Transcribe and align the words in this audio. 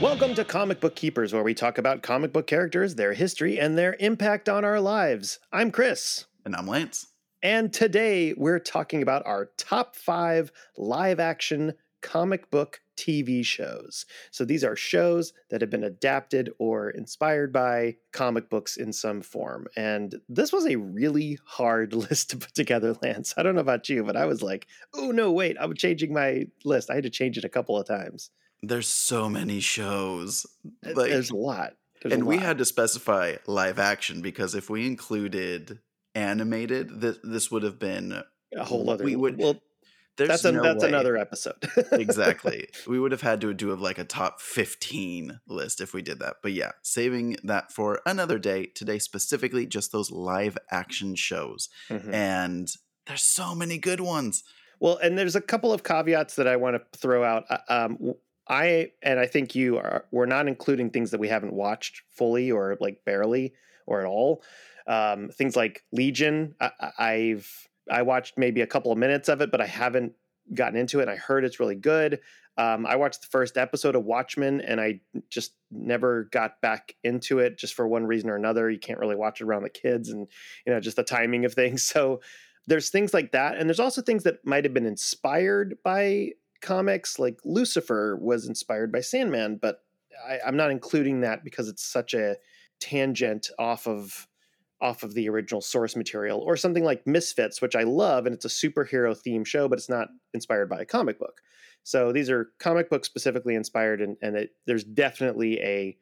Welcome 0.00 0.36
to 0.36 0.44
Comic 0.44 0.78
Book 0.78 0.94
Keepers, 0.94 1.34
where 1.34 1.42
we 1.42 1.54
talk 1.54 1.76
about 1.76 2.04
comic 2.04 2.32
book 2.32 2.46
characters, 2.46 2.94
their 2.94 3.14
history, 3.14 3.58
and 3.58 3.76
their 3.76 3.96
impact 3.98 4.48
on 4.48 4.64
our 4.64 4.80
lives. 4.80 5.40
I'm 5.52 5.72
Chris. 5.72 6.26
And 6.44 6.54
I'm 6.54 6.68
Lance. 6.68 7.08
And 7.42 7.72
today 7.72 8.32
we're 8.36 8.60
talking 8.60 9.02
about 9.02 9.26
our 9.26 9.50
top 9.56 9.96
five 9.96 10.52
live 10.76 11.18
action 11.18 11.74
comic 12.00 12.48
book 12.48 12.80
TV 12.96 13.44
shows. 13.44 14.06
So 14.30 14.44
these 14.44 14.62
are 14.62 14.76
shows 14.76 15.32
that 15.50 15.62
have 15.62 15.70
been 15.70 15.82
adapted 15.82 16.50
or 16.60 16.90
inspired 16.90 17.52
by 17.52 17.96
comic 18.12 18.48
books 18.48 18.76
in 18.76 18.92
some 18.92 19.20
form. 19.20 19.66
And 19.76 20.14
this 20.28 20.52
was 20.52 20.64
a 20.64 20.76
really 20.76 21.40
hard 21.44 21.92
list 21.92 22.30
to 22.30 22.36
put 22.36 22.54
together, 22.54 22.94
Lance. 23.02 23.34
I 23.36 23.42
don't 23.42 23.56
know 23.56 23.62
about 23.62 23.88
you, 23.88 24.04
but 24.04 24.16
I 24.16 24.26
was 24.26 24.42
like, 24.42 24.68
oh, 24.94 25.10
no, 25.10 25.32
wait, 25.32 25.56
I'm 25.58 25.74
changing 25.74 26.12
my 26.12 26.44
list. 26.64 26.88
I 26.88 26.94
had 26.94 27.02
to 27.02 27.10
change 27.10 27.36
it 27.36 27.44
a 27.44 27.48
couple 27.48 27.76
of 27.76 27.84
times. 27.84 28.30
There's 28.62 28.88
so 28.88 29.28
many 29.28 29.60
shows. 29.60 30.46
Like, 30.82 31.10
There's 31.10 31.30
a 31.30 31.36
lot. 31.36 31.74
There's 32.02 32.14
and 32.14 32.22
a 32.22 32.26
we 32.26 32.38
had 32.38 32.58
to 32.58 32.64
specify 32.64 33.36
live 33.46 33.78
action 33.78 34.20
because 34.20 34.54
if 34.54 34.68
we 34.70 34.86
included 34.86 35.80
animated, 36.14 37.00
this, 37.00 37.18
this 37.22 37.50
would 37.50 37.62
have 37.62 37.78
been 37.78 38.22
a 38.56 38.64
whole 38.64 38.88
other. 38.90 39.04
We 39.04 39.16
would. 39.16 39.38
Well, 39.38 39.60
there's 40.16 40.28
that's, 40.28 40.44
a, 40.44 40.52
no 40.52 40.62
that's 40.62 40.82
way. 40.82 40.88
another 40.88 41.16
episode. 41.16 41.56
exactly. 41.92 42.68
We 42.88 42.98
would 42.98 43.12
have 43.12 43.20
had 43.22 43.40
to 43.42 43.54
do 43.54 43.70
of 43.70 43.80
like 43.80 43.98
a 43.98 44.04
top 44.04 44.40
15 44.40 45.40
list 45.46 45.80
if 45.80 45.94
we 45.94 46.02
did 46.02 46.18
that. 46.18 46.36
But 46.42 46.52
yeah, 46.52 46.72
saving 46.82 47.36
that 47.44 47.72
for 47.72 48.00
another 48.04 48.38
day. 48.40 48.66
Today 48.66 48.98
specifically 48.98 49.64
just 49.66 49.92
those 49.92 50.10
live 50.10 50.58
action 50.72 51.14
shows. 51.14 51.68
Mhm. 51.88 52.12
And 52.12 52.68
there's 53.06 53.22
so 53.22 53.54
many 53.54 53.78
good 53.78 54.00
ones. 54.00 54.42
Well, 54.80 54.96
and 54.98 55.16
there's 55.16 55.36
a 55.36 55.40
couple 55.40 55.72
of 55.72 55.82
caveats 55.84 56.34
that 56.36 56.46
I 56.48 56.56
want 56.56 56.76
to 56.76 56.98
throw 56.98 57.22
out. 57.24 57.44
Uh, 57.48 57.58
Um, 57.68 58.14
I 58.48 58.92
and 59.02 59.20
I 59.20 59.26
think 59.26 59.54
you 59.54 59.78
are. 59.78 60.04
We're 60.10 60.26
not 60.26 60.48
including 60.48 60.90
things 60.90 61.10
that 61.10 61.20
we 61.20 61.28
haven't 61.28 61.52
watched 61.52 62.02
fully 62.10 62.50
or 62.50 62.76
like 62.80 63.04
barely 63.04 63.54
or 63.86 64.00
at 64.00 64.06
all. 64.06 64.42
Um, 64.86 65.28
things 65.28 65.54
like 65.56 65.84
Legion. 65.92 66.54
I, 66.60 66.70
I've 66.98 67.68
I 67.90 68.02
watched 68.02 68.38
maybe 68.38 68.60
a 68.60 68.66
couple 68.66 68.92
of 68.92 68.98
minutes 68.98 69.28
of 69.28 69.40
it, 69.40 69.50
but 69.50 69.60
I 69.60 69.66
haven't 69.66 70.12
gotten 70.54 70.78
into 70.78 71.00
it. 71.00 71.08
I 71.08 71.16
heard 71.16 71.44
it's 71.44 71.60
really 71.60 71.74
good. 71.74 72.20
Um, 72.56 72.86
I 72.86 72.96
watched 72.96 73.20
the 73.20 73.28
first 73.28 73.56
episode 73.56 73.94
of 73.94 74.04
Watchmen, 74.04 74.60
and 74.62 74.80
I 74.80 75.00
just 75.30 75.52
never 75.70 76.24
got 76.32 76.60
back 76.60 76.96
into 77.04 77.38
it, 77.38 77.56
just 77.56 77.74
for 77.74 77.86
one 77.86 78.04
reason 78.04 78.30
or 78.30 78.34
another. 78.34 78.68
You 78.68 78.80
can't 78.80 78.98
really 78.98 79.14
watch 79.14 79.40
it 79.40 79.44
around 79.44 79.62
the 79.62 79.70
kids, 79.70 80.08
and 80.08 80.26
you 80.66 80.72
know, 80.72 80.80
just 80.80 80.96
the 80.96 81.04
timing 81.04 81.44
of 81.44 81.54
things. 81.54 81.82
So 81.98 82.20
there's 82.68 82.90
things 82.90 83.14
like 83.14 83.32
that 83.32 83.56
and 83.56 83.68
there's 83.68 83.80
also 83.80 84.02
things 84.02 84.22
that 84.24 84.44
might 84.44 84.64
have 84.64 84.74
been 84.74 84.86
inspired 84.86 85.78
by 85.82 86.32
comics 86.60 87.18
like 87.18 87.38
lucifer 87.44 88.16
was 88.20 88.46
inspired 88.46 88.92
by 88.92 89.00
sandman 89.00 89.58
but 89.60 89.82
I, 90.28 90.38
i'm 90.46 90.56
not 90.56 90.70
including 90.70 91.20
that 91.20 91.44
because 91.44 91.68
it's 91.68 91.84
such 91.84 92.14
a 92.14 92.36
tangent 92.80 93.50
off 93.58 93.86
of 93.86 94.26
off 94.80 95.02
of 95.02 95.14
the 95.14 95.28
original 95.28 95.60
source 95.60 95.96
material 95.96 96.40
or 96.40 96.56
something 96.56 96.84
like 96.84 97.06
misfits 97.06 97.60
which 97.60 97.76
i 97.76 97.82
love 97.82 98.26
and 98.26 98.34
it's 98.34 98.44
a 98.44 98.48
superhero 98.48 99.16
theme 99.16 99.44
show 99.44 99.68
but 99.68 99.78
it's 99.78 99.88
not 99.88 100.08
inspired 100.34 100.68
by 100.68 100.80
a 100.80 100.86
comic 100.86 101.18
book. 101.18 101.40
So 101.84 102.12
these 102.12 102.28
are 102.28 102.52
comic 102.58 102.90
books 102.90 103.06
specifically 103.06 103.54
inspired 103.54 104.00
and, 104.00 104.16
and 104.20 104.36
it, 104.36 104.50
there's 104.66 104.84
definitely 104.84 105.58
a 105.60 105.96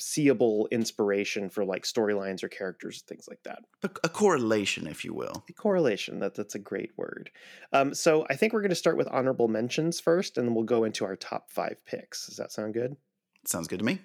seeable 0.00 0.66
inspiration 0.70 1.48
for 1.50 1.64
like 1.64 1.84
storylines 1.84 2.42
or 2.42 2.48
characters 2.48 3.02
things 3.06 3.26
like 3.28 3.42
that. 3.44 3.60
A, 3.82 3.90
a 4.04 4.08
correlation, 4.08 4.86
if 4.86 5.04
you 5.04 5.14
will. 5.14 5.44
a 5.48 5.52
correlation 5.52 6.18
that 6.20 6.34
that's 6.34 6.54
a 6.54 6.58
great 6.58 6.92
word. 6.96 7.30
Um, 7.72 7.94
so 7.94 8.26
i 8.30 8.36
think 8.36 8.52
we're 8.52 8.62
going 8.62 8.70
to 8.70 8.74
start 8.76 8.96
with 8.96 9.08
honorable 9.08 9.48
mentions 9.48 10.00
first 10.00 10.38
and 10.38 10.46
then 10.46 10.54
we'll 10.54 10.64
go 10.64 10.84
into 10.84 11.04
our 11.04 11.16
top 11.16 11.50
five 11.50 11.76
picks. 11.86 12.26
Does 12.26 12.36
that 12.36 12.52
sound 12.52 12.74
good? 12.74 12.96
Sounds 13.46 13.68
good 13.68 13.78
to 13.80 13.84
me. 13.84 14.00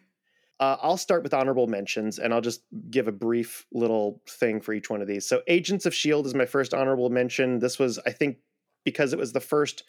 uh, 0.59 0.77
i'll 0.81 0.97
start 0.97 1.23
with 1.23 1.33
honorable 1.33 1.67
mentions 1.67 2.19
and 2.19 2.33
i'll 2.33 2.41
just 2.41 2.61
give 2.89 3.07
a 3.07 3.11
brief 3.11 3.65
little 3.73 4.21
thing 4.29 4.61
for 4.61 4.73
each 4.73 4.89
one 4.89 5.01
of 5.01 5.07
these. 5.07 5.25
So 5.27 5.41
agents 5.47 5.85
of 5.85 5.93
shield 5.93 6.25
is 6.25 6.33
my 6.33 6.45
first 6.45 6.73
honorable 6.73 7.09
mention. 7.09 7.59
This 7.59 7.77
was 7.79 7.99
i 8.05 8.11
think 8.11 8.37
because 8.83 9.13
it 9.13 9.19
was 9.19 9.33
the 9.33 9.39
first 9.41 9.83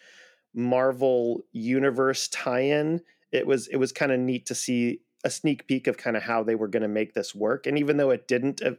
marvel 0.55 1.43
universe 1.53 2.29
tie-in 2.29 3.01
it 3.33 3.47
was 3.47 3.67
it 3.69 3.77
was 3.77 3.93
kind 3.93 4.11
of 4.13 4.19
neat 4.19 4.47
to 4.47 4.55
see 4.55 5.01
a 5.27 5.31
sneak 5.31 5.67
peek 5.67 5.89
of 5.89 5.97
kind 5.97 6.17
of 6.17 6.23
how 6.23 6.45
they 6.45 6.55
were 6.55 6.69
going 6.69 6.85
to 6.85 6.89
make 6.89 7.13
this 7.13 7.35
work 7.35 7.67
and 7.67 7.77
even 7.77 7.97
though 7.97 8.11
it 8.11 8.29
didn't 8.29 8.63
uh, 8.63 8.71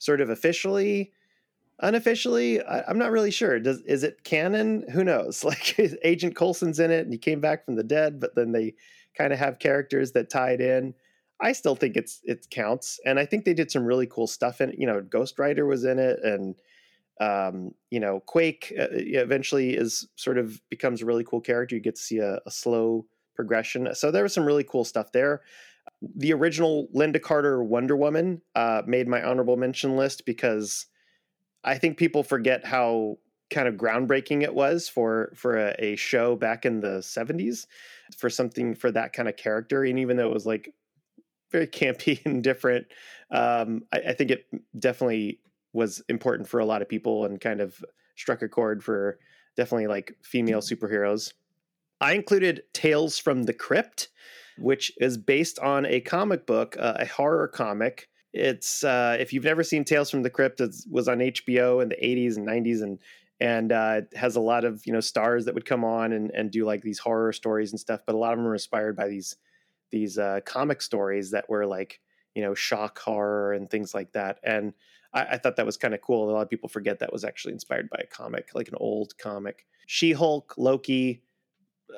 sort 0.00 0.20
of 0.20 0.28
officially 0.28 1.12
unofficially 1.78 2.60
I, 2.60 2.82
i'm 2.88 2.98
not 2.98 3.12
really 3.12 3.30
sure. 3.30 3.60
Does 3.60 3.80
is 3.82 4.02
it 4.02 4.24
canon? 4.24 4.84
Who 4.92 5.04
knows? 5.04 5.44
Like 5.52 5.78
agent 6.04 6.34
coulson's 6.34 6.80
in 6.80 6.90
it 6.90 7.04
and 7.04 7.12
he 7.12 7.18
came 7.18 7.40
back 7.40 7.64
from 7.64 7.76
the 7.76 7.84
dead 7.84 8.18
but 8.18 8.34
then 8.34 8.50
they 8.50 8.74
kind 9.16 9.32
of 9.32 9.38
have 9.38 9.60
characters 9.60 10.10
that 10.12 10.28
tied 10.28 10.60
in. 10.60 10.94
I 11.40 11.52
still 11.52 11.76
think 11.76 11.96
it's 11.96 12.20
it 12.24 12.48
counts 12.50 12.98
and 13.06 13.18
i 13.18 13.26
think 13.26 13.44
they 13.44 13.54
did 13.54 13.70
some 13.70 13.84
really 13.84 14.06
cool 14.06 14.26
stuff 14.26 14.60
in 14.60 14.70
it 14.70 14.78
you 14.78 14.86
know 14.86 15.00
ghost 15.00 15.38
rider 15.38 15.66
was 15.66 15.84
in 15.84 15.98
it 15.98 16.18
and 16.22 16.54
um, 17.20 17.74
you 17.90 18.00
know 18.00 18.20
quake 18.20 18.72
uh, 18.78 18.88
eventually 18.90 19.74
is 19.74 20.08
sort 20.16 20.38
of 20.38 20.60
becomes 20.68 21.02
a 21.02 21.06
really 21.06 21.24
cool 21.24 21.40
character. 21.40 21.76
You 21.76 21.80
get 21.80 21.96
to 21.96 22.02
see 22.02 22.18
a, 22.18 22.40
a 22.46 22.50
slow 22.50 23.06
progression. 23.34 23.94
So 23.94 24.10
there 24.10 24.22
was 24.22 24.34
some 24.34 24.44
really 24.44 24.64
cool 24.64 24.84
stuff 24.84 25.12
there 25.12 25.42
the 26.16 26.32
original 26.32 26.88
lynda 26.94 27.20
carter 27.20 27.62
wonder 27.62 27.96
woman 27.96 28.42
uh, 28.54 28.82
made 28.86 29.08
my 29.08 29.22
honorable 29.22 29.56
mention 29.56 29.96
list 29.96 30.26
because 30.26 30.86
I 31.64 31.78
think 31.78 31.96
people 31.96 32.22
forget 32.22 32.64
how 32.64 33.18
kind 33.50 33.68
of 33.68 33.74
groundbreaking 33.74 34.42
it 34.42 34.54
was 34.54 34.88
for 34.88 35.32
for 35.36 35.58
a, 35.58 35.74
a 35.78 35.96
show 35.96 36.34
back 36.34 36.64
in 36.64 36.80
the 36.80 36.98
70s 36.98 37.66
for 38.16 38.30
something 38.30 38.74
for 38.74 38.90
that 38.90 39.12
kind 39.12 39.28
of 39.28 39.36
character. 39.36 39.84
And 39.84 39.98
even 39.98 40.16
though 40.16 40.28
it 40.28 40.34
was 40.34 40.46
like 40.46 40.74
very 41.50 41.66
campy 41.66 42.20
and 42.26 42.42
different 42.42 42.86
um, 43.30 43.84
I, 43.92 43.98
I 44.08 44.12
think 44.12 44.30
it 44.30 44.46
definitely 44.78 45.40
was 45.72 46.02
important 46.08 46.48
for 46.48 46.60
a 46.60 46.66
lot 46.66 46.82
of 46.82 46.88
people 46.88 47.24
and 47.24 47.40
kind 47.40 47.60
of 47.60 47.82
struck 48.16 48.42
a 48.42 48.48
chord 48.48 48.84
for 48.84 49.18
definitely 49.56 49.86
like 49.86 50.16
female 50.22 50.60
superheroes. 50.60 51.32
I 52.00 52.12
included 52.12 52.62
tales 52.72 53.18
from 53.18 53.44
the 53.44 53.54
crypt 53.54 54.08
which 54.58 54.92
is 54.98 55.16
based 55.16 55.58
on 55.58 55.86
a 55.86 56.00
comic 56.00 56.46
book 56.46 56.76
uh, 56.78 56.94
a 56.98 57.06
horror 57.06 57.48
comic 57.48 58.08
it's 58.32 58.82
uh, 58.82 59.16
if 59.20 59.32
you've 59.32 59.44
never 59.44 59.62
seen 59.62 59.84
Tales 59.84 60.10
from 60.10 60.22
the 60.22 60.30
Crypt, 60.30 60.60
it 60.60 60.74
was 60.90 61.06
on 61.06 61.18
HBO 61.18 61.82
in 61.82 61.90
the 61.90 61.96
80s 61.96 62.36
and 62.36 62.48
90s, 62.48 62.82
and 62.82 62.98
and 63.40 63.72
uh, 63.72 64.00
it 64.02 64.16
has 64.16 64.36
a 64.36 64.40
lot 64.40 64.64
of 64.64 64.86
you 64.86 64.92
know 64.92 65.00
stars 65.00 65.44
that 65.44 65.54
would 65.54 65.66
come 65.66 65.84
on 65.84 66.12
and 66.12 66.30
and 66.30 66.50
do 66.50 66.64
like 66.64 66.82
these 66.82 66.98
horror 66.98 67.32
stories 67.32 67.72
and 67.72 67.80
stuff. 67.80 68.00
But 68.06 68.14
a 68.14 68.18
lot 68.18 68.32
of 68.32 68.38
them 68.38 68.46
are 68.46 68.54
inspired 68.54 68.96
by 68.96 69.08
these 69.08 69.36
these 69.90 70.16
uh, 70.18 70.40
comic 70.46 70.80
stories 70.80 71.32
that 71.32 71.48
were 71.50 71.66
like 71.66 72.00
you 72.34 72.42
know 72.42 72.54
shock 72.54 72.98
horror 72.98 73.52
and 73.52 73.70
things 73.70 73.94
like 73.94 74.12
that. 74.12 74.38
And 74.42 74.72
I, 75.12 75.24
I 75.32 75.38
thought 75.38 75.56
that 75.56 75.66
was 75.66 75.76
kind 75.76 75.92
of 75.92 76.00
cool. 76.00 76.30
A 76.30 76.32
lot 76.32 76.42
of 76.42 76.50
people 76.50 76.70
forget 76.70 77.00
that 77.00 77.12
was 77.12 77.24
actually 77.24 77.52
inspired 77.52 77.90
by 77.90 78.00
a 78.02 78.06
comic, 78.06 78.48
like 78.54 78.68
an 78.68 78.76
old 78.78 79.18
comic. 79.18 79.66
She 79.86 80.12
Hulk, 80.12 80.54
Loki, 80.56 81.22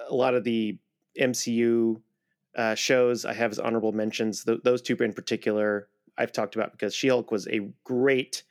a 0.09 0.14
lot 0.14 0.34
of 0.34 0.43
the 0.43 0.78
MCU 1.20 2.00
uh, 2.56 2.75
shows 2.75 3.25
I 3.25 3.34
have 3.34 3.50
as 3.50 3.59
honorable 3.59 3.92
mentions. 3.92 4.44
Th- 4.44 4.60
those 4.62 4.82
two 4.82 4.97
in 4.97 5.12
particular, 5.12 5.88
I've 6.16 6.32
talked 6.32 6.54
about 6.54 6.72
because 6.72 6.94
She 6.94 7.09
Hulk 7.09 7.31
was 7.31 7.47
a 7.48 7.69
great, 7.84 8.44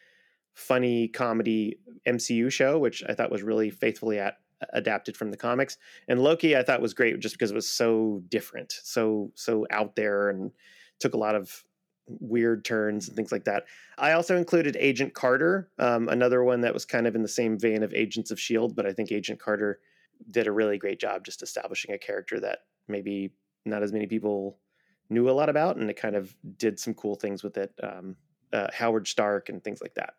funny 0.53 1.07
comedy 1.07 1.79
MCU 2.07 2.51
show, 2.51 2.77
which 2.79 3.03
I 3.07 3.13
thought 3.13 3.31
was 3.31 3.43
really 3.43 3.69
faithfully 3.69 4.19
at, 4.19 4.37
adapted 4.71 5.15
from 5.17 5.31
the 5.31 5.37
comics. 5.37 5.77
And 6.07 6.21
Loki, 6.21 6.55
I 6.55 6.63
thought 6.63 6.81
was 6.81 6.93
great 6.93 7.19
just 7.19 7.35
because 7.35 7.51
it 7.51 7.55
was 7.55 7.69
so 7.69 8.21
different, 8.29 8.73
so 8.83 9.31
so 9.35 9.65
out 9.71 9.95
there, 9.95 10.29
and 10.29 10.51
took 10.99 11.13
a 11.13 11.17
lot 11.17 11.35
of 11.35 11.63
weird 12.07 12.65
turns 12.65 13.07
and 13.07 13.15
things 13.15 13.31
like 13.31 13.45
that. 13.45 13.63
I 13.97 14.11
also 14.11 14.35
included 14.35 14.75
Agent 14.77 15.13
Carter, 15.13 15.69
um, 15.79 16.09
another 16.09 16.43
one 16.43 16.61
that 16.61 16.73
was 16.73 16.85
kind 16.85 17.07
of 17.07 17.15
in 17.15 17.21
the 17.21 17.27
same 17.27 17.57
vein 17.57 17.83
of 17.83 17.93
Agents 17.93 18.31
of 18.31 18.39
Shield, 18.39 18.75
but 18.75 18.85
I 18.85 18.91
think 18.91 19.11
Agent 19.11 19.39
Carter 19.39 19.79
did 20.29 20.47
a 20.47 20.51
really 20.51 20.77
great 20.77 20.99
job 20.99 21.23
just 21.23 21.41
establishing 21.41 21.93
a 21.93 21.97
character 21.97 22.39
that 22.41 22.59
maybe 22.87 23.31
not 23.65 23.83
as 23.83 23.91
many 23.91 24.07
people 24.07 24.57
knew 25.09 25.29
a 25.29 25.31
lot 25.31 25.49
about, 25.49 25.77
and 25.77 25.89
it 25.89 25.95
kind 25.95 26.15
of 26.15 26.35
did 26.57 26.79
some 26.79 26.93
cool 26.93 27.15
things 27.15 27.43
with 27.43 27.57
it. 27.57 27.73
Um, 27.81 28.15
uh, 28.51 28.67
Howard 28.73 29.07
Stark 29.07 29.49
and 29.49 29.63
things 29.63 29.81
like 29.81 29.95
that. 29.95 30.13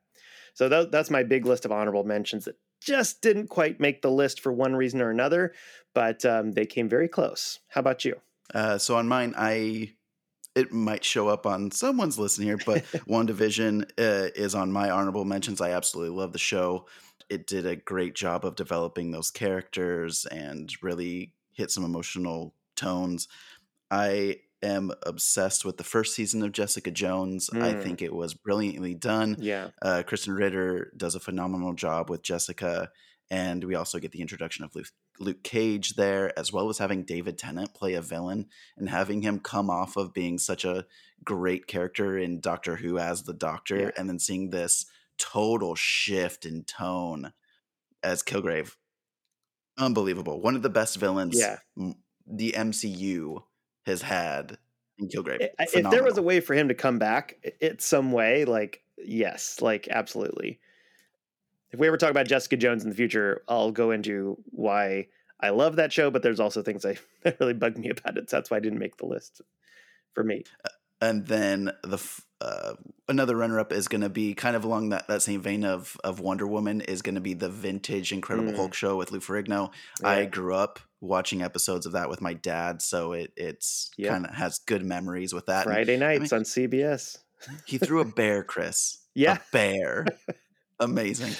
So 0.54 0.68
tha- 0.68 0.88
that's 0.90 1.10
my 1.10 1.22
big 1.22 1.46
list 1.46 1.64
of 1.64 1.72
honorable 1.72 2.04
mentions 2.04 2.44
that 2.44 2.56
just 2.80 3.22
didn't 3.22 3.48
quite 3.48 3.80
make 3.80 4.02
the 4.02 4.10
list 4.10 4.40
for 4.40 4.52
one 4.52 4.74
reason 4.74 5.00
or 5.00 5.10
another, 5.10 5.54
but 5.94 6.24
um, 6.24 6.52
they 6.52 6.66
came 6.66 6.88
very 6.88 7.08
close. 7.08 7.60
How 7.68 7.80
about 7.80 8.04
you? 8.04 8.20
Uh, 8.52 8.78
so 8.78 8.96
on 8.96 9.08
mine, 9.08 9.34
I 9.36 9.92
it 10.54 10.72
might 10.72 11.04
show 11.04 11.28
up 11.28 11.46
on 11.46 11.70
someone's 11.70 12.18
list 12.18 12.40
here, 12.40 12.58
but 12.64 12.84
WandaVision 13.08 13.82
uh, 13.98 14.30
is 14.36 14.54
on 14.54 14.70
my 14.70 14.90
honorable 14.90 15.24
mentions. 15.24 15.60
I 15.60 15.70
absolutely 15.70 16.16
love 16.16 16.32
the 16.32 16.38
show. 16.38 16.86
It 17.28 17.46
did 17.46 17.66
a 17.66 17.74
great 17.74 18.14
job 18.14 18.44
of 18.44 18.54
developing 18.54 19.10
those 19.10 19.30
characters 19.30 20.26
and 20.26 20.72
really 20.82 21.32
hit 21.52 21.70
some 21.70 21.84
emotional 21.84 22.54
tones. 22.76 23.28
I 23.90 24.36
am 24.62 24.92
obsessed 25.04 25.64
with 25.64 25.76
the 25.76 25.84
first 25.84 26.14
season 26.14 26.42
of 26.42 26.52
Jessica 26.52 26.90
Jones. 26.90 27.50
I 27.52 27.74
Mm. 27.74 27.82
think 27.82 28.02
it 28.02 28.14
was 28.14 28.32
brilliantly 28.34 28.94
done. 28.94 29.36
Yeah. 29.38 29.70
Uh, 29.82 30.02
Krysten 30.06 30.36
Ritter 30.36 30.92
does 30.96 31.14
a 31.14 31.20
phenomenal 31.20 31.74
job 31.74 32.08
with 32.08 32.22
Jessica, 32.22 32.90
and 33.30 33.62
we 33.64 33.74
also 33.74 33.98
get 33.98 34.12
the 34.12 34.22
introduction 34.22 34.64
of 34.64 34.74
Luth- 34.74 34.92
Luke 35.20 35.42
Cage 35.44 35.94
there, 35.96 36.36
as 36.38 36.50
well 36.52 36.68
as 36.70 36.78
having 36.78 37.04
David 37.04 37.36
Tennant 37.38 37.74
play 37.74 37.92
a 37.94 38.00
villain 38.02 38.48
and 38.76 38.88
having 38.88 39.22
him 39.22 39.38
come 39.38 39.68
off 39.70 39.96
of 39.96 40.12
being 40.14 40.38
such 40.38 40.64
a 40.64 40.86
great 41.22 41.66
character 41.66 42.18
in 42.18 42.40
Doctor 42.40 42.76
Who 42.76 42.98
as 42.98 43.22
the 43.24 43.34
Doctor, 43.34 43.78
Yeah. 43.78 43.90
and 43.96 44.08
then 44.08 44.18
seeing 44.18 44.48
this 44.50 44.86
total 45.18 45.74
shift 45.74 46.44
in 46.46 46.64
tone 46.64 47.32
as 48.02 48.22
Kilgrave. 48.22 48.76
Unbelievable. 49.76 50.40
One 50.40 50.56
of 50.56 50.62
the 50.62 50.70
best 50.70 50.96
villains 50.96 51.38
Yeah. 51.38 51.58
m- 51.78 51.96
the 52.26 52.54
MCU 52.56 53.44
has 53.86 54.02
had 54.02 54.58
in 54.98 55.08
Kilgrave. 55.08 55.42
If 55.72 55.90
there 55.90 56.02
was 56.04 56.16
a 56.18 56.22
way 56.22 56.40
for 56.40 56.54
him 56.54 56.68
to 56.68 56.74
come 56.74 56.98
back 56.98 57.38
i- 57.44 57.52
it 57.60 57.82
some 57.82 58.12
way, 58.12 58.44
like 58.44 58.82
yes, 58.98 59.60
like 59.60 59.88
absolutely. 59.88 60.60
If 61.70 61.80
we 61.80 61.86
ever 61.88 61.96
talk 61.96 62.10
about 62.10 62.26
Jessica 62.26 62.56
Jones 62.56 62.84
in 62.84 62.90
the 62.90 62.96
future, 62.96 63.42
I'll 63.48 63.72
go 63.72 63.90
into 63.90 64.38
why 64.46 65.08
I 65.40 65.50
love 65.50 65.76
that 65.76 65.92
show, 65.92 66.10
but 66.10 66.22
there's 66.22 66.40
also 66.40 66.62
things 66.62 66.84
I, 66.84 66.96
that 67.22 67.38
really 67.40 67.54
bug 67.54 67.76
me 67.76 67.90
about 67.90 68.16
it. 68.16 68.30
So 68.30 68.36
that's 68.36 68.50
why 68.50 68.58
I 68.58 68.60
didn't 68.60 68.78
make 68.78 68.96
the 68.96 69.06
list 69.06 69.40
for 70.14 70.24
me. 70.24 70.44
Uh, 70.64 70.68
and 71.04 71.26
then 71.26 71.70
the 71.82 71.96
f- 71.96 72.20
uh, 72.40 72.74
another 73.08 73.36
runner 73.36 73.58
up 73.60 73.72
is 73.72 73.88
going 73.88 74.00
to 74.02 74.08
be 74.08 74.34
kind 74.34 74.54
of 74.56 74.64
along 74.64 74.90
that, 74.90 75.06
that 75.08 75.22
same 75.22 75.40
vein 75.40 75.64
of 75.64 75.96
of 76.04 76.20
Wonder 76.20 76.46
Woman 76.46 76.80
is 76.80 77.00
going 77.02 77.14
to 77.14 77.20
be 77.20 77.34
the 77.34 77.48
vintage 77.48 78.12
Incredible 78.12 78.52
Mm. 78.52 78.56
Hulk 78.56 78.74
show 78.74 78.96
with 78.96 79.12
Lou 79.12 79.20
Ferrigno. 79.20 79.70
I 80.02 80.24
grew 80.26 80.54
up 80.54 80.80
watching 81.00 81.42
episodes 81.42 81.86
of 81.86 81.92
that 81.92 82.08
with 82.08 82.20
my 82.20 82.34
dad, 82.34 82.82
so 82.82 83.12
it 83.12 83.32
it's 83.36 83.90
Yep. 83.96 84.10
kind 84.12 84.26
of 84.26 84.34
has 84.34 84.58
good 84.66 84.84
memories 84.84 85.32
with 85.32 85.46
that. 85.46 85.66
And 85.66 85.74
Friday 85.74 85.96
nights 85.96 86.32
on 86.32 86.42
CBS. 86.42 87.18
he 87.66 87.78
threw 87.78 88.00
a 88.00 88.04
bear, 88.04 88.42
Chris. 88.42 88.98
Yeah. 89.14 89.34
a 89.36 89.40
bear. 89.52 90.06
Amazing. 90.80 91.34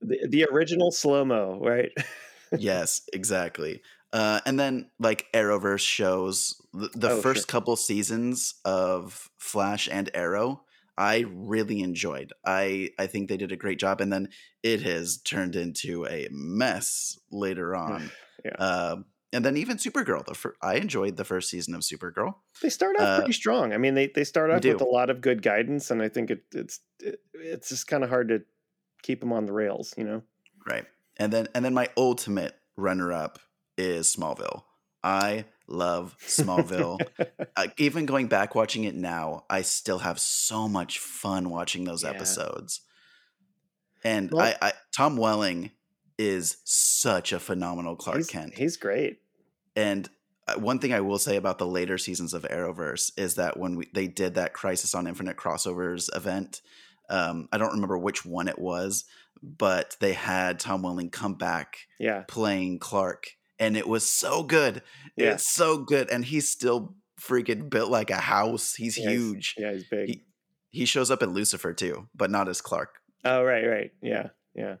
The, 0.00 0.26
the 0.28 0.44
original 0.52 0.90
slow 0.92 1.24
mo, 1.24 1.58
right? 1.60 1.90
yes, 2.58 3.02
exactly. 3.12 3.82
Uh, 4.12 4.40
and 4.46 4.58
then 4.58 4.90
like 4.98 5.26
Arrowverse 5.34 5.80
shows 5.86 6.60
the, 6.72 6.88
the 6.94 7.10
Oh, 7.10 7.20
first 7.20 7.40
sure. 7.40 7.46
couple 7.46 7.76
seasons 7.76 8.54
of 8.64 9.28
Flash 9.38 9.88
and 9.90 10.10
Arrow. 10.14 10.62
I 10.96 11.24
really 11.28 11.80
enjoyed. 11.80 12.32
I 12.44 12.90
I 12.98 13.06
think 13.06 13.28
they 13.28 13.36
did 13.36 13.52
a 13.52 13.56
great 13.56 13.78
job, 13.78 14.00
and 14.00 14.12
then 14.12 14.30
it 14.62 14.82
has 14.82 15.18
turned 15.18 15.54
into 15.56 16.06
a 16.06 16.26
mess 16.30 17.18
later 17.30 17.76
on. 17.86 18.10
Yeah. 18.44 18.54
Uh, 18.58 18.96
and 19.32 19.44
then 19.44 19.58
even 19.58 19.76
Supergirl. 19.76 20.24
The 20.24 20.34
fir- 20.34 20.56
I 20.62 20.76
enjoyed 20.76 21.16
the 21.16 21.24
first 21.24 21.50
season 21.50 21.74
of 21.74 21.82
Supergirl. 21.82 22.34
they 22.62 22.70
start 22.70 22.96
off 22.96 23.02
Uh, 23.02 23.18
pretty 23.18 23.32
strong. 23.34 23.72
I 23.74 23.78
mean, 23.78 23.94
they 23.94 24.06
they 24.08 24.24
start 24.24 24.50
off 24.50 24.64
with 24.64 24.80
a 24.80 24.84
lot 24.84 25.10
of 25.10 25.20
good 25.20 25.42
guidance, 25.42 25.90
and 25.90 26.00
I 26.02 26.08
think 26.08 26.30
it, 26.30 26.44
it's 26.52 26.80
it, 26.98 27.20
it's 27.34 27.68
just 27.68 27.86
kind 27.86 28.02
of 28.02 28.08
hard 28.10 28.28
to 28.30 28.40
keep 29.02 29.20
them 29.20 29.32
on 29.32 29.44
the 29.46 29.52
rails, 29.52 29.92
you 29.98 30.04
know. 30.04 30.22
Right. 30.66 30.86
And 31.18 31.30
then 31.32 31.48
and 31.54 31.62
then 31.64 31.74
my 31.74 31.88
ultimate 31.96 32.54
runner 32.76 33.12
up 33.12 33.38
is 33.78 34.14
Smallville. 34.14 34.64
I 35.02 35.44
love 35.68 36.16
Smallville. 36.26 37.00
uh, 37.56 37.66
even 37.78 38.04
going 38.06 38.26
back 38.26 38.54
watching 38.54 38.84
it 38.84 38.94
now, 38.94 39.44
I 39.48 39.62
still 39.62 39.98
have 40.00 40.18
so 40.18 40.68
much 40.68 40.98
fun 40.98 41.50
watching 41.50 41.84
those 41.84 42.02
Yeah. 42.02 42.10
episodes. 42.10 42.80
And 44.04 44.30
Well- 44.30 44.54
I, 44.60 44.68
I 44.68 44.72
Tom 44.96 45.16
Welling 45.16 45.70
is 46.18 46.58
such 46.64 47.32
a 47.32 47.38
phenomenal 47.38 47.94
Clark 47.96 48.18
he's, 48.18 48.26
Kent. 48.26 48.54
he's 48.54 48.76
great. 48.76 49.20
And 49.76 50.08
uh, 50.48 50.54
one 50.58 50.80
thing 50.80 50.92
I 50.92 51.00
will 51.00 51.18
say 51.18 51.36
about 51.36 51.58
the 51.58 51.66
later 51.66 51.96
seasons 51.98 52.34
of 52.34 52.42
Arrowverse 52.42 53.12
is 53.16 53.36
that 53.36 53.56
when 53.56 53.76
we, 53.76 53.88
they 53.94 54.08
did 54.08 54.34
that 54.34 54.52
Crisis 54.54 54.94
on 54.94 55.06
Infinite 55.06 55.36
Crossovers 55.36 56.14
event, 56.16 56.60
um, 57.08 57.48
I 57.52 57.58
don't 57.58 57.72
remember 57.72 57.96
which 57.96 58.24
one 58.24 58.48
it 58.48 58.58
was, 58.58 59.04
but 59.42 59.96
they 60.00 60.12
had 60.14 60.58
Tom 60.58 60.82
Welling 60.82 61.10
come 61.10 61.34
back 61.34 61.76
Yeah, 62.00 62.24
playing 62.26 62.80
Clark, 62.80 63.28
and 63.58 63.76
it 63.76 63.86
was 63.88 64.06
so 64.10 64.42
good. 64.42 64.82
Yeah. 65.16 65.32
It's 65.34 65.46
so 65.46 65.78
good, 65.78 66.08
and 66.10 66.24
he's 66.24 66.48
still 66.48 66.94
freaking 67.20 67.68
built 67.68 67.90
like 67.90 68.10
a 68.10 68.16
house. 68.16 68.74
He's 68.74 68.96
Yeah, 68.98 69.10
he's- 69.10 69.20
huge. 69.20 69.54
yeah, 69.58 69.72
he's 69.72 69.84
big. 69.88 70.08
He, 70.08 70.24
he 70.70 70.84
shows 70.84 71.10
up 71.10 71.22
in 71.22 71.30
Lucifer 71.30 71.72
too, 71.72 72.08
but 72.14 72.30
not 72.30 72.48
as 72.48 72.60
Clark. 72.60 72.98
oh, 73.24 73.42
right, 73.42 73.66
right. 73.66 73.90
Yeah, 74.02 74.28
yeah. 74.54 74.76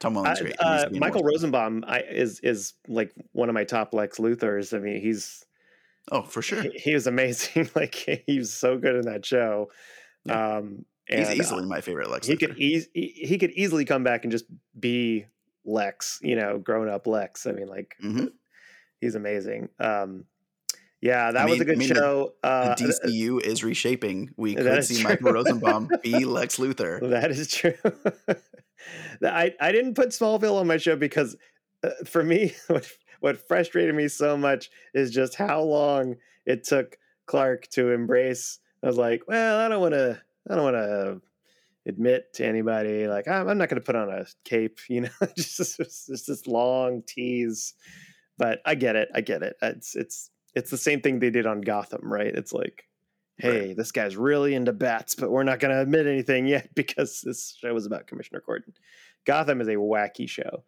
Tom 0.00 0.14
Welling's 0.14 0.38
Uh, 0.40 0.42
great. 0.42 0.56
Uh, 0.58 0.84
to 0.84 0.90
be 0.90 0.96
in 0.96 1.00
Michael. 1.00 1.22
Rosenbaum 1.22 1.84
I, 1.86 2.00
is 2.00 2.40
is 2.40 2.74
like 2.88 3.12
one 3.32 3.48
of 3.48 3.54
my 3.54 3.64
top 3.64 3.92
Lex 3.94 4.18
Luthors. 4.18 4.74
I 4.76 4.80
mean, 4.80 5.00
he's 5.00 5.44
Oh, 6.12 6.22
for 6.22 6.42
sure. 6.42 6.62
he, 6.62 6.70
he 6.76 6.94
was 6.94 7.06
amazing. 7.06 7.70
like 7.74 7.94
he 7.94 8.38
was 8.38 8.52
so 8.52 8.76
good 8.78 8.96
in 8.96 9.02
that 9.02 9.24
show. 9.24 9.70
Um, 10.28 10.84
He's 11.08 11.28
and, 11.28 11.38
uh, 11.38 11.42
easily 11.42 11.66
my 11.66 11.80
favorite 11.82 12.08
Lex. 12.10 12.26
he 12.26 12.34
Luthor. 12.34 12.38
could 12.40 12.56
he, 12.56 12.82
he 12.94 13.38
could 13.38 13.50
easily 13.52 13.84
come 13.84 14.04
back 14.04 14.24
and 14.24 14.32
just 14.32 14.46
be 14.78 15.26
Lex, 15.64 16.18
you 16.22 16.36
know, 16.36 16.58
grown 16.58 16.88
up 16.88 17.06
Lex. 17.06 17.46
I 17.46 17.52
mean, 17.52 17.68
like 17.68 17.96
Mhm. 18.02 18.30
he's 19.00 19.14
amazing. 19.14 19.68
Um, 19.80 20.24
yeah, 21.00 21.32
that 21.32 21.44
was 21.48 21.54
a 21.60 21.60
mean- 21.60 21.62
I 21.62 21.64
good 21.72 21.78
mean, 21.78 21.88
the- 21.90 21.94
show. 21.94 22.34
uh, 22.42 22.74
the 22.74 22.84
DCU 22.84 23.38
is 23.40 23.62
reshaping. 23.62 24.30
We 24.36 24.54
could 24.54 24.84
see 24.84 24.96
true. 25.02 25.10
Michael 25.10 25.32
Rosenbaum 25.32 25.90
be 26.02 26.24
Lex 26.24 26.56
Luthor. 26.58 27.10
That 27.10 27.30
is 27.30 27.48
true. 27.50 27.74
I 29.22 29.54
I 29.60 29.72
didn't 29.72 29.94
put 29.94 30.10
Smallville 30.10 30.58
on 30.60 30.66
my 30.66 30.76
show 30.76 30.96
because 30.96 31.36
uh, 31.82 31.90
for 32.04 32.22
me, 32.24 32.54
what 32.68 32.90
what 33.20 33.46
frustrated 33.48 33.94
me 33.94 34.08
so 34.08 34.36
much 34.36 34.70
is 34.92 35.10
just 35.10 35.34
how 35.34 35.62
long 35.62 36.16
it 36.46 36.64
took 36.64 36.98
Clark 37.26 37.68
to 37.68 37.90
embrace. 37.92 38.58
I 38.82 38.86
was 38.86 38.98
like, 38.98 39.22
well, 39.26 39.58
I 39.60 39.68
don't 39.68 39.80
want 39.80 39.94
to, 39.94 40.20
I 40.50 40.54
don't 40.54 40.64
want 40.64 40.76
to 40.76 41.20
admit 41.86 42.32
to 42.34 42.46
anybody 42.46 43.06
like 43.06 43.28
I'm, 43.28 43.48
I'm 43.48 43.58
not 43.58 43.68
going 43.68 43.80
to 43.80 43.84
put 43.84 43.96
on 43.96 44.08
a 44.08 44.26
cape, 44.44 44.78
you 44.88 45.02
know, 45.02 45.10
just 45.36 45.80
it's 45.80 46.06
just 46.06 46.26
this 46.26 46.46
long 46.46 47.02
tease. 47.06 47.74
But 48.36 48.60
I 48.66 48.74
get 48.74 48.96
it, 48.96 49.08
I 49.14 49.20
get 49.20 49.42
it. 49.42 49.56
It's 49.62 49.94
it's 49.94 50.30
it's 50.54 50.70
the 50.70 50.76
same 50.76 51.00
thing 51.00 51.18
they 51.18 51.30
did 51.30 51.46
on 51.46 51.60
Gotham, 51.60 52.12
right? 52.12 52.34
It's 52.34 52.52
like 52.52 52.84
hey, 53.38 53.74
this 53.74 53.92
guy's 53.92 54.16
really 54.16 54.54
into 54.54 54.72
bats, 54.72 55.14
but 55.14 55.30
we're 55.30 55.42
not 55.42 55.60
going 55.60 55.74
to 55.74 55.80
admit 55.80 56.06
anything 56.06 56.46
yet 56.46 56.70
because 56.74 57.20
this 57.22 57.56
show 57.60 57.74
is 57.76 57.86
about 57.86 58.06
Commissioner 58.06 58.42
Gordon. 58.44 58.74
Gotham 59.24 59.60
is 59.60 59.68
a 59.68 59.74
wacky 59.74 60.28
show. 60.28 60.64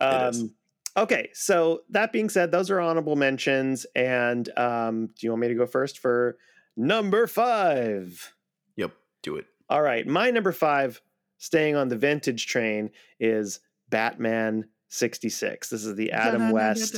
Um, 0.00 0.54
okay, 0.96 1.30
so 1.32 1.82
that 1.90 2.12
being 2.12 2.28
said, 2.28 2.50
those 2.50 2.70
are 2.70 2.80
honorable 2.80 3.16
mentions. 3.16 3.86
And 3.94 4.48
um, 4.58 5.06
do 5.08 5.26
you 5.26 5.30
want 5.30 5.42
me 5.42 5.48
to 5.48 5.54
go 5.54 5.66
first 5.66 5.98
for 5.98 6.36
number 6.76 7.26
five? 7.26 8.34
Yep, 8.76 8.92
do 9.22 9.36
it. 9.36 9.46
All 9.70 9.82
right, 9.82 10.04
my 10.04 10.30
number 10.32 10.50
five, 10.50 11.00
staying 11.38 11.76
on 11.76 11.88
the 11.88 11.96
vintage 11.96 12.46
train, 12.46 12.90
is 13.20 13.60
Batman 13.88 14.66
66. 14.88 15.70
This 15.70 15.84
is 15.84 15.94
the 15.94 16.10
Adam 16.10 16.50
West. 16.50 16.94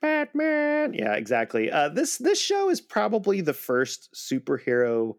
Batman. 0.00 0.94
Yeah, 0.94 1.12
exactly. 1.12 1.70
Uh, 1.70 1.90
this 1.90 2.16
this 2.16 2.40
show 2.40 2.70
is 2.70 2.80
probably 2.80 3.42
the 3.42 3.52
first 3.52 4.14
superhero 4.14 5.16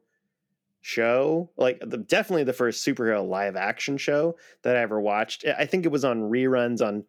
show, 0.82 1.52
like 1.58 1.80
the, 1.80 1.98
definitely 1.98 2.44
the 2.44 2.54
first 2.54 2.84
superhero 2.84 3.28
live 3.28 3.56
action 3.56 3.98
show 3.98 4.36
that 4.64 4.76
I 4.76 4.82
ever 4.82 5.00
watched. 5.00 5.46
I 5.46 5.68
think 5.68 5.86
it 5.86 5.92
was 5.92 6.04
on 6.04 6.22
reruns 6.22 6.82
on 6.82 7.04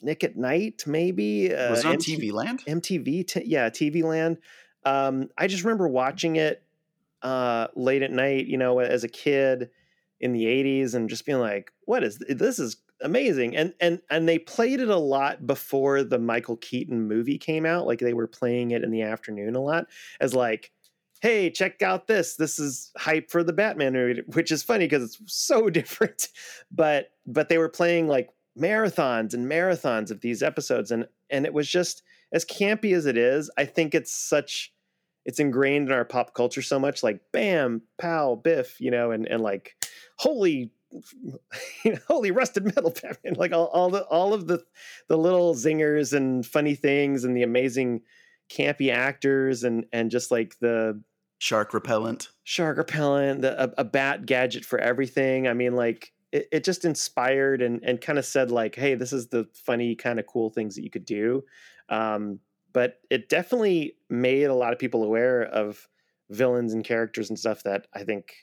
Nick 0.00 0.22
at 0.22 0.36
Night, 0.36 0.84
maybe. 0.86 1.52
Uh, 1.52 1.70
Was 1.70 1.80
it 1.80 1.86
on 1.86 1.92
MT 1.94 2.18
TV 2.18 2.32
Land? 2.32 2.62
MTV, 2.66 3.26
t- 3.26 3.44
yeah, 3.46 3.68
TV 3.68 4.04
Land. 4.04 4.38
Um, 4.84 5.28
I 5.36 5.48
just 5.48 5.64
remember 5.64 5.88
watching 5.88 6.36
it 6.36 6.61
uh, 7.22 7.68
late 7.74 8.02
at 8.02 8.10
night, 8.10 8.46
you 8.46 8.56
know, 8.56 8.78
as 8.78 9.04
a 9.04 9.08
kid 9.08 9.70
in 10.20 10.32
the 10.32 10.44
'80s, 10.44 10.94
and 10.94 11.08
just 11.08 11.26
being 11.26 11.38
like, 11.38 11.72
"What 11.84 12.04
is 12.04 12.18
th- 12.18 12.38
this? 12.38 12.58
Is 12.58 12.76
amazing!" 13.02 13.56
And 13.56 13.74
and 13.80 14.00
and 14.10 14.28
they 14.28 14.38
played 14.38 14.80
it 14.80 14.88
a 14.88 14.96
lot 14.96 15.46
before 15.46 16.02
the 16.04 16.18
Michael 16.18 16.56
Keaton 16.56 17.08
movie 17.08 17.38
came 17.38 17.66
out. 17.66 17.86
Like 17.86 18.00
they 18.00 18.14
were 18.14 18.28
playing 18.28 18.72
it 18.72 18.82
in 18.84 18.90
the 18.90 19.02
afternoon 19.02 19.54
a 19.56 19.60
lot, 19.60 19.86
as 20.20 20.34
like, 20.34 20.72
"Hey, 21.20 21.50
check 21.50 21.82
out 21.82 22.06
this! 22.06 22.36
This 22.36 22.58
is 22.58 22.92
hype 22.96 23.30
for 23.30 23.42
the 23.42 23.52
Batman 23.52 23.92
movie," 23.94 24.22
which 24.32 24.52
is 24.52 24.62
funny 24.62 24.86
because 24.86 25.02
it's 25.02 25.20
so 25.26 25.70
different. 25.70 26.28
But 26.70 27.10
but 27.26 27.48
they 27.48 27.58
were 27.58 27.68
playing 27.68 28.08
like 28.08 28.30
marathons 28.58 29.34
and 29.34 29.50
marathons 29.50 30.10
of 30.10 30.20
these 30.20 30.42
episodes, 30.42 30.90
and 30.90 31.06
and 31.30 31.46
it 31.46 31.54
was 31.54 31.68
just 31.68 32.02
as 32.32 32.44
campy 32.44 32.96
as 32.96 33.06
it 33.06 33.16
is, 33.16 33.50
I 33.56 33.64
think 33.64 33.94
it's 33.94 34.12
such 34.12 34.71
it's 35.24 35.40
ingrained 35.40 35.88
in 35.88 35.94
our 35.94 36.04
pop 36.04 36.34
culture 36.34 36.62
so 36.62 36.78
much 36.78 37.02
like 37.02 37.20
bam, 37.32 37.82
pow, 37.98 38.34
biff, 38.34 38.80
you 38.80 38.90
know, 38.90 39.10
and 39.10 39.26
and 39.26 39.42
like 39.42 39.74
holy 40.18 40.72
you 41.84 41.92
know, 41.92 41.98
holy 42.06 42.30
rusted 42.30 42.64
metal 42.64 42.94
Batman, 43.02 43.34
like 43.34 43.52
all, 43.52 43.66
all 43.66 43.90
the 43.90 44.04
all 44.04 44.34
of 44.34 44.46
the 44.46 44.62
the 45.08 45.16
little 45.16 45.54
zingers 45.54 46.12
and 46.12 46.44
funny 46.44 46.74
things 46.74 47.24
and 47.24 47.36
the 47.36 47.42
amazing 47.42 48.02
campy 48.50 48.92
actors 48.92 49.64
and 49.64 49.86
and 49.92 50.10
just 50.10 50.30
like 50.30 50.58
the 50.60 51.00
Shark 51.42 51.74
repellent. 51.74 52.28
shark 52.44 52.76
repellent, 52.76 53.42
the, 53.42 53.60
a, 53.64 53.72
a 53.78 53.84
bat 53.84 54.26
gadget 54.26 54.64
for 54.64 54.78
everything. 54.78 55.48
I 55.48 55.54
mean, 55.54 55.74
like 55.74 56.12
it, 56.30 56.46
it 56.52 56.64
just 56.64 56.84
inspired 56.84 57.62
and 57.62 57.82
and 57.82 58.00
kind 58.00 58.16
of 58.16 58.24
said 58.24 58.52
like, 58.52 58.76
hey, 58.76 58.94
this 58.94 59.12
is 59.12 59.26
the 59.26 59.48
funny 59.52 59.96
kind 59.96 60.20
of 60.20 60.26
cool 60.26 60.50
things 60.50 60.76
that 60.76 60.84
you 60.84 60.90
could 60.90 61.04
do. 61.04 61.42
Um, 61.88 62.38
but 62.72 63.00
it 63.10 63.28
definitely 63.28 63.94
made 64.08 64.44
a 64.44 64.54
lot 64.54 64.72
of 64.72 64.78
people 64.78 65.02
aware 65.02 65.42
of 65.42 65.88
villains 66.30 66.72
and 66.72 66.84
characters 66.84 67.28
and 67.28 67.38
stuff 67.38 67.62
that 67.64 67.86
I 67.94 68.04
think 68.04 68.34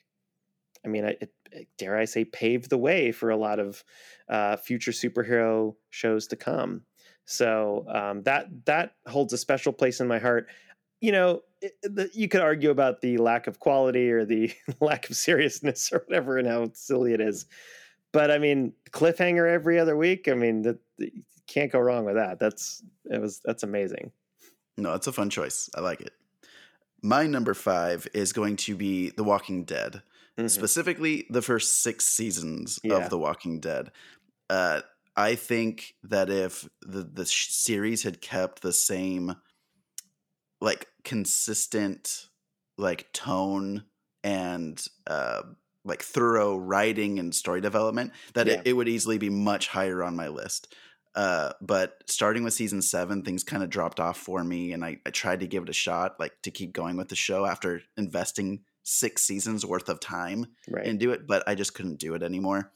I 0.86 0.88
mean, 0.88 1.06
it, 1.06 1.34
it, 1.52 1.68
dare 1.78 1.98
I 1.98 2.06
say, 2.06 2.26
paved 2.26 2.70
the 2.70 2.78
way 2.78 3.12
for 3.12 3.30
a 3.30 3.38
lot 3.38 3.60
of 3.60 3.84
uh, 4.30 4.58
future 4.58 4.92
superhero 4.92 5.76
shows 5.90 6.28
to 6.28 6.36
come. 6.36 6.84
So 7.26 7.86
um, 7.90 8.24
that 8.24 8.48
that 8.66 8.94
holds 9.08 9.34
a 9.34 9.38
special 9.38 9.74
place 9.74 10.00
in 10.00 10.08
my 10.08 10.20
heart. 10.20 10.48
You 11.02 11.12
know, 11.12 11.42
it, 11.62 11.74
the, 11.84 12.10
you 12.14 12.28
could 12.28 12.42
argue 12.42 12.72
about 12.72 13.02
the 13.02 13.18
lack 13.18 13.48
of 13.48 13.60
quality 13.60 14.12
or 14.12 14.26
the 14.26 14.52
lack 14.80 15.10
of 15.10 15.16
seriousness 15.16 15.92
or 15.94 16.04
whatever, 16.08 16.38
and 16.38 16.48
how 16.48 16.72
silly 16.74 17.14
it 17.14 17.22
is. 17.22 17.46
But 18.12 18.32
I 18.32 18.40
mean, 18.40 18.74
cliffhanger 18.92 19.52
every 19.52 19.80
other 19.80 19.96
week. 19.96 20.28
I 20.28 20.34
mean, 20.34 20.64
that 20.64 20.80
can't 21.46 21.72
go 21.72 21.80
wrong 21.80 22.06
with 22.06 22.16
that. 22.16 22.40
That's 22.40 22.84
it 23.06 23.22
was 23.22 23.42
that's 23.44 23.64
amazing. 23.64 24.12
No, 24.80 24.94
it's 24.94 25.08
a 25.08 25.12
fun 25.12 25.30
choice. 25.30 25.70
I 25.76 25.82
like 25.82 26.02
it. 26.02 26.14
My 27.02 27.28
number 27.28 27.54
five 27.54 28.08
is 28.14 28.34
going 28.34 28.58
to 28.58 28.76
be 28.76 29.12
The 29.12 29.24
Walking 29.24 29.64
Dead, 29.64 30.02
mm-hmm. 30.38 30.48
specifically 30.48 31.26
the 31.30 31.42
first 31.42 31.82
six 31.82 32.06
seasons 32.06 32.80
yeah. 32.84 32.96
of 32.96 33.10
The 33.10 33.18
Walking 33.18 33.60
Dead. 33.60 33.92
Uh, 34.50 34.82
I 35.16 35.36
think 35.36 35.96
that 36.04 36.30
if 36.30 36.68
the 36.82 37.04
the 37.04 37.26
series 37.26 38.04
had 38.04 38.22
kept 38.22 38.62
the 38.62 38.74
same, 38.74 39.36
like 40.62 40.88
consistent, 41.04 42.28
like 42.78 43.12
tone 43.14 43.84
and 44.24 44.82
uh, 45.08 45.42
like 45.86 46.02
thorough 46.02 46.58
writing 46.58 47.20
and 47.20 47.34
story 47.34 47.62
development, 47.62 48.12
that 48.34 48.48
yeah. 48.48 48.54
it, 48.54 48.62
it 48.68 48.74
would 48.74 48.88
easily 48.90 49.18
be 49.18 49.30
much 49.30 49.68
higher 49.68 50.04
on 50.04 50.16
my 50.16 50.28
list. 50.28 50.74
Uh, 51.16 51.54
but 51.62 52.04
starting 52.08 52.44
with 52.44 52.54
season 52.54 52.82
seven, 52.82 53.24
things 53.24 53.44
kind 53.44 53.64
of 53.64 53.70
dropped 53.70 54.00
off 54.00 54.18
for 54.18 54.44
me, 54.44 54.74
and 54.74 54.86
I, 54.86 54.98
I 55.06 55.10
tried 55.10 55.40
to 55.40 55.48
give 55.48 55.64
it 55.64 55.70
a 55.70 55.74
shot, 55.74 56.20
like 56.20 56.34
to 56.44 56.52
keep 56.52 56.72
going 56.72 56.98
with 56.98 57.10
the 57.10 57.16
show 57.16 57.46
after 57.46 57.82
investing 57.98 58.62
six 58.84 59.24
seasons 59.24 59.66
worth 59.66 59.90
of 59.90 60.00
time 60.00 60.48
right. 60.70 60.86
into 60.86 61.12
it, 61.12 61.28
but 61.28 61.44
I 61.48 61.56
just 61.56 61.74
couldn't 61.74 62.00
do 62.00 62.14
it 62.14 62.24
anymore. 62.24 62.72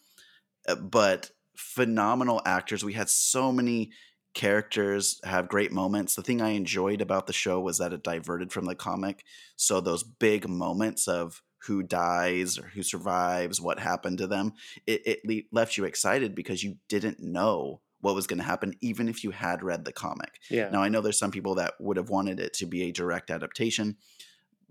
Uh, 0.68 0.76
but 0.76 1.32
phenomenal 1.56 2.42
actors. 2.46 2.84
We 2.84 2.94
had 2.94 3.10
so 3.10 3.52
many 3.52 3.92
characters 4.34 5.20
have 5.24 5.48
great 5.48 5.72
moments. 5.72 6.16
The 6.16 6.24
thing 6.24 6.42
I 6.42 6.50
enjoyed 6.50 7.02
about 7.02 7.28
the 7.28 7.34
show 7.34 7.60
was 7.60 7.78
that 7.78 7.94
it 7.94 8.04
diverted 8.04 8.52
from 8.52 8.66
the 8.66 8.76
comic. 8.76 9.24
So 9.56 9.80
those 9.80 10.04
big 10.04 10.50
moments 10.50 11.08
of 11.08 11.42
who 11.68 11.84
dies 11.84 12.58
or 12.58 12.68
who 12.68 12.84
survives, 12.84 13.62
what 13.62 13.80
happened 13.80 14.18
to 14.18 14.28
them, 14.28 14.54
it, 14.86 15.02
it 15.06 15.46
left 15.52 15.78
you 15.78 15.86
excited 15.86 16.36
because 16.36 16.64
you 16.64 16.78
didn't 16.90 17.20
know 17.20 17.82
what 18.04 18.16
was 18.16 18.28
going 18.28 18.38
to 18.38 18.44
happen, 18.44 18.76
even 18.82 19.08
if 19.08 19.24
you 19.24 19.32
had 19.32 19.64
read 19.64 19.86
the 19.86 19.94
comic. 19.94 20.42
Yeah. 20.50 20.70
Now 20.70 20.84
I 20.84 20.90
know 20.90 21.00
there's 21.00 21.18
some 21.18 21.32
people 21.32 21.56
that 21.56 21.76
would 21.80 21.96
have 21.96 22.10
wanted 22.10 22.38
it 22.38 22.54
to 22.56 22.66
be 22.66 22.84
a 22.84 22.92
direct 22.92 23.32
adaptation, 23.32 23.96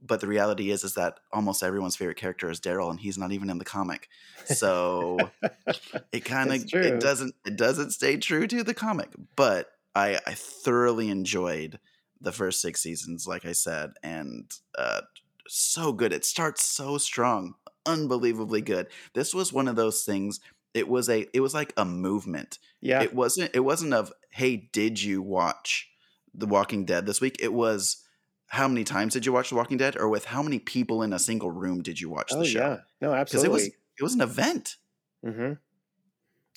but 0.04 0.20
the 0.20 0.26
reality 0.26 0.70
is 0.70 0.84
is 0.84 0.94
that 0.94 1.18
almost 1.32 1.62
everyone's 1.62 1.96
favorite 1.96 2.18
character 2.18 2.50
is 2.50 2.60
Daryl, 2.60 2.90
and 2.90 3.00
he's 3.00 3.16
not 3.16 3.32
even 3.32 3.48
in 3.48 3.56
the 3.56 3.64
comic. 3.64 4.10
So 4.44 5.18
it 6.12 6.26
kind 6.26 6.52
of 6.52 6.62
it 6.74 7.00
doesn't 7.00 7.34
it 7.46 7.56
doesn't 7.56 7.92
stay 7.92 8.18
true 8.18 8.46
to 8.46 8.62
the 8.62 8.74
comic. 8.74 9.08
But 9.34 9.70
I 9.94 10.20
I 10.26 10.34
thoroughly 10.34 11.08
enjoyed 11.08 11.78
the 12.20 12.32
first 12.32 12.60
six 12.60 12.82
seasons, 12.82 13.26
like 13.26 13.46
I 13.46 13.52
said, 13.52 13.92
and 14.02 14.44
uh, 14.76 15.00
so 15.48 15.94
good. 15.94 16.12
It 16.12 16.26
starts 16.26 16.66
so 16.66 16.98
strong, 16.98 17.54
unbelievably 17.86 18.60
good. 18.60 18.88
This 19.14 19.34
was 19.34 19.54
one 19.54 19.68
of 19.68 19.76
those 19.76 20.04
things 20.04 20.38
it 20.74 20.88
was 20.88 21.08
a 21.08 21.26
it 21.32 21.40
was 21.40 21.54
like 21.54 21.72
a 21.76 21.84
movement. 21.84 22.58
Yeah. 22.80 23.02
It 23.02 23.14
wasn't 23.14 23.50
it 23.54 23.60
wasn't 23.60 23.94
of 23.94 24.12
hey, 24.30 24.56
did 24.56 25.02
you 25.02 25.22
watch 25.22 25.90
The 26.34 26.46
Walking 26.46 26.84
Dead 26.84 27.06
this 27.06 27.20
week? 27.20 27.36
It 27.40 27.52
was 27.52 28.02
how 28.48 28.68
many 28.68 28.84
times 28.84 29.14
did 29.14 29.24
you 29.24 29.32
watch 29.32 29.50
The 29.50 29.56
Walking 29.56 29.78
Dead, 29.78 29.96
or 29.96 30.08
with 30.08 30.26
how 30.26 30.42
many 30.42 30.58
people 30.58 31.02
in 31.02 31.12
a 31.12 31.18
single 31.18 31.50
room 31.50 31.82
did 31.82 32.00
you 32.00 32.10
watch 32.10 32.30
oh, 32.32 32.40
the 32.40 32.44
show? 32.44 32.58
Yeah, 32.58 32.78
no, 33.00 33.14
absolutely. 33.14 33.48
Because 33.48 33.64
it 33.64 33.70
was 33.70 33.74
it 33.98 34.02
was 34.02 34.14
an 34.14 34.20
event. 34.20 34.76
Mm-hmm. 35.24 35.52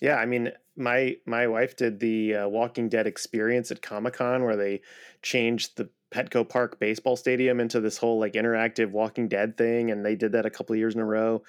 Yeah, 0.02 0.16
I 0.16 0.26
mean, 0.26 0.52
my 0.76 1.16
my 1.26 1.48
wife 1.48 1.76
did 1.78 2.00
the 2.00 2.36
uh, 2.36 2.48
Walking 2.48 2.90
Dead 2.90 3.08
experience 3.08 3.72
at 3.72 3.82
Comic 3.82 4.16
Con, 4.16 4.44
where 4.44 4.58
they 4.58 4.82
changed 5.22 5.78
the 5.78 5.90
Petco 6.12 6.48
Park 6.48 6.80
baseball 6.80 7.16
stadium 7.16 7.60
into 7.60 7.80
this 7.80 7.98
whole 7.98 8.20
like 8.20 8.34
interactive 8.34 8.92
Walking 8.92 9.28
Dead 9.28 9.58
thing, 9.58 9.92
and 9.92 10.06
they 10.06 10.16
did 10.16 10.34
that 10.34 10.46
a 10.46 10.50
couple 10.50 10.76
years 10.76 10.96
in 10.96 11.02
a 11.02 11.06
row 11.06 11.44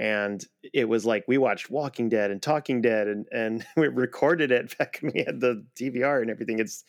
and 0.00 0.42
it 0.72 0.88
was 0.88 1.04
like 1.04 1.24
we 1.28 1.36
watched 1.36 1.70
Walking 1.70 2.08
Dead 2.08 2.30
and 2.30 2.40
Talking 2.40 2.80
Dead 2.80 3.06
and 3.06 3.26
and 3.30 3.66
we 3.76 3.86
recorded 3.86 4.50
it 4.50 4.76
back 4.78 4.98
when 5.00 5.12
we 5.14 5.24
had 5.24 5.40
the 5.40 5.64
DVR 5.78 6.22
and 6.22 6.30
everything. 6.30 6.58
It's 6.58 6.84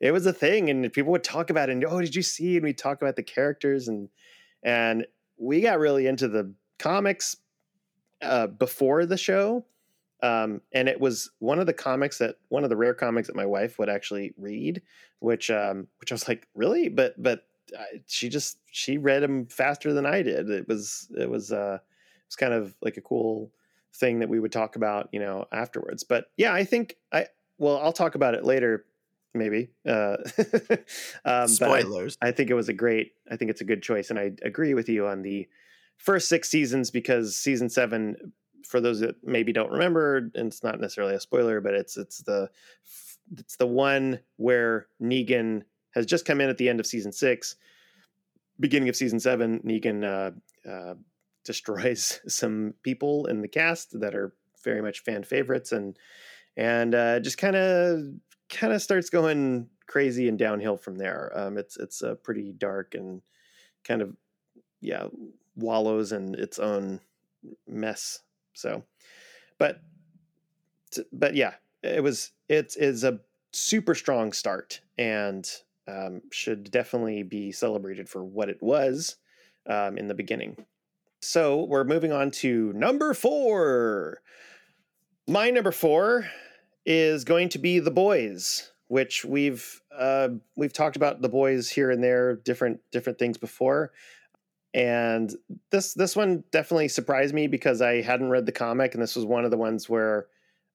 it 0.00 0.10
was 0.10 0.26
a 0.26 0.32
thing, 0.32 0.68
and 0.68 0.92
people 0.92 1.12
would 1.12 1.24
talk 1.24 1.48
about 1.48 1.70
it. 1.70 1.72
And 1.72 1.84
oh, 1.86 2.00
did 2.00 2.14
you 2.14 2.22
see? 2.22 2.56
And 2.56 2.64
we 2.64 2.74
talk 2.74 3.00
about 3.00 3.16
the 3.16 3.22
characters 3.22 3.88
and 3.88 4.08
and 4.64 5.06
we 5.38 5.60
got 5.60 5.78
really 5.78 6.08
into 6.08 6.28
the 6.28 6.52
comics 6.78 7.36
uh, 8.20 8.48
before 8.48 9.06
the 9.06 9.16
show. 9.16 9.64
Um, 10.22 10.62
and 10.72 10.88
it 10.88 10.98
was 10.98 11.30
one 11.38 11.60
of 11.60 11.66
the 11.66 11.74
comics 11.74 12.18
that 12.18 12.36
one 12.48 12.64
of 12.64 12.70
the 12.70 12.76
rare 12.76 12.94
comics 12.94 13.28
that 13.28 13.36
my 13.36 13.46
wife 13.46 13.78
would 13.78 13.90
actually 13.90 14.34
read, 14.36 14.82
which 15.20 15.50
um, 15.52 15.86
which 16.00 16.10
I 16.10 16.14
was 16.14 16.26
like, 16.26 16.48
really? 16.56 16.88
But 16.88 17.22
but 17.22 17.44
uh, 17.78 17.98
she 18.06 18.28
just 18.28 18.58
she 18.72 18.98
read 18.98 19.22
them 19.22 19.46
faster 19.46 19.92
than 19.92 20.04
I 20.04 20.22
did. 20.22 20.50
It 20.50 20.66
was 20.66 21.08
it 21.16 21.30
was 21.30 21.52
uh, 21.52 21.78
it's 22.26 22.36
kind 22.36 22.52
of 22.52 22.74
like 22.82 22.96
a 22.96 23.00
cool 23.00 23.52
thing 23.94 24.20
that 24.20 24.28
we 24.28 24.40
would 24.40 24.52
talk 24.52 24.76
about, 24.76 25.08
you 25.12 25.20
know, 25.20 25.46
afterwards. 25.52 26.04
But 26.04 26.26
yeah, 26.36 26.52
I 26.52 26.64
think 26.64 26.96
I 27.12 27.26
well, 27.58 27.78
I'll 27.78 27.92
talk 27.92 28.14
about 28.14 28.34
it 28.34 28.44
later, 28.44 28.84
maybe. 29.34 29.70
Uh, 29.86 30.16
um, 31.24 31.48
Spoilers. 31.48 32.18
I, 32.20 32.28
I, 32.28 32.32
think 32.32 32.50
it 32.50 32.54
was 32.54 32.68
a 32.68 32.74
great. 32.74 33.12
I 33.30 33.36
think 33.36 33.50
it's 33.50 33.60
a 33.60 33.64
good 33.64 33.82
choice, 33.82 34.10
and 34.10 34.18
I 34.18 34.32
agree 34.42 34.74
with 34.74 34.88
you 34.88 35.06
on 35.06 35.22
the 35.22 35.48
first 35.96 36.28
six 36.28 36.50
seasons 36.50 36.90
because 36.90 37.36
season 37.36 37.70
seven, 37.70 38.32
for 38.66 38.80
those 38.80 39.00
that 39.00 39.16
maybe 39.24 39.52
don't 39.52 39.70
remember, 39.70 40.16
and 40.16 40.32
it's 40.34 40.62
not 40.62 40.80
necessarily 40.80 41.14
a 41.14 41.20
spoiler, 41.20 41.60
but 41.60 41.74
it's 41.74 41.96
it's 41.96 42.18
the 42.18 42.50
it's 43.38 43.56
the 43.56 43.66
one 43.66 44.20
where 44.36 44.86
Negan 45.02 45.62
has 45.94 46.06
just 46.06 46.26
come 46.26 46.40
in 46.40 46.50
at 46.50 46.58
the 46.58 46.68
end 46.68 46.78
of 46.80 46.86
season 46.86 47.12
six, 47.12 47.56
beginning 48.60 48.88
of 48.88 48.96
season 48.96 49.18
seven. 49.18 49.60
Negan 49.60 50.04
uh, 50.04 50.68
uh, 50.68 50.94
destroys 51.46 52.20
some 52.28 52.74
people 52.82 53.26
in 53.26 53.40
the 53.40 53.48
cast 53.48 53.98
that 54.00 54.14
are 54.14 54.34
very 54.64 54.82
much 54.82 55.00
fan 55.00 55.22
favorites 55.22 55.72
and 55.72 55.96
and 56.56 56.94
uh, 56.94 57.20
just 57.20 57.38
kind 57.38 57.56
of 57.56 58.00
kind 58.48 58.72
of 58.72 58.82
starts 58.82 59.10
going 59.10 59.68
crazy 59.86 60.28
and 60.28 60.38
downhill 60.38 60.76
from 60.76 60.96
there. 60.96 61.32
Um, 61.34 61.58
it's 61.58 61.76
it's 61.76 62.02
a 62.02 62.14
pretty 62.14 62.52
dark 62.52 62.94
and 62.94 63.22
kind 63.84 64.02
of 64.02 64.16
yeah 64.80 65.06
wallows 65.54 66.12
in 66.12 66.34
its 66.34 66.58
own 66.58 67.00
mess. 67.66 68.20
So, 68.54 68.82
but 69.58 69.80
but 71.12 71.34
yeah, 71.34 71.54
it 71.82 72.02
was 72.02 72.32
it 72.48 72.74
is 72.76 73.04
a 73.04 73.20
super 73.52 73.94
strong 73.94 74.32
start 74.32 74.80
and 74.98 75.48
um, 75.88 76.22
should 76.32 76.70
definitely 76.70 77.22
be 77.22 77.52
celebrated 77.52 78.08
for 78.08 78.24
what 78.24 78.48
it 78.48 78.62
was 78.62 79.16
um, 79.66 79.98
in 79.98 80.08
the 80.08 80.14
beginning. 80.14 80.66
So 81.26 81.64
we're 81.64 81.82
moving 81.82 82.12
on 82.12 82.30
to 82.42 82.72
number 82.72 83.12
four. 83.12 84.22
My 85.26 85.50
number 85.50 85.72
four 85.72 86.28
is 86.86 87.24
going 87.24 87.48
to 87.48 87.58
be 87.58 87.80
The 87.80 87.90
Boys, 87.90 88.70
which 88.86 89.24
we've 89.24 89.82
uh, 89.92 90.28
we've 90.56 90.72
talked 90.72 90.94
about 90.94 91.22
The 91.22 91.28
Boys 91.28 91.68
here 91.68 91.90
and 91.90 92.02
there, 92.02 92.36
different 92.36 92.80
different 92.92 93.18
things 93.18 93.38
before. 93.38 93.90
And 94.72 95.34
this 95.72 95.94
this 95.94 96.14
one 96.14 96.44
definitely 96.52 96.86
surprised 96.86 97.34
me 97.34 97.48
because 97.48 97.82
I 97.82 98.02
hadn't 98.02 98.30
read 98.30 98.46
the 98.46 98.52
comic, 98.52 98.94
and 98.94 99.02
this 99.02 99.16
was 99.16 99.24
one 99.24 99.44
of 99.44 99.50
the 99.50 99.56
ones 99.56 99.88
where 99.88 100.28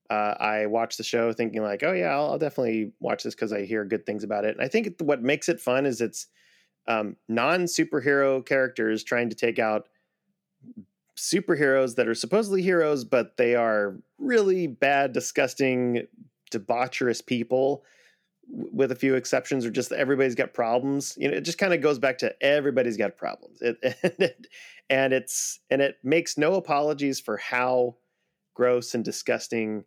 uh, 0.09 0.35
I 0.37 0.65
watched 0.65 0.97
the 0.97 1.05
show 1.05 1.31
thinking 1.31 1.61
like, 1.63 1.81
oh 1.81 1.93
yeah, 1.93 2.09
I'll, 2.09 2.31
I'll 2.31 2.39
definitely 2.39 2.91
watch 2.99 3.23
this 3.23 3.35
because 3.35 3.53
I 3.53 3.63
hear 3.63 3.85
good 3.85 4.05
things 4.05 4.25
about 4.25 4.43
it. 4.43 4.57
And 4.57 4.61
I 4.61 4.67
think 4.67 4.95
what 4.99 5.23
makes 5.23 5.47
it 5.47 5.61
fun 5.61 5.85
is 5.85 6.01
it's 6.01 6.27
um, 6.87 7.15
non 7.29 7.63
superhero 7.63 8.45
characters 8.45 9.05
trying 9.05 9.29
to 9.29 9.35
take 9.35 9.57
out 9.57 9.87
superheroes 11.17 11.95
that 11.95 12.07
are 12.07 12.15
supposedly 12.15 12.61
heroes, 12.61 13.03
but 13.03 13.37
they 13.37 13.55
are 13.55 13.97
really 14.17 14.67
bad, 14.67 15.13
disgusting, 15.13 16.07
debaucherous 16.51 17.25
people 17.25 17.83
with 18.51 18.91
a 18.91 18.95
few 18.95 19.15
exceptions 19.15 19.65
or 19.65 19.71
just 19.71 19.91
everybody's 19.91 20.35
got 20.35 20.53
problems. 20.53 21.15
You 21.17 21.29
know 21.29 21.37
it 21.37 21.41
just 21.41 21.57
kind 21.57 21.73
of 21.73 21.81
goes 21.81 21.99
back 21.99 22.17
to 22.19 22.33
everybody's 22.41 22.97
got 22.97 23.17
problems. 23.17 23.61
It, 23.61 23.77
and, 24.03 24.13
it, 24.19 24.47
and 24.89 25.13
it's 25.13 25.59
and 25.69 25.81
it 25.81 25.97
makes 26.03 26.37
no 26.37 26.55
apologies 26.55 27.19
for 27.19 27.37
how 27.37 27.97
gross 28.53 28.93
and 28.93 29.05
disgusting 29.05 29.85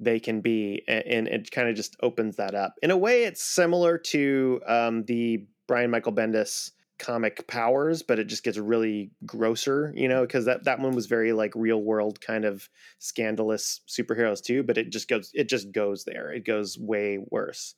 they 0.00 0.20
can 0.20 0.40
be 0.40 0.82
and, 0.88 1.04
and 1.06 1.28
it 1.28 1.50
kind 1.50 1.68
of 1.68 1.76
just 1.76 1.96
opens 2.02 2.36
that 2.36 2.54
up. 2.54 2.74
In 2.82 2.90
a 2.90 2.96
way 2.96 3.24
it's 3.24 3.42
similar 3.42 3.98
to 3.98 4.60
um, 4.66 5.04
the 5.04 5.46
brian 5.68 5.90
michael 5.90 6.12
bendis 6.12 6.70
comic 6.98 7.46
powers, 7.48 8.02
but 8.02 8.18
it 8.18 8.24
just 8.24 8.42
gets 8.44 8.58
really 8.58 9.10
grosser, 9.24 9.92
you 9.94 10.08
know, 10.08 10.22
because 10.22 10.44
that 10.46 10.64
that 10.64 10.80
one 10.80 10.94
was 10.94 11.06
very 11.06 11.32
like 11.32 11.52
real 11.54 11.82
world 11.82 12.20
kind 12.20 12.44
of 12.44 12.68
scandalous 12.98 13.80
superheroes 13.88 14.42
too, 14.42 14.62
but 14.62 14.78
it 14.78 14.90
just 14.90 15.08
goes 15.08 15.30
it 15.34 15.48
just 15.48 15.72
goes 15.72 16.04
there. 16.04 16.32
It 16.32 16.44
goes 16.44 16.78
way 16.78 17.18
worse. 17.30 17.74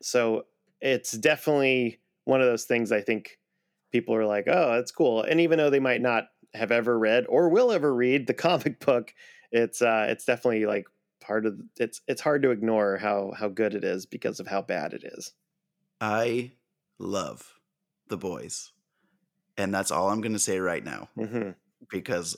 So 0.00 0.46
it's 0.80 1.12
definitely 1.12 2.00
one 2.24 2.40
of 2.40 2.46
those 2.46 2.64
things 2.64 2.92
I 2.92 3.00
think 3.00 3.38
people 3.90 4.14
are 4.14 4.26
like, 4.26 4.46
"Oh, 4.48 4.72
that's 4.74 4.92
cool." 4.92 5.22
And 5.22 5.40
even 5.40 5.58
though 5.58 5.70
they 5.70 5.80
might 5.80 6.00
not 6.00 6.28
have 6.54 6.72
ever 6.72 6.98
read 6.98 7.26
or 7.28 7.48
will 7.48 7.72
ever 7.72 7.94
read 7.94 8.26
the 8.26 8.34
comic 8.48 8.80
book, 8.80 9.14
it's 9.50 9.82
uh, 9.82 10.06
it's 10.08 10.24
definitely 10.24 10.66
like 10.66 10.86
part 11.20 11.46
of 11.46 11.60
it's 11.78 12.00
it's 12.08 12.20
hard 12.20 12.42
to 12.42 12.50
ignore 12.50 12.96
how 12.98 13.32
how 13.32 13.48
good 13.48 13.74
it 13.74 13.84
is 13.84 14.06
because 14.06 14.40
of 14.40 14.46
how 14.46 14.62
bad 14.62 14.92
it 14.94 15.04
is. 15.04 15.32
I 16.02 16.52
love 16.98 17.51
the 18.12 18.16
boys, 18.18 18.70
and 19.56 19.74
that's 19.74 19.90
all 19.90 20.10
I'm 20.10 20.20
going 20.20 20.32
to 20.34 20.38
say 20.38 20.58
right 20.58 20.84
now 20.84 21.08
hmm 21.16 21.50
because 21.90 22.36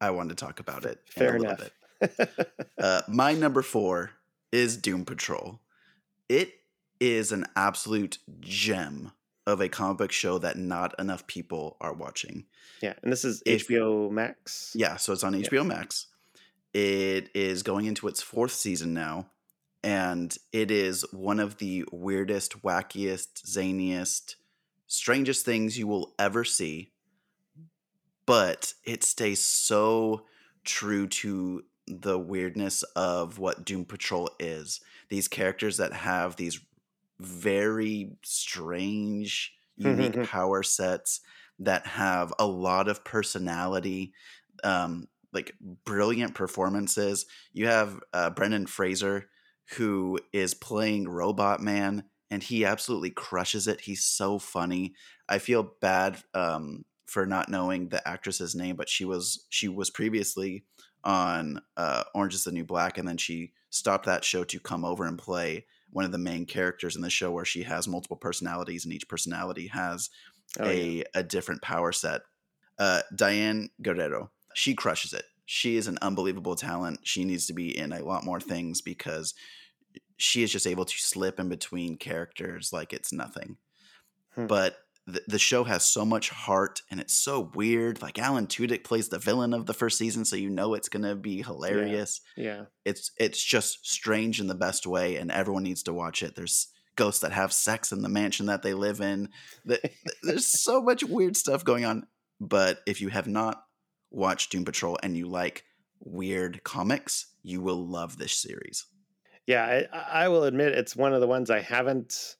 I 0.00 0.10
want 0.10 0.28
to 0.28 0.34
talk 0.36 0.60
about 0.60 0.84
it. 0.84 1.00
Fair 1.08 1.38
little 1.38 1.46
enough. 1.56 1.58
bit. 1.58 1.72
Uh, 2.78 3.00
my 3.08 3.32
number 3.34 3.62
four 3.62 4.10
is 4.52 4.76
Doom 4.76 5.04
Patrol. 5.04 5.58
It 6.28 6.52
is 7.00 7.32
an 7.32 7.46
absolute 7.56 8.18
gem 8.40 9.12
of 9.46 9.60
a 9.60 9.68
comic 9.68 9.98
book 9.98 10.12
show 10.12 10.38
that 10.38 10.56
not 10.58 10.94
enough 10.98 11.26
people 11.26 11.76
are 11.80 11.92
watching. 11.94 12.44
yeah, 12.82 12.92
and 13.02 13.10
this 13.12 13.24
is 13.24 13.42
If- 13.46 13.68
HBO 13.68 14.10
Max. 14.10 14.72
Yeah, 14.76 14.96
so 14.96 15.12
it's 15.12 15.24
on 15.24 15.32
HBO 15.34 15.64
Max. 15.66 16.06
It 16.74 17.30
is 17.34 17.62
going 17.62 17.86
into 17.86 18.06
its 18.08 18.20
fourth 18.22 18.52
season 18.52 18.92
now, 18.94 19.26
and 19.82 20.36
it 20.52 20.70
is 20.70 21.04
one 21.12 21.40
of 21.40 21.58
the 21.58 21.84
weirdest, 21.92 22.62
wackiest, 22.62 23.44
zaniest, 23.46 24.34
strangest 24.94 25.44
things 25.44 25.78
you 25.78 25.86
will 25.86 26.14
ever 26.18 26.44
see. 26.44 26.92
But 28.26 28.72
it 28.84 29.04
stays 29.04 29.44
so 29.44 30.26
true 30.64 31.06
to 31.06 31.64
the 31.86 32.18
weirdness 32.18 32.82
of 32.96 33.38
what 33.38 33.64
Doom 33.64 33.84
Patrol 33.84 34.30
is. 34.38 34.80
These 35.10 35.28
characters 35.28 35.76
that 35.76 35.92
have 35.92 36.36
these 36.36 36.60
very 37.20 38.16
strange, 38.24 39.54
unique 39.76 40.22
power 40.22 40.62
sets 40.62 41.20
that 41.58 41.86
have 41.86 42.32
a 42.38 42.46
lot 42.46 42.88
of 42.88 43.04
personality, 43.04 44.12
um, 44.62 45.08
like 45.32 45.54
brilliant 45.84 46.34
performances. 46.34 47.26
You 47.52 47.66
have 47.66 48.00
uh, 48.12 48.30
Brendan 48.30 48.66
Fraser, 48.66 49.28
who 49.76 50.18
is 50.32 50.54
playing 50.54 51.08
Robot 51.08 51.60
Man, 51.60 52.04
and 52.30 52.42
he 52.42 52.64
absolutely 52.64 53.10
crushes 53.10 53.68
it. 53.68 53.82
He's 53.82 54.04
so 54.04 54.38
funny. 54.38 54.94
I 55.28 55.38
feel 55.38 55.62
bad 55.80 56.22
um, 56.34 56.84
for 57.06 57.26
not 57.26 57.48
knowing 57.48 57.88
the 57.88 58.06
actress's 58.06 58.54
name, 58.54 58.76
but 58.76 58.88
she 58.88 59.04
was 59.04 59.46
she 59.50 59.68
was 59.68 59.90
previously 59.90 60.64
on 61.04 61.60
uh, 61.76 62.04
Orange 62.14 62.34
Is 62.34 62.44
the 62.44 62.52
New 62.52 62.64
Black, 62.64 62.98
and 62.98 63.06
then 63.06 63.16
she 63.18 63.52
stopped 63.70 64.06
that 64.06 64.24
show 64.24 64.44
to 64.44 64.60
come 64.60 64.84
over 64.84 65.04
and 65.06 65.18
play 65.18 65.66
one 65.90 66.04
of 66.04 66.12
the 66.12 66.18
main 66.18 66.46
characters 66.46 66.96
in 66.96 67.02
the 67.02 67.10
show, 67.10 67.30
where 67.30 67.44
she 67.44 67.62
has 67.62 67.86
multiple 67.86 68.16
personalities, 68.16 68.84
and 68.84 68.92
each 68.94 69.08
personality 69.08 69.68
has 69.68 70.10
Oh, 70.58 70.70
a 70.70 70.98
yeah. 70.98 71.02
a 71.14 71.22
different 71.22 71.62
power 71.62 71.92
set. 71.92 72.22
Uh, 72.78 73.02
Diane 73.14 73.70
Guerrero, 73.82 74.30
she 74.54 74.74
crushes 74.74 75.12
it. 75.12 75.24
She 75.46 75.76
is 75.76 75.86
an 75.86 75.98
unbelievable 76.02 76.56
talent. 76.56 77.00
She 77.04 77.24
needs 77.24 77.46
to 77.46 77.52
be 77.52 77.76
in 77.76 77.92
a 77.92 78.04
lot 78.04 78.24
more 78.24 78.40
things 78.40 78.80
because 78.80 79.34
she 80.16 80.42
is 80.42 80.52
just 80.52 80.66
able 80.66 80.84
to 80.84 80.98
slip 80.98 81.40
in 81.40 81.48
between 81.48 81.96
characters 81.96 82.72
like 82.72 82.92
it's 82.92 83.12
nothing. 83.12 83.56
Hmm. 84.34 84.46
But 84.46 84.76
the, 85.06 85.22
the 85.26 85.38
show 85.38 85.64
has 85.64 85.84
so 85.84 86.04
much 86.04 86.30
heart 86.30 86.80
and 86.90 86.98
it's 87.00 87.14
so 87.14 87.50
weird. 87.54 88.00
Like 88.00 88.18
Alan 88.18 88.46
Tudyk 88.46 88.84
plays 88.84 89.08
the 89.08 89.18
villain 89.18 89.52
of 89.52 89.66
the 89.66 89.74
first 89.74 89.98
season, 89.98 90.24
so 90.24 90.36
you 90.36 90.50
know 90.50 90.74
it's 90.74 90.88
gonna 90.88 91.14
be 91.14 91.42
hilarious. 91.42 92.20
yeah. 92.36 92.64
It's 92.84 93.10
it's 93.18 93.42
just 93.42 93.86
strange 93.86 94.40
in 94.40 94.46
the 94.46 94.54
best 94.54 94.86
way, 94.86 95.16
and 95.16 95.30
everyone 95.30 95.62
needs 95.64 95.82
to 95.84 95.92
watch 95.92 96.22
it. 96.22 96.34
There's 96.36 96.68
ghosts 96.96 97.20
that 97.20 97.32
have 97.32 97.52
sex 97.52 97.92
in 97.92 98.02
the 98.02 98.08
mansion 98.08 98.46
that 98.46 98.62
they 98.62 98.74
live 98.74 99.00
in. 99.00 99.28
There's 100.22 100.46
so 100.46 100.80
much 100.82 101.04
weird 101.04 101.36
stuff 101.36 101.64
going 101.64 101.84
on. 101.84 102.06
But 102.40 102.80
if 102.86 103.00
you 103.00 103.08
have 103.08 103.26
not 103.26 103.64
watched 104.10 104.52
Doom 104.52 104.64
Patrol 104.64 104.98
and 105.02 105.16
you 105.16 105.28
like 105.28 105.64
weird 106.00 106.62
comics, 106.64 107.26
you 107.42 107.60
will 107.60 107.86
love 107.86 108.18
this 108.18 108.32
series. 108.32 108.86
Yeah, 109.46 109.86
I, 109.92 110.24
I 110.24 110.28
will 110.28 110.44
admit 110.44 110.72
it's 110.72 110.96
one 110.96 111.12
of 111.12 111.20
the 111.20 111.26
ones 111.26 111.50
I 111.50 111.60
haven't. 111.60 112.36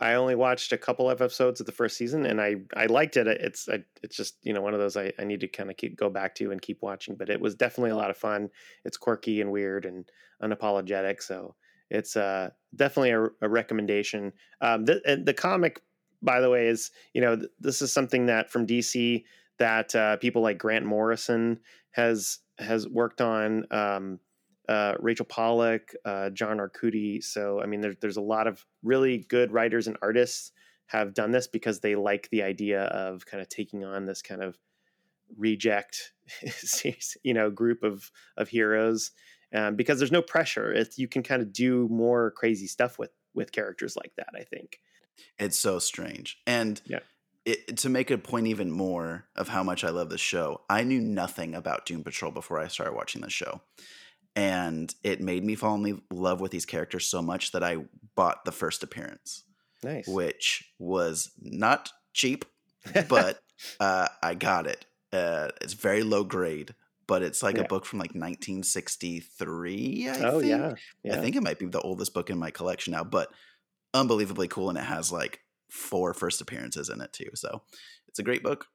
I 0.00 0.14
only 0.14 0.34
watched 0.34 0.72
a 0.72 0.78
couple 0.78 1.10
of 1.10 1.20
episodes 1.20 1.60
of 1.60 1.66
the 1.66 1.72
first 1.72 1.96
season, 1.96 2.24
and 2.24 2.40
I 2.40 2.56
I 2.74 2.86
liked 2.86 3.16
it. 3.16 3.26
It's 3.26 3.68
I, 3.68 3.84
it's 4.02 4.16
just 4.16 4.36
you 4.42 4.52
know 4.54 4.62
one 4.62 4.72
of 4.74 4.80
those 4.80 4.96
I, 4.96 5.12
I 5.18 5.24
need 5.24 5.40
to 5.40 5.48
kind 5.48 5.70
of 5.70 5.76
keep 5.76 5.96
go 5.96 6.08
back 6.08 6.34
to 6.36 6.50
and 6.50 6.62
keep 6.62 6.80
watching. 6.80 7.16
But 7.16 7.28
it 7.28 7.40
was 7.40 7.54
definitely 7.54 7.90
a 7.90 7.96
lot 7.96 8.10
of 8.10 8.16
fun. 8.16 8.48
It's 8.84 8.96
quirky 8.96 9.40
and 9.40 9.50
weird 9.50 9.84
and 9.84 10.08
unapologetic, 10.42 11.22
so 11.22 11.54
it's 11.90 12.16
uh 12.16 12.50
definitely 12.74 13.10
a, 13.10 13.24
a 13.42 13.48
recommendation. 13.48 14.32
Um, 14.62 14.86
the 14.86 15.02
and 15.06 15.26
the 15.26 15.34
comic, 15.34 15.82
by 16.22 16.40
the 16.40 16.50
way, 16.50 16.68
is 16.68 16.90
you 17.12 17.20
know 17.20 17.36
th- 17.36 17.50
this 17.60 17.82
is 17.82 17.92
something 17.92 18.26
that 18.26 18.50
from 18.50 18.66
DC 18.66 19.24
that 19.58 19.94
uh, 19.94 20.16
people 20.16 20.40
like 20.40 20.56
Grant 20.56 20.86
Morrison 20.86 21.60
has 21.90 22.38
has 22.58 22.88
worked 22.88 23.20
on. 23.20 23.66
Um, 23.70 24.20
uh, 24.68 24.94
Rachel 25.00 25.24
Pollack, 25.26 25.94
uh, 26.04 26.30
John 26.30 26.58
Arcudi. 26.58 27.22
So 27.22 27.60
I 27.60 27.66
mean, 27.66 27.80
there's 27.80 27.96
there's 28.00 28.16
a 28.16 28.22
lot 28.22 28.46
of 28.46 28.64
really 28.82 29.18
good 29.18 29.52
writers 29.52 29.86
and 29.86 29.96
artists 30.02 30.52
have 30.86 31.14
done 31.14 31.30
this 31.32 31.46
because 31.46 31.80
they 31.80 31.94
like 31.96 32.28
the 32.30 32.42
idea 32.42 32.84
of 32.84 33.26
kind 33.26 33.40
of 33.42 33.48
taking 33.48 33.84
on 33.84 34.06
this 34.06 34.22
kind 34.22 34.42
of 34.42 34.58
reject, 35.36 36.12
you 37.22 37.34
know, 37.34 37.50
group 37.50 37.82
of 37.82 38.10
of 38.36 38.48
heroes. 38.48 39.12
Um, 39.54 39.76
because 39.76 39.98
there's 39.98 40.12
no 40.12 40.20
pressure. 40.20 40.72
It's 40.72 40.98
you 40.98 41.08
can 41.08 41.22
kind 41.22 41.40
of 41.40 41.52
do 41.52 41.88
more 41.88 42.32
crazy 42.32 42.66
stuff 42.66 42.98
with 42.98 43.10
with 43.34 43.52
characters 43.52 43.96
like 43.96 44.12
that. 44.16 44.28
I 44.34 44.42
think. 44.44 44.80
It's 45.38 45.58
so 45.58 45.78
strange. 45.78 46.38
And 46.46 46.80
Yeah. 46.84 47.00
it, 47.44 47.76
to 47.78 47.88
make 47.88 48.10
a 48.10 48.18
point 48.18 48.46
even 48.46 48.70
more 48.70 49.26
of 49.34 49.48
how 49.48 49.62
much 49.62 49.82
I 49.82 49.90
love 49.90 50.10
this 50.10 50.20
show, 50.20 50.60
I 50.70 50.84
knew 50.84 51.00
nothing 51.00 51.54
about 51.54 51.86
Doom 51.86 52.04
Patrol 52.04 52.30
before 52.30 52.60
I 52.60 52.68
started 52.68 52.94
watching 52.94 53.22
the 53.22 53.30
show. 53.30 53.62
And 54.38 54.94
it 55.02 55.20
made 55.20 55.42
me 55.44 55.56
fall 55.56 55.84
in 55.84 56.00
love 56.12 56.40
with 56.40 56.52
these 56.52 56.64
characters 56.66 57.06
so 57.06 57.20
much 57.20 57.50
that 57.52 57.64
I 57.64 57.78
bought 58.14 58.44
the 58.44 58.52
first 58.52 58.82
appearance, 58.84 59.42
Nice. 59.82 60.06
which 60.06 60.70
was 60.78 61.32
not 61.40 61.90
cheap, 62.12 62.44
but 63.08 63.40
uh, 63.80 64.06
I 64.22 64.34
got 64.34 64.66
it. 64.68 64.86
Uh, 65.12 65.48
it's 65.60 65.72
very 65.72 66.02
low 66.04 66.22
grade, 66.22 66.74
but 67.08 67.22
it's 67.22 67.42
like 67.42 67.56
Yeah. 67.56 67.62
a 67.62 67.66
book 67.66 67.84
from 67.84 67.98
like 67.98 68.14
1963. 68.14 70.08
I 70.08 70.12
oh 70.24 70.38
think. 70.40 70.50
yeah, 70.50 70.74
yeah. 71.02 71.16
I 71.16 71.20
think 71.20 71.34
it 71.34 71.42
might 71.42 71.58
be 71.58 71.66
the 71.66 71.80
oldest 71.80 72.14
book 72.14 72.30
in 72.30 72.38
my 72.38 72.50
collection 72.52 72.92
now, 72.92 73.02
but 73.04 73.32
unbelievably 73.94 74.46
cool. 74.48 74.68
And 74.68 74.78
it 74.78 74.84
has 74.84 75.10
like 75.10 75.40
four 75.68 76.14
first 76.14 76.40
appearances 76.40 76.88
in 76.90 77.00
it 77.00 77.12
too. 77.12 77.30
So 77.34 77.62
it's 78.06 78.18
a 78.20 78.22
great 78.22 78.42
book. 78.44 78.66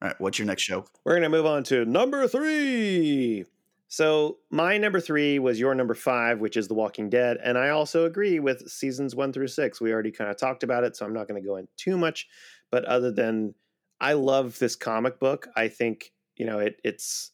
All 0.00 0.08
right. 0.08 0.20
What's 0.20 0.38
your 0.38 0.46
next 0.46 0.62
show? 0.62 0.86
We're 1.04 1.12
going 1.12 1.22
to 1.24 1.28
move 1.28 1.44
on 1.46 1.62
to 1.64 1.84
number 1.84 2.26
three. 2.28 3.44
So, 3.90 4.38
my 4.50 4.76
number 4.76 5.00
three 5.00 5.38
was 5.38 5.58
your 5.58 5.74
number 5.74 5.94
five, 5.94 6.40
which 6.40 6.58
is 6.58 6.68
The 6.68 6.74
Walking 6.74 7.08
Dead. 7.08 7.38
And 7.42 7.56
I 7.56 7.70
also 7.70 8.04
agree 8.04 8.38
with 8.38 8.68
seasons 8.68 9.16
one 9.16 9.32
through 9.32 9.48
six. 9.48 9.80
We 9.80 9.92
already 9.92 10.10
kind 10.12 10.30
of 10.30 10.36
talked 10.36 10.62
about 10.62 10.84
it, 10.84 10.94
so 10.94 11.06
I'm 11.06 11.14
not 11.14 11.26
going 11.26 11.40
to 11.42 11.46
go 11.46 11.56
in 11.56 11.68
too 11.78 11.96
much. 11.96 12.28
But 12.70 12.84
other 12.84 13.10
than 13.10 13.54
I 13.98 14.12
love 14.12 14.58
this 14.58 14.76
comic 14.76 15.18
book, 15.18 15.48
I 15.56 15.68
think, 15.68 16.12
you 16.36 16.44
know, 16.44 16.58
it, 16.58 16.78
it's 16.84 17.32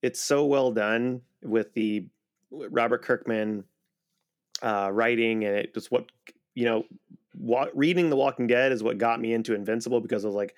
it's 0.00 0.20
so 0.20 0.46
well 0.46 0.72
done 0.72 1.20
with 1.42 1.74
the 1.74 2.06
Robert 2.50 3.02
Kirkman 3.04 3.64
uh, 4.62 4.90
writing, 4.92 5.44
and 5.44 5.56
it 5.56 5.72
was 5.74 5.90
what, 5.90 6.10
you 6.54 6.64
know, 6.64 6.84
reading 7.74 8.10
The 8.10 8.16
Walking 8.16 8.46
Dead 8.46 8.72
is 8.72 8.82
what 8.82 8.98
got 8.98 9.20
me 9.20 9.32
into 9.32 9.54
Invincible 9.54 10.00
because 10.00 10.24
I 10.24 10.28
was 10.28 10.34
like, 10.36 10.54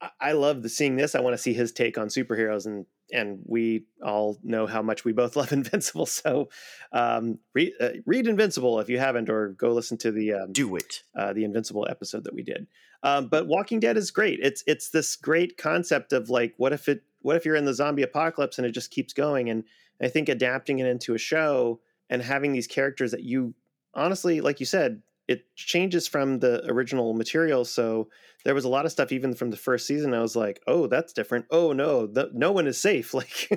I- 0.00 0.10
I 0.20 0.32
love 0.32 0.62
the 0.62 0.68
seeing 0.68 0.96
this. 0.96 1.14
I 1.14 1.20
want 1.20 1.34
to 1.34 1.42
see 1.42 1.54
his 1.54 1.72
take 1.72 1.98
on 1.98 2.08
superheroes, 2.08 2.66
and 2.66 2.86
and 3.12 3.40
we 3.44 3.84
all 4.02 4.38
know 4.42 4.66
how 4.66 4.82
much 4.82 5.04
we 5.04 5.12
both 5.12 5.36
love 5.40 5.52
Invincible. 5.52 6.06
So, 6.06 6.48
um, 6.92 7.38
read 7.54 7.72
uh, 7.80 7.90
read 8.06 8.26
Invincible 8.26 8.80
if 8.80 8.88
you 8.88 8.98
haven't, 8.98 9.28
or 9.28 9.50
go 9.50 9.72
listen 9.72 9.98
to 9.98 10.10
the 10.12 10.34
um, 10.34 10.52
Do 10.52 10.76
it. 10.76 11.02
uh, 11.16 11.32
the 11.32 11.44
Invincible 11.44 11.86
episode 11.88 12.24
that 12.24 12.34
we 12.34 12.42
did. 12.42 12.66
Um, 13.02 13.28
but 13.28 13.46
Walking 13.46 13.80
Dead 13.80 13.96
is 13.96 14.10
great. 14.10 14.40
It's 14.42 14.62
it's 14.66 14.90
this 14.90 15.16
great 15.16 15.56
concept 15.56 16.12
of 16.12 16.30
like, 16.30 16.54
what 16.56 16.72
if 16.72 16.88
it? 16.88 17.02
What 17.20 17.36
if 17.36 17.44
you're 17.44 17.56
in 17.56 17.64
the 17.64 17.74
zombie 17.74 18.02
apocalypse 18.02 18.58
and 18.58 18.66
it 18.66 18.72
just 18.72 18.90
keeps 18.90 19.12
going? 19.12 19.50
And 19.50 19.64
I 20.00 20.08
think 20.08 20.28
adapting 20.28 20.78
it 20.78 20.86
into 20.86 21.14
a 21.14 21.18
show 21.18 21.80
and 22.10 22.22
having 22.22 22.52
these 22.52 22.66
characters 22.66 23.10
that 23.10 23.24
you 23.24 23.54
honestly, 23.94 24.40
like 24.40 24.60
you 24.60 24.66
said, 24.66 25.02
it 25.28 25.54
changes 25.54 26.08
from 26.08 26.38
the 26.38 26.64
original 26.70 27.12
material. 27.12 27.64
So 27.64 28.08
there 28.44 28.54
was 28.54 28.64
a 28.64 28.68
lot 28.68 28.86
of 28.86 28.92
stuff 28.92 29.12
even 29.12 29.34
from 29.34 29.50
the 29.50 29.56
first 29.56 29.86
season. 29.86 30.14
I 30.14 30.22
was 30.22 30.34
like, 30.34 30.60
oh, 30.66 30.86
that's 30.86 31.12
different. 31.12 31.44
Oh 31.50 31.72
no, 31.72 32.06
the, 32.06 32.30
no 32.32 32.50
one 32.50 32.66
is 32.66 32.80
safe. 32.80 33.14
Like, 33.18 33.50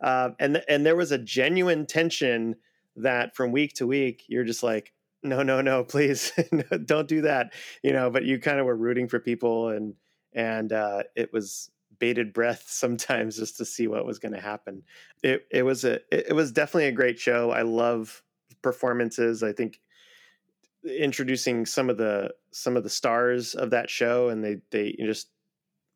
uh, 0.00 0.30
and 0.38 0.62
and 0.68 0.84
there 0.84 0.96
was 0.96 1.12
a 1.12 1.18
genuine 1.18 1.86
tension 1.86 2.56
that 2.96 3.36
from 3.36 3.52
week 3.52 3.74
to 3.74 3.86
week 3.86 4.24
you're 4.28 4.44
just 4.44 4.62
like, 4.62 4.92
no, 5.22 5.42
no, 5.42 5.60
no, 5.60 5.84
please 5.84 6.32
don't 6.84 7.08
do 7.08 7.22
that. 7.22 7.52
You 7.82 7.92
know, 7.92 8.10
but 8.10 8.24
you 8.24 8.38
kind 8.38 8.58
of 8.58 8.66
were 8.66 8.76
rooting 8.76 9.08
for 9.08 9.20
people 9.20 9.68
and 9.70 9.94
and 10.32 10.72
uh, 10.72 11.04
it 11.14 11.32
was 11.32 11.70
bated 11.98 12.32
breath 12.32 12.64
sometimes 12.68 13.36
just 13.36 13.56
to 13.58 13.64
see 13.64 13.86
what 13.86 14.04
was 14.04 14.18
going 14.18 14.34
to 14.34 14.40
happen. 14.40 14.82
It 15.22 15.46
it 15.50 15.62
was 15.62 15.84
a 15.84 16.00
it 16.10 16.34
was 16.34 16.52
definitely 16.52 16.88
a 16.88 16.92
great 16.92 17.18
show. 17.18 17.50
I 17.50 17.62
love 17.62 18.22
performances. 18.62 19.42
I 19.42 19.52
think 19.52 19.80
introducing 20.84 21.66
some 21.66 21.88
of 21.90 21.96
the 21.96 22.34
some 22.52 22.76
of 22.76 22.82
the 22.82 22.90
stars 22.90 23.54
of 23.54 23.70
that 23.70 23.88
show 23.90 24.28
and 24.28 24.44
they 24.44 24.56
they 24.70 24.92
just 25.00 25.30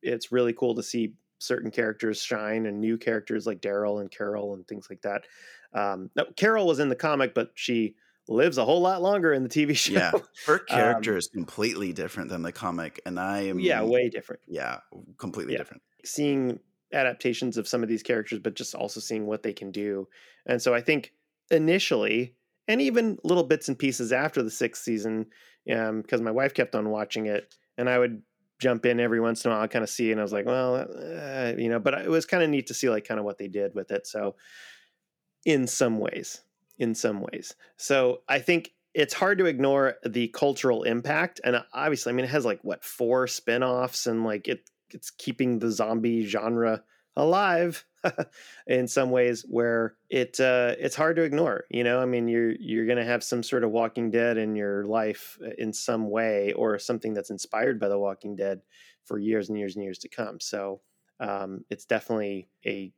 it's 0.03 0.33
really 0.33 0.53
cool 0.53 0.74
to 0.74 0.83
see 0.83 1.14
certain 1.40 1.70
characters 1.70 2.22
shine 2.22 2.66
and 2.66 2.81
new 2.81 2.98
characters 2.98 3.46
like 3.46 3.61
Daryl 3.61 4.01
and 4.01 4.11
Carol 4.11 4.55
and 4.55 4.66
things 4.66 4.88
like 4.90 5.03
that. 5.03 5.27
Um, 5.72 6.11
now, 6.16 6.24
Carol 6.37 6.66
was 6.66 6.81
in 6.81 6.88
the 6.88 6.96
comic, 6.96 7.35
but 7.35 7.53
she 7.55 7.96
lives 8.29 8.59
a 8.59 8.64
whole 8.64 8.81
lot 8.81 9.03
longer 9.03 9.33
in 9.33 9.42
the 9.44 9.48
TV 9.48 9.74
show. 9.74 10.01
Yeah, 10.01 10.14
her 10.40 10.59
Um, 10.70 10.98
character 10.98 11.16
is 11.16 11.29
completely 11.29 11.92
different 11.92 12.31
than 12.31 12.42
the 12.42 12.53
comic, 12.53 13.01
and 13.07 13.18
I 13.18 13.40
am 13.42 13.61
yeah, 13.61 13.83
way 13.83 14.09
different. 14.09 14.42
yeah, 14.46 14.81
completely 15.18 15.55
Yeah. 15.55 15.59
different. 15.59 15.83
Seeing 16.05 16.61
adaptations 16.92 17.59
of 17.59 17.68
some 17.68 17.83
of 17.83 17.88
these 17.88 18.03
characters, 18.03 18.38
but 18.40 18.55
just 18.55 18.74
also 18.74 19.01
seeing 19.01 19.27
what 19.27 19.42
they 19.42 19.53
can 19.53 19.70
do. 19.70 20.09
And 20.46 20.62
so 20.62 20.74
I 20.74 20.81
think 20.81 21.14
initially, 21.51 22.37
and 22.68 22.83
even 22.83 23.18
little 23.24 23.42
bits 23.42 23.68
and 23.68 23.78
pieces 23.78 24.12
after 24.12 24.42
the 24.42 24.50
sixth 24.50 24.85
season, 24.85 25.26
um, 25.74 26.02
because 26.02 26.20
my 26.20 26.31
wife 26.31 26.54
kept 26.54 26.74
on 26.74 26.90
watching 26.90 27.26
it, 27.26 27.54
and 27.78 27.88
I 27.88 27.98
would 27.98 28.22
jump 28.61 28.85
in 28.85 29.00
every 29.00 29.20
once 29.20 29.44
in 29.44 29.50
a 29.50 29.54
while, 29.54 29.68
kind 29.68 29.83
of 29.83 29.88
see, 29.88 30.12
and 30.12 30.20
I 30.20 30.22
was 30.22 30.33
like, 30.33 30.46
well, 30.46 30.76
uh, 30.76 30.81
uh 30.81 31.54
you 31.57 31.68
know, 31.68 31.78
but 31.78 31.94
it 31.94 32.11
was 32.11 32.26
kind 32.26 32.42
of 32.42 32.50
neat 32.50 32.66
to 32.68 32.74
see 32.74 32.90
like 32.90 33.07
kind 33.07 33.18
of 33.18 33.24
what 33.24 33.38
they 33.38 33.48
did 33.48 33.74
with 33.74 33.90
it. 33.90 34.07
So, 34.07 34.37
in 35.44 35.66
some 35.66 35.98
ways, 35.98 36.42
in 36.78 36.94
some 36.94 37.20
ways, 37.20 37.54
so 37.76 38.22
I 38.28 38.38
think 38.38 38.72
it's 38.94 39.14
hard 39.14 39.38
to 39.38 39.46
ignore 39.46 39.96
the 40.04 40.28
cultural 40.28 40.83
impact, 40.83 41.40
and 41.42 41.57
uh, 41.57 41.62
obviously, 41.72 42.11
I 42.11 42.14
mean, 42.14 42.26
it 42.26 42.31
has 42.31 42.44
like 42.44 42.61
what 42.62 42.85
four 42.85 43.26
spin-offs, 43.26 44.07
and 44.07 44.24
like 44.24 44.46
it 44.46 44.68
it's 44.90 45.11
keeping 45.11 45.59
the 45.59 45.70
zombie 45.70 46.24
genre 46.24 46.83
alive 47.18 47.85
in 48.66 48.88
some 48.88 49.11
ways 49.11 49.44
where 49.48 49.96
it 50.09 50.40
uh, 50.40 50.74
it's 50.78 50.96
hard 50.96 51.16
to 51.16 51.22
ignore. 51.22 51.64
You 51.68 51.85
know, 51.85 52.00
I 52.00 52.07
mean, 52.07 52.28
you're 52.28 52.52
you're 52.52 52.87
going 52.87 52.98
to 52.98 53.04
have 53.04 53.22
some 53.22 53.42
sort 53.42 53.64
of 53.64 53.70
Walking 53.70 54.11
Dead 54.11 54.38
in 54.38 54.57
your 54.57 54.85
life 54.85 55.38
uh, 55.44 55.50
in 55.59 55.72
some 55.72 56.09
way, 56.09 56.52
or 56.52 56.78
something 56.78 57.12
that's 57.12 57.31
inspired 57.31 57.78
by 57.78 57.88
the 57.88 57.98
Walking 57.98 58.37
Dead 58.37 58.61
for 59.04 59.18
years 59.18 59.48
and 59.48 59.59
years 59.59 59.76
and 59.76 59.85
years 59.85 59.98
to 59.98 60.09
come. 60.09 60.40
So 60.40 60.81
um, 61.20 61.64
it's 61.68 61.85
definitely 61.85 62.48
a 62.64 62.92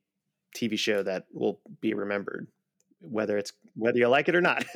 TV 0.57 0.79
show 0.79 1.03
that 1.03 1.27
will 1.33 1.61
be 1.81 1.95
remembered, 1.95 2.47
whether 3.01 3.39
it's 3.39 3.53
whether 3.75 3.99
you 3.99 4.09
like 4.09 4.29
it 4.29 4.37
or 4.37 4.43
not. 4.43 4.65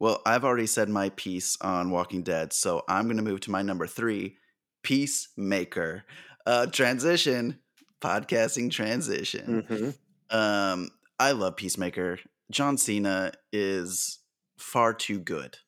Well, 0.00 0.22
I've 0.24 0.44
already 0.44 0.68
said 0.68 0.88
my 0.88 1.08
piece 1.10 1.56
on 1.60 1.90
Walking 1.90 2.22
Dead, 2.22 2.52
so 2.52 2.84
I'm 2.88 3.06
going 3.06 3.16
to 3.16 3.22
move 3.22 3.40
to 3.40 3.50
my 3.50 3.62
number 3.62 3.86
three, 3.86 4.36
Peacemaker. 4.84 6.04
Uh, 6.46 6.66
transition, 6.66 7.58
podcasting 8.00 8.70
transition. 8.70 9.62
Mhm. 9.62 10.34
Um, 10.34 10.90
I 11.18 11.32
love 11.32 11.56
Peacemaker. 11.56 12.20
John 12.50 12.78
Cena 12.78 13.32
is 13.52 14.18
far 14.56 14.94
too 14.94 15.18
good 15.18 15.58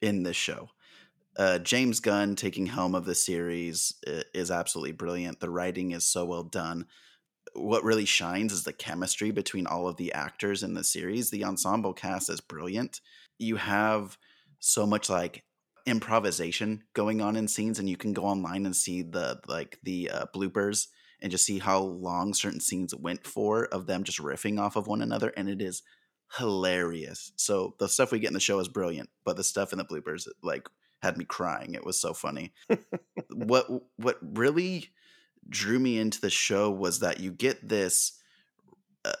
in 0.00 0.22
this 0.22 0.36
show. 0.36 0.70
Uh, 1.36 1.58
James 1.58 2.00
Gunn 2.00 2.34
taking 2.36 2.66
helm 2.66 2.94
of 2.94 3.04
the 3.04 3.14
series 3.14 3.94
is 4.34 4.50
absolutely 4.50 4.92
brilliant. 4.92 5.40
The 5.40 5.50
writing 5.50 5.92
is 5.92 6.04
so 6.04 6.24
well 6.24 6.42
done. 6.42 6.86
What 7.54 7.84
really 7.84 8.04
shines 8.04 8.52
is 8.52 8.64
the 8.64 8.72
chemistry 8.72 9.30
between 9.30 9.66
all 9.66 9.88
of 9.88 9.96
the 9.96 10.12
actors 10.12 10.62
in 10.62 10.74
the 10.74 10.84
series. 10.84 11.30
The 11.30 11.44
ensemble 11.44 11.94
cast 11.94 12.28
is 12.30 12.40
brilliant. 12.40 13.00
You 13.38 13.56
have 13.56 14.18
so 14.58 14.86
much 14.86 15.08
like 15.08 15.44
improvisation 15.86 16.84
going 16.94 17.20
on 17.20 17.36
in 17.36 17.48
scenes, 17.48 17.78
and 17.78 17.88
you 17.88 17.96
can 17.96 18.12
go 18.12 18.24
online 18.24 18.66
and 18.66 18.76
see 18.76 19.02
the 19.02 19.40
like 19.48 19.78
the 19.82 20.10
uh, 20.10 20.26
bloopers 20.34 20.88
and 21.22 21.30
just 21.30 21.44
see 21.44 21.58
how 21.58 21.80
long 21.80 22.34
certain 22.34 22.60
scenes 22.60 22.94
went 22.94 23.26
for 23.26 23.64
of 23.66 23.86
them 23.86 24.04
just 24.04 24.18
riffing 24.18 24.60
off 24.60 24.76
of 24.76 24.86
one 24.86 25.02
another, 25.02 25.32
and 25.36 25.48
it 25.48 25.60
is 25.60 25.82
hilarious. 26.38 27.32
So 27.36 27.74
the 27.78 27.88
stuff 27.88 28.12
we 28.12 28.20
get 28.20 28.28
in 28.28 28.34
the 28.34 28.40
show 28.40 28.58
is 28.60 28.68
brilliant, 28.68 29.10
but 29.24 29.36
the 29.36 29.44
stuff 29.44 29.72
in 29.72 29.78
the 29.78 29.84
bloopers 29.84 30.28
like 30.42 30.68
had 31.02 31.16
me 31.16 31.24
crying. 31.24 31.74
It 31.74 31.84
was 31.84 32.00
so 32.00 32.12
funny. 32.12 32.52
what 33.30 33.66
what 33.96 34.18
really 34.22 34.90
drew 35.48 35.78
me 35.78 35.98
into 35.98 36.20
the 36.20 36.30
show 36.30 36.70
was 36.70 37.00
that 37.00 37.20
you 37.20 37.32
get 37.32 37.68
this 37.68 38.20
uh, 39.04 39.12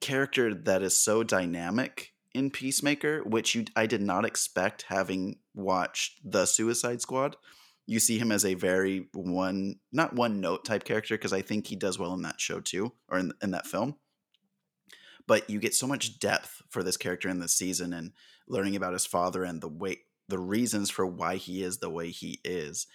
character 0.00 0.54
that 0.54 0.82
is 0.82 0.96
so 0.96 1.22
dynamic 1.22 2.12
in 2.34 2.50
Peacemaker, 2.50 3.22
which 3.24 3.54
you 3.54 3.64
I 3.74 3.86
did 3.86 4.02
not 4.02 4.24
expect 4.24 4.86
having 4.88 5.38
watched 5.54 6.20
the 6.24 6.46
Suicide 6.46 7.00
Squad. 7.00 7.36
You 7.86 8.00
see 8.00 8.18
him 8.18 8.32
as 8.32 8.44
a 8.44 8.54
very 8.54 9.08
one 9.12 9.76
not 9.92 10.14
one 10.14 10.40
note 10.40 10.64
type 10.64 10.84
character 10.84 11.16
because 11.16 11.32
I 11.32 11.42
think 11.42 11.66
he 11.66 11.76
does 11.76 11.98
well 11.98 12.14
in 12.14 12.22
that 12.22 12.40
show 12.40 12.60
too 12.60 12.92
or 13.08 13.18
in, 13.18 13.32
in 13.42 13.52
that 13.52 13.66
film. 13.66 13.96
But 15.28 15.48
you 15.50 15.58
get 15.58 15.74
so 15.74 15.86
much 15.86 16.18
depth 16.18 16.62
for 16.68 16.82
this 16.82 16.96
character 16.96 17.28
in 17.28 17.40
this 17.40 17.54
season 17.54 17.92
and 17.92 18.12
learning 18.48 18.76
about 18.76 18.92
his 18.92 19.06
father 19.06 19.44
and 19.44 19.60
the 19.60 19.68
way 19.68 19.98
the 20.28 20.38
reasons 20.38 20.90
for 20.90 21.06
why 21.06 21.36
he 21.36 21.62
is 21.62 21.78
the 21.78 21.90
way 21.90 22.10
he 22.10 22.40
is 22.44 22.86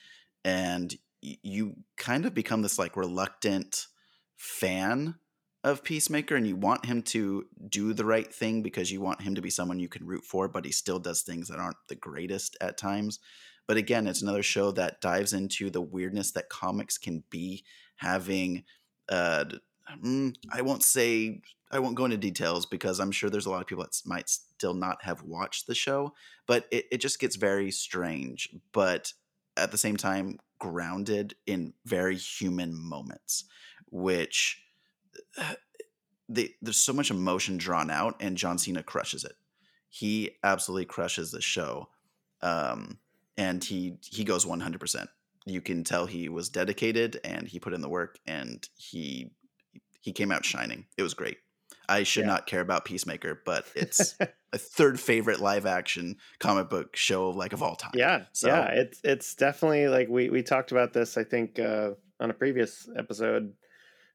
and 0.44 0.96
you 1.22 1.76
kind 1.98 2.26
of 2.26 2.34
become 2.34 2.62
this 2.62 2.80
like 2.80 2.98
reluctant 2.98 3.88
fan 4.36 5.16
of 5.64 5.84
Peacemaker 5.84 6.36
and 6.36 6.48
you 6.48 6.56
want 6.56 6.86
him 6.86 7.04
to 7.04 7.46
do 7.70 7.94
the 7.94 8.06
right 8.06 8.34
thing 8.34 8.64
because 8.64 8.92
you 8.92 9.00
want 9.00 9.22
him 9.22 9.36
to 9.36 9.42
be 9.42 9.52
someone 9.52 9.80
you 9.80 9.88
can 9.88 10.08
root 10.08 10.24
for, 10.24 10.48
but 10.48 10.66
he 10.66 10.72
still 10.72 10.98
does 10.98 11.22
things 11.22 11.48
that 11.48 11.60
aren't 11.60 11.78
the 11.88 11.96
greatest 11.96 12.58
at 12.60 12.78
times. 12.78 13.20
But 13.72 13.78
again, 13.78 14.06
it's 14.06 14.22
another 14.22 14.44
show 14.44 14.72
that 14.72 15.00
dives 15.00 15.32
into 15.32 15.70
the 15.70 15.80
weirdness 15.80 16.32
that 16.32 16.50
comics 16.50 16.98
can 16.98 17.24
be 17.30 17.64
having 17.96 18.66
uh 19.08 19.46
mm, 20.04 20.36
I 20.52 20.62
won't 20.62 20.84
say 20.84 21.40
I 21.72 21.80
won't 21.80 21.96
go 21.96 22.04
into 22.04 22.18
details 22.18 22.66
because 22.66 23.00
I'm 23.00 23.14
sure 23.14 23.30
there's 23.30 23.46
a 23.46 23.50
lot 23.50 23.62
of 23.62 23.68
people 23.68 23.86
that 23.86 23.96
might 24.06 24.28
still 24.28 24.74
not 24.74 25.06
have 25.06 25.24
watched 25.24 25.68
the 25.68 25.74
show, 25.74 26.14
but 26.48 26.68
it, 26.70 26.84
it 26.92 26.98
just 26.98 27.18
gets 27.18 27.38
very 27.38 27.72
strange, 27.72 28.50
but 28.74 29.14
at 29.56 29.72
the 29.72 29.78
same 29.78 29.96
time 29.96 30.40
grounded 30.60 31.36
in 31.48 31.72
very 31.86 32.18
human 32.18 32.76
moments, 32.76 33.46
which 33.90 34.62
uh, 35.38 35.54
they, 36.28 36.56
there's 36.62 36.76
so 36.76 36.92
much 36.92 37.10
emotion 37.10 37.56
drawn 37.56 37.90
out, 37.90 38.18
and 38.20 38.36
John 38.36 38.58
Cena 38.58 38.84
crushes 38.84 39.24
it. 39.24 39.36
He 39.90 40.32
absolutely 40.44 40.88
crushes 40.88 41.32
the 41.32 41.42
show, 41.42 41.88
um, 42.42 42.98
and 43.42 43.64
he 43.64 43.98
he 44.18 44.24
goes 44.24 44.46
100. 44.46 44.80
percent 44.80 45.10
You 45.46 45.62
can 45.62 45.84
tell 45.84 46.06
he 46.06 46.30
was 46.30 46.50
dedicated, 46.50 47.20
and 47.24 47.48
he 47.48 47.60
put 47.60 47.74
in 47.74 47.82
the 47.82 47.90
work, 47.90 48.20
and 48.26 48.58
he 48.76 49.32
he 50.02 50.12
came 50.14 50.32
out 50.32 50.46
shining. 50.46 50.86
It 50.98 51.04
was 51.04 51.14
great. 51.14 51.38
I 51.90 52.04
should 52.04 52.22
Yeah. 52.26 52.34
not 52.34 52.48
care 52.48 52.62
about 52.62 52.86
Peacemaker, 52.86 53.42
but 53.46 53.66
it's 53.76 54.16
a 54.54 54.58
third 54.58 55.00
favorite 55.00 55.40
live 55.40 55.66
action 55.66 56.16
comic 56.40 56.70
book 56.70 56.96
show 56.96 57.30
like 57.32 57.54
of 57.54 57.62
all 57.64 57.76
time. 57.76 57.92
Yeah, 57.96 58.26
So- 58.32 58.48
yeah, 58.48 58.66
it's 58.82 59.00
it's 59.04 59.36
definitely 59.36 59.88
like 59.88 60.08
we 60.10 60.30
we 60.30 60.42
talked 60.44 60.72
about 60.72 60.94
this. 60.94 61.18
I 61.18 61.24
think 61.24 61.60
uh, 61.60 61.92
on 62.20 62.30
a 62.30 62.34
previous 62.34 62.88
episode 62.98 63.54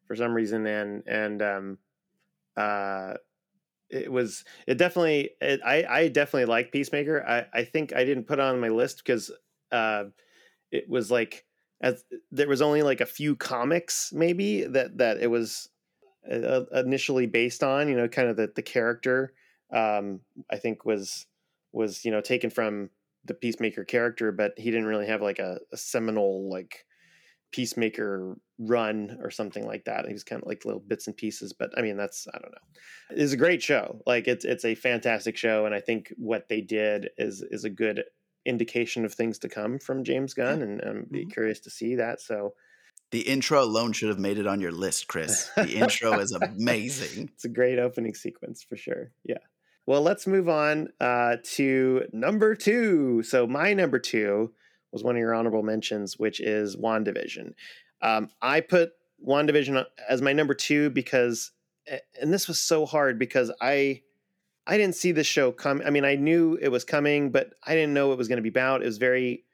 for 0.07 0.17
some 0.17 0.33
reason, 0.35 0.67
and 0.67 1.03
and 1.07 1.43
um, 1.43 1.79
uh, 2.57 3.15
it 3.91 4.11
was 4.11 4.45
it 4.67 4.79
definitely 4.79 5.31
it, 5.41 5.61
I 5.65 5.85
I 5.85 6.09
definitely 6.09 6.47
like 6.47 6.73
Peacemaker. 6.73 7.25
I 7.27 7.47
I 7.53 7.65
think 7.65 7.95
I 7.95 8.05
didn't 8.05 8.27
put 8.27 8.41
on 8.41 8.61
my 8.61 8.69
list 8.69 8.99
because 8.99 9.31
uh, 9.73 10.05
it 10.71 10.89
was 10.89 11.11
like 11.11 11.45
as 11.81 12.05
there 12.31 12.49
was 12.49 12.63
only 12.63 12.83
like 12.83 13.01
a 13.01 13.07
few 13.07 13.37
comics 13.37 14.13
maybe 14.13 14.65
that 14.65 14.99
that 14.99 15.19
it 15.19 15.29
was 15.29 15.69
uh, 16.31 16.65
initially 16.75 17.27
based 17.27 17.63
on. 17.63 17.89
You 17.89 17.97
know, 17.97 18.09
kind 18.09 18.29
of 18.29 18.37
the 18.37 18.53
the 18.55 18.63
character. 18.63 19.33
Um, 19.73 20.21
I 20.51 20.57
think 20.57 20.85
was 20.85 21.27
was 21.73 22.05
you 22.05 22.11
know 22.11 22.21
taken 22.21 22.51
from 22.51 22.91
the 23.27 23.35
peacemaker 23.35 23.85
character 23.85 24.33
but 24.33 24.53
he 24.57 24.71
didn't 24.71 24.87
really 24.87 25.07
have 25.07 25.21
like 25.21 25.39
a, 25.39 25.59
a 25.73 25.77
seminal 25.77 26.49
like 26.49 26.85
peacemaker 27.53 28.37
run 28.59 29.19
or 29.23 29.31
something 29.31 29.67
like 29.67 29.85
that 29.85 30.07
he 30.07 30.13
was 30.13 30.25
kind 30.25 30.43
of 30.43 30.49
like 30.49 30.65
little 30.65 30.81
bits 30.81 31.07
and 31.07 31.17
pieces 31.17 31.53
but 31.53 31.71
i 31.77 31.83
mean 31.83 31.97
that's 31.97 32.27
i 32.35 32.39
don't 32.39 32.53
know 32.53 33.17
it's 33.23 33.33
a 33.33 33.37
great 33.37 33.63
show 33.63 34.01
like 34.07 34.27
it's 34.29 34.45
it's 34.45 34.65
a 34.65 34.75
fantastic 34.75 35.37
show 35.37 35.67
and 35.67 35.75
i 35.75 35.81
think 35.81 36.13
what 36.17 36.49
they 36.49 36.61
did 36.61 37.11
is 37.19 37.45
is 37.51 37.65
a 37.65 37.71
good 37.71 38.03
indication 38.45 39.05
of 39.05 39.13
things 39.15 39.39
to 39.39 39.49
come 39.49 39.79
from 39.79 40.05
james 40.05 40.33
gunn 40.35 40.63
and 40.63 40.81
i'm 40.83 41.07
be 41.11 41.25
Mhm. 41.27 41.33
curious 41.33 41.61
to 41.61 41.71
see 41.71 41.95
that 41.97 42.21
so 42.21 42.55
The 43.13 43.21
intro 43.23 43.63
alone 43.63 43.93
should 43.93 44.09
have 44.09 44.19
made 44.19 44.37
it 44.39 44.49
on 44.49 44.61
your 44.61 44.73
list, 44.73 45.07
Chris. 45.07 45.49
The 45.57 45.77
intro 45.77 46.19
is 46.19 46.33
amazing. 46.33 47.31
it's 47.35 47.45
a 47.45 47.49
great 47.49 47.79
opening 47.79 48.15
sequence 48.15 48.65
for 48.69 48.77
sure. 48.77 49.13
Yeah. 49.25 49.39
Well, 49.87 50.03
let's 50.03 50.27
move 50.27 50.49
on 50.49 50.89
uh, 51.01 51.37
to 51.55 52.03
number 52.13 52.57
two. 52.57 53.23
So 53.23 53.47
my 53.47 53.75
number 53.75 54.01
two 54.01 54.53
was 54.97 55.05
one 55.05 55.15
of 55.15 55.21
your 55.21 55.35
honorable 55.35 55.63
mentions, 55.63 56.19
which 56.19 56.41
is 56.41 56.75
WandaVision. 56.75 57.53
Um, 58.01 58.31
I 58.41 58.61
put 58.63 58.93
WandaVision 59.23 59.85
as 60.09 60.23
my 60.23 60.33
number 60.33 60.55
two 60.55 60.89
because, 60.89 61.53
and 62.21 62.33
this 62.33 62.49
was 62.49 62.59
so 62.59 62.87
hard 62.87 63.19
because 63.19 63.53
I, 63.61 64.01
I 64.67 64.79
didn't 64.79 64.97
see 64.97 65.13
this 65.13 65.27
show 65.27 65.53
come. 65.53 65.83
I 65.85 65.91
mean, 65.91 66.07
I 66.07 66.15
knew 66.15 66.59
it 66.61 66.69
was 66.69 66.83
coming, 66.83 67.31
but 67.31 67.51
I 67.63 67.75
didn't 67.75 67.93
know 67.93 68.07
what 68.09 68.15
it 68.15 68.19
was 68.19 68.29
going 68.29 68.39
to 68.39 68.43
be 68.43 68.49
about. 68.49 68.81
It 68.81 68.87
was 68.87 68.97
very 68.97 69.45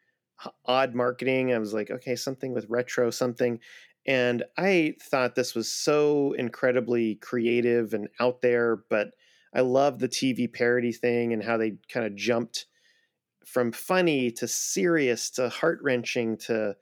odd 0.65 0.95
marketing. 0.95 1.53
I 1.53 1.59
was 1.59 1.75
like, 1.75 1.91
okay, 1.91 2.15
something 2.15 2.55
with 2.55 2.69
retro, 2.69 3.11
something. 3.11 3.59
And 4.07 4.45
I 4.57 4.95
thought 5.01 5.35
this 5.35 5.57
was 5.57 5.71
so 5.71 6.35
incredibly 6.39 7.17
creative 7.17 7.95
and 7.95 8.09
out 8.21 8.43
there, 8.43 8.77
but 8.89 9.09
I 9.53 9.61
love 9.63 9.99
the 9.99 10.09
TV 10.09 10.53
parody 10.53 10.93
thing 10.93 11.33
and 11.33 11.43
how 11.43 11.57
they 11.57 11.75
kind 11.89 12.07
of 12.07 12.15
jumped 12.15 12.67
from 13.47 13.73
funny 13.73 14.31
to 14.31 14.49
serious 14.49 15.31
to 15.31 15.49
heart 15.49 15.79
wrenching 15.83 16.37
to 16.37 16.77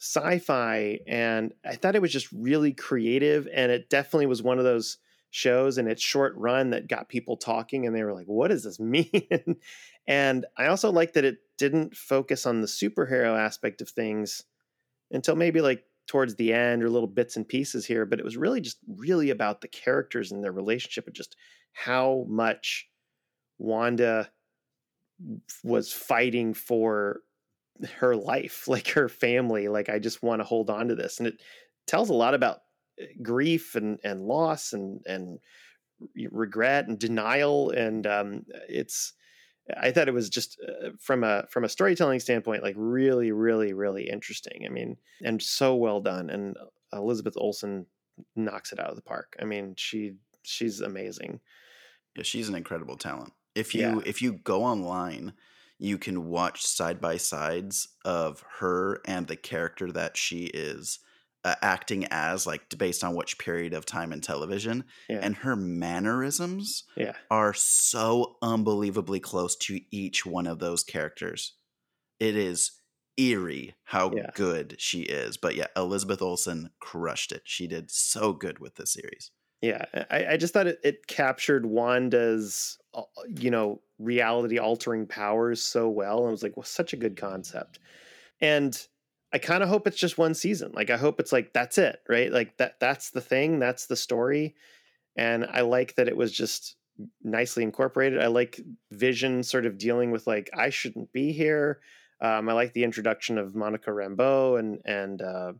sci-fi 0.00 0.98
and 1.06 1.52
I 1.64 1.76
thought 1.76 1.94
it 1.94 2.02
was 2.02 2.12
just 2.12 2.28
really 2.32 2.72
creative 2.72 3.46
and 3.54 3.70
it 3.70 3.88
definitely 3.88 4.26
was 4.26 4.42
one 4.42 4.58
of 4.58 4.64
those 4.64 4.98
shows 5.30 5.78
in 5.78 5.86
its 5.86 6.02
short 6.02 6.34
run 6.36 6.70
that 6.70 6.88
got 6.88 7.08
people 7.08 7.36
talking 7.36 7.86
and 7.86 7.94
they 7.94 8.02
were 8.02 8.12
like 8.12 8.26
what 8.26 8.48
does 8.48 8.64
this 8.64 8.80
mean? 8.80 9.56
And 10.08 10.46
I 10.58 10.66
also 10.66 10.90
like 10.90 11.12
that 11.12 11.24
it 11.24 11.38
didn't 11.56 11.96
focus 11.96 12.46
on 12.46 12.60
the 12.60 12.66
superhero 12.66 13.38
aspect 13.38 13.80
of 13.80 13.88
things 13.88 14.42
until 15.12 15.36
maybe 15.36 15.60
like 15.60 15.84
towards 16.08 16.34
the 16.34 16.52
end 16.52 16.82
or 16.82 16.90
little 16.90 17.06
bits 17.06 17.36
and 17.36 17.46
pieces 17.46 17.86
here 17.86 18.04
but 18.04 18.18
it 18.18 18.24
was 18.24 18.36
really 18.36 18.60
just 18.60 18.78
really 18.88 19.30
about 19.30 19.60
the 19.60 19.68
characters 19.68 20.32
and 20.32 20.42
their 20.42 20.50
relationship 20.50 21.06
and 21.06 21.14
just 21.14 21.36
how 21.72 22.26
much 22.28 22.88
Wanda 23.58 24.30
was 25.62 25.92
fighting 25.92 26.54
for 26.54 27.20
her 27.98 28.16
life, 28.16 28.64
like 28.68 28.88
her 28.88 29.08
family. 29.08 29.68
Like 29.68 29.88
I 29.88 29.98
just 29.98 30.22
want 30.22 30.40
to 30.40 30.44
hold 30.44 30.70
on 30.70 30.88
to 30.88 30.94
this, 30.94 31.18
and 31.18 31.26
it 31.26 31.42
tells 31.86 32.10
a 32.10 32.14
lot 32.14 32.34
about 32.34 32.58
eh, 32.98 33.06
grief 33.22 33.74
and 33.74 33.98
and 34.04 34.22
loss 34.22 34.72
and 34.72 35.00
and 35.06 35.38
regret 36.30 36.88
and 36.88 36.98
denial. 36.98 37.70
And 37.70 38.06
um, 38.06 38.44
it's 38.68 39.14
I 39.80 39.92
thought 39.92 40.08
it 40.08 40.14
was 40.14 40.28
just 40.28 40.58
uh, 40.66 40.90
from 41.00 41.24
a 41.24 41.46
from 41.48 41.64
a 41.64 41.68
storytelling 41.68 42.20
standpoint, 42.20 42.62
like 42.62 42.74
really, 42.76 43.32
really, 43.32 43.72
really 43.72 44.08
interesting. 44.08 44.64
I 44.66 44.68
mean, 44.68 44.96
and 45.22 45.40
so 45.40 45.76
well 45.76 46.00
done. 46.00 46.30
And 46.30 46.56
Elizabeth 46.92 47.34
Olsen 47.36 47.86
knocks 48.36 48.72
it 48.72 48.80
out 48.80 48.90
of 48.90 48.96
the 48.96 49.02
park. 49.02 49.36
I 49.40 49.44
mean, 49.44 49.74
she 49.76 50.14
she's 50.42 50.80
amazing. 50.80 51.40
Yeah, 52.16 52.24
she's 52.24 52.48
an 52.48 52.54
incredible 52.54 52.96
talent. 52.96 53.32
If 53.54 53.74
you 53.74 53.80
yeah. 53.80 54.00
if 54.06 54.22
you 54.22 54.32
go 54.32 54.64
online, 54.64 55.34
you 55.78 55.98
can 55.98 56.26
watch 56.26 56.64
side 56.64 57.00
by 57.00 57.16
sides 57.16 57.88
of 58.04 58.44
her 58.58 59.00
and 59.06 59.26
the 59.26 59.36
character 59.36 59.90
that 59.92 60.16
she 60.16 60.44
is 60.44 60.98
uh, 61.44 61.56
acting 61.60 62.06
as, 62.10 62.46
like 62.46 62.68
based 62.78 63.02
on 63.02 63.16
which 63.16 63.38
period 63.38 63.74
of 63.74 63.84
time 63.84 64.12
in 64.12 64.20
television, 64.20 64.84
yeah. 65.08 65.18
and 65.22 65.36
her 65.36 65.56
mannerisms 65.56 66.84
yeah. 66.96 67.14
are 67.30 67.52
so 67.52 68.36
unbelievably 68.42 69.20
close 69.20 69.56
to 69.56 69.80
each 69.90 70.24
one 70.24 70.46
of 70.46 70.60
those 70.60 70.84
characters. 70.84 71.54
It 72.20 72.36
is 72.36 72.72
eerie 73.16 73.74
how 73.84 74.12
yeah. 74.14 74.30
good 74.34 74.76
she 74.78 75.02
is. 75.02 75.36
But 75.36 75.56
yeah, 75.56 75.66
Elizabeth 75.76 76.22
Olsen 76.22 76.70
crushed 76.80 77.32
it. 77.32 77.42
She 77.44 77.66
did 77.66 77.90
so 77.90 78.32
good 78.32 78.58
with 78.58 78.76
this 78.76 78.92
series. 78.92 79.32
Yeah, 79.60 79.84
I, 80.10 80.26
I 80.30 80.36
just 80.36 80.54
thought 80.54 80.66
it, 80.66 80.78
it 80.82 81.06
captured 81.06 81.66
Wanda's, 81.66 82.78
you 83.28 83.50
know, 83.50 83.80
reality 83.98 84.58
altering 84.58 85.06
powers 85.06 85.62
so 85.62 85.88
well. 85.88 86.18
And 86.18 86.28
it 86.28 86.32
was 86.32 86.42
like, 86.42 86.56
well, 86.56 86.64
such 86.64 86.92
a 86.92 86.98
good 86.98 87.16
concept. 87.16 87.78
And 88.40 88.76
I 89.32 89.38
kind 89.38 89.62
of 89.62 89.68
hope 89.68 89.86
it's 89.86 89.98
just 89.98 90.18
one 90.18 90.34
season. 90.34 90.72
Like, 90.74 90.90
I 90.90 90.96
hope 90.96 91.18
it's 91.18 91.32
like, 91.32 91.52
that's 91.52 91.78
it, 91.78 92.00
right? 92.08 92.30
Like, 92.30 92.58
that 92.58 92.78
that's 92.80 93.10
the 93.10 93.20
thing, 93.20 93.58
that's 93.58 93.86
the 93.86 93.96
story. 93.96 94.54
And 95.16 95.46
I 95.46 95.62
like 95.62 95.94
that 95.94 96.08
it 96.08 96.16
was 96.16 96.32
just 96.32 96.76
nicely 97.22 97.62
incorporated. 97.62 98.20
I 98.20 98.26
like 98.26 98.60
Vision 98.90 99.42
sort 99.42 99.66
of 99.66 99.78
dealing 99.78 100.10
with, 100.10 100.26
like, 100.26 100.50
I 100.56 100.70
shouldn't 100.70 101.12
be 101.12 101.32
here. 101.32 101.80
Um, 102.20 102.48
I 102.48 102.52
like 102.52 102.72
the 102.72 102.84
introduction 102.84 103.38
of 103.38 103.54
Monica 103.54 103.90
Rambeau 103.90 104.58
and, 104.58 104.80
and, 104.84 105.22
uh, 105.22 105.52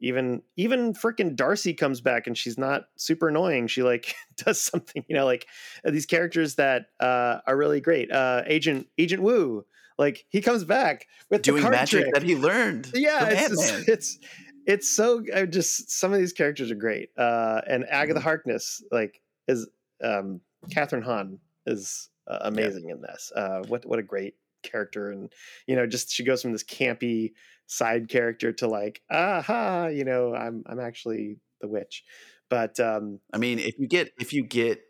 even 0.00 0.42
even 0.56 0.94
freaking 0.94 1.36
Darcy 1.36 1.74
comes 1.74 2.00
back 2.00 2.26
and 2.26 2.36
she's 2.36 2.58
not 2.58 2.84
super 2.96 3.28
annoying. 3.28 3.66
She 3.66 3.82
like 3.82 4.14
does 4.36 4.60
something, 4.60 5.04
you 5.08 5.16
know, 5.16 5.24
like 5.24 5.46
uh, 5.84 5.90
these 5.90 6.06
characters 6.06 6.56
that 6.56 6.86
uh, 6.98 7.38
are 7.46 7.56
really 7.56 7.80
great. 7.80 8.10
Uh, 8.10 8.42
Agent 8.46 8.88
Agent 8.98 9.22
Woo, 9.22 9.64
like 9.98 10.24
he 10.28 10.40
comes 10.40 10.64
back 10.64 11.06
with 11.28 11.42
doing 11.42 11.62
magic 11.62 12.02
trick. 12.02 12.14
that 12.14 12.22
he 12.22 12.36
learned. 12.36 12.90
Yeah, 12.94 13.28
it's, 13.30 13.70
it's 13.88 14.18
it's 14.66 14.90
so 14.90 15.22
I 15.34 15.46
just 15.46 15.90
some 15.90 16.12
of 16.12 16.18
these 16.18 16.32
characters 16.32 16.70
are 16.70 16.76
great. 16.76 17.10
Uh, 17.16 17.60
and 17.66 17.84
Agatha 17.88 18.18
mm-hmm. 18.18 18.24
Harkness 18.24 18.82
like 18.90 19.20
is 19.46 19.68
um, 20.02 20.40
Kathryn 20.70 21.02
Hahn 21.02 21.38
is 21.66 22.08
uh, 22.26 22.38
amazing 22.42 22.88
yeah. 22.88 22.94
in 22.94 23.02
this. 23.02 23.32
Uh, 23.34 23.62
what 23.68 23.84
what 23.86 23.98
a 23.98 24.02
great 24.02 24.34
character 24.62 25.10
and 25.10 25.32
you 25.66 25.76
know 25.76 25.86
just 25.86 26.10
she 26.10 26.24
goes 26.24 26.42
from 26.42 26.52
this 26.52 26.64
campy 26.64 27.32
side 27.66 28.08
character 28.08 28.52
to 28.52 28.66
like 28.66 29.00
aha 29.10 29.86
you 29.86 30.04
know 30.04 30.34
i'm 30.34 30.62
i'm 30.66 30.80
actually 30.80 31.36
the 31.60 31.68
witch 31.68 32.04
but 32.48 32.78
um 32.80 33.20
i 33.32 33.38
mean 33.38 33.58
if 33.58 33.78
you 33.78 33.86
get 33.86 34.12
if 34.18 34.32
you 34.32 34.42
get 34.42 34.80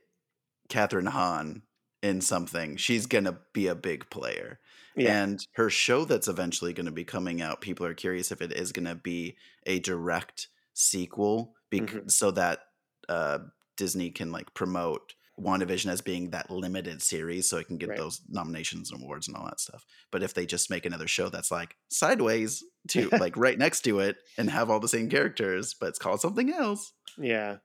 kathryn 0.69 1.09
hahn 1.09 1.63
in 2.03 2.21
something 2.21 2.77
she's 2.77 3.07
gonna 3.07 3.39
be 3.53 3.67
a 3.67 3.75
big 3.75 4.09
player 4.11 4.59
yeah. 4.97 5.23
and 5.23 5.47
her 5.53 5.69
show 5.69 6.05
that's 6.05 6.29
eventually 6.29 6.73
to 6.87 6.93
be 6.93 7.05
coming 7.05 7.43
out 7.43 7.61
people 7.61 7.85
are 7.85 7.95
curious 7.95 8.33
if 8.33 8.41
it 8.41 8.53
is 8.53 8.73
to 8.87 8.95
be 8.95 9.37
a 9.67 9.79
direct 9.81 10.49
sequel 10.73 11.55
bec- 11.71 11.83
mm-hmm. 11.83 12.09
so 12.09 12.31
that 12.31 12.61
uh 13.09 13.39
disney 13.77 14.11
can 14.11 14.33
like 14.33 14.55
promote 14.55 15.15
WandaVision 15.41 15.91
as 15.91 16.01
being 16.01 16.31
that 16.31 16.51
limited 16.51 17.03
series 17.03 17.49
so 17.49 17.59
it 17.59 17.67
can 17.67 17.79
get 17.79 17.91
right. 17.91 17.99
those 17.99 18.21
nominations 18.29 18.91
and 18.91 19.03
awards 19.03 19.29
and 19.29 19.37
all 19.37 19.45
that 19.45 19.61
stuff. 19.61 19.85
But 20.11 20.23
if 20.23 20.35
they 20.35 20.47
just 20.47 20.71
make 20.71 20.87
another 20.87 21.09
show 21.09 21.29
that's 21.29 21.51
like 21.51 21.77
sideways 21.91 22.63
to 22.89 23.09
like 23.21 23.37
right 23.37 23.59
next 23.59 23.83
to 23.83 24.01
it 24.01 24.17
and 24.37 24.51
have 24.51 24.71
all 24.71 24.81
the 24.81 24.89
same 24.89 25.09
characters, 25.09 25.75
but 25.79 25.89
it's 25.89 25.99
called 25.99 26.21
something 26.21 26.53
else. 26.53 26.93
Yeah. 27.19 27.57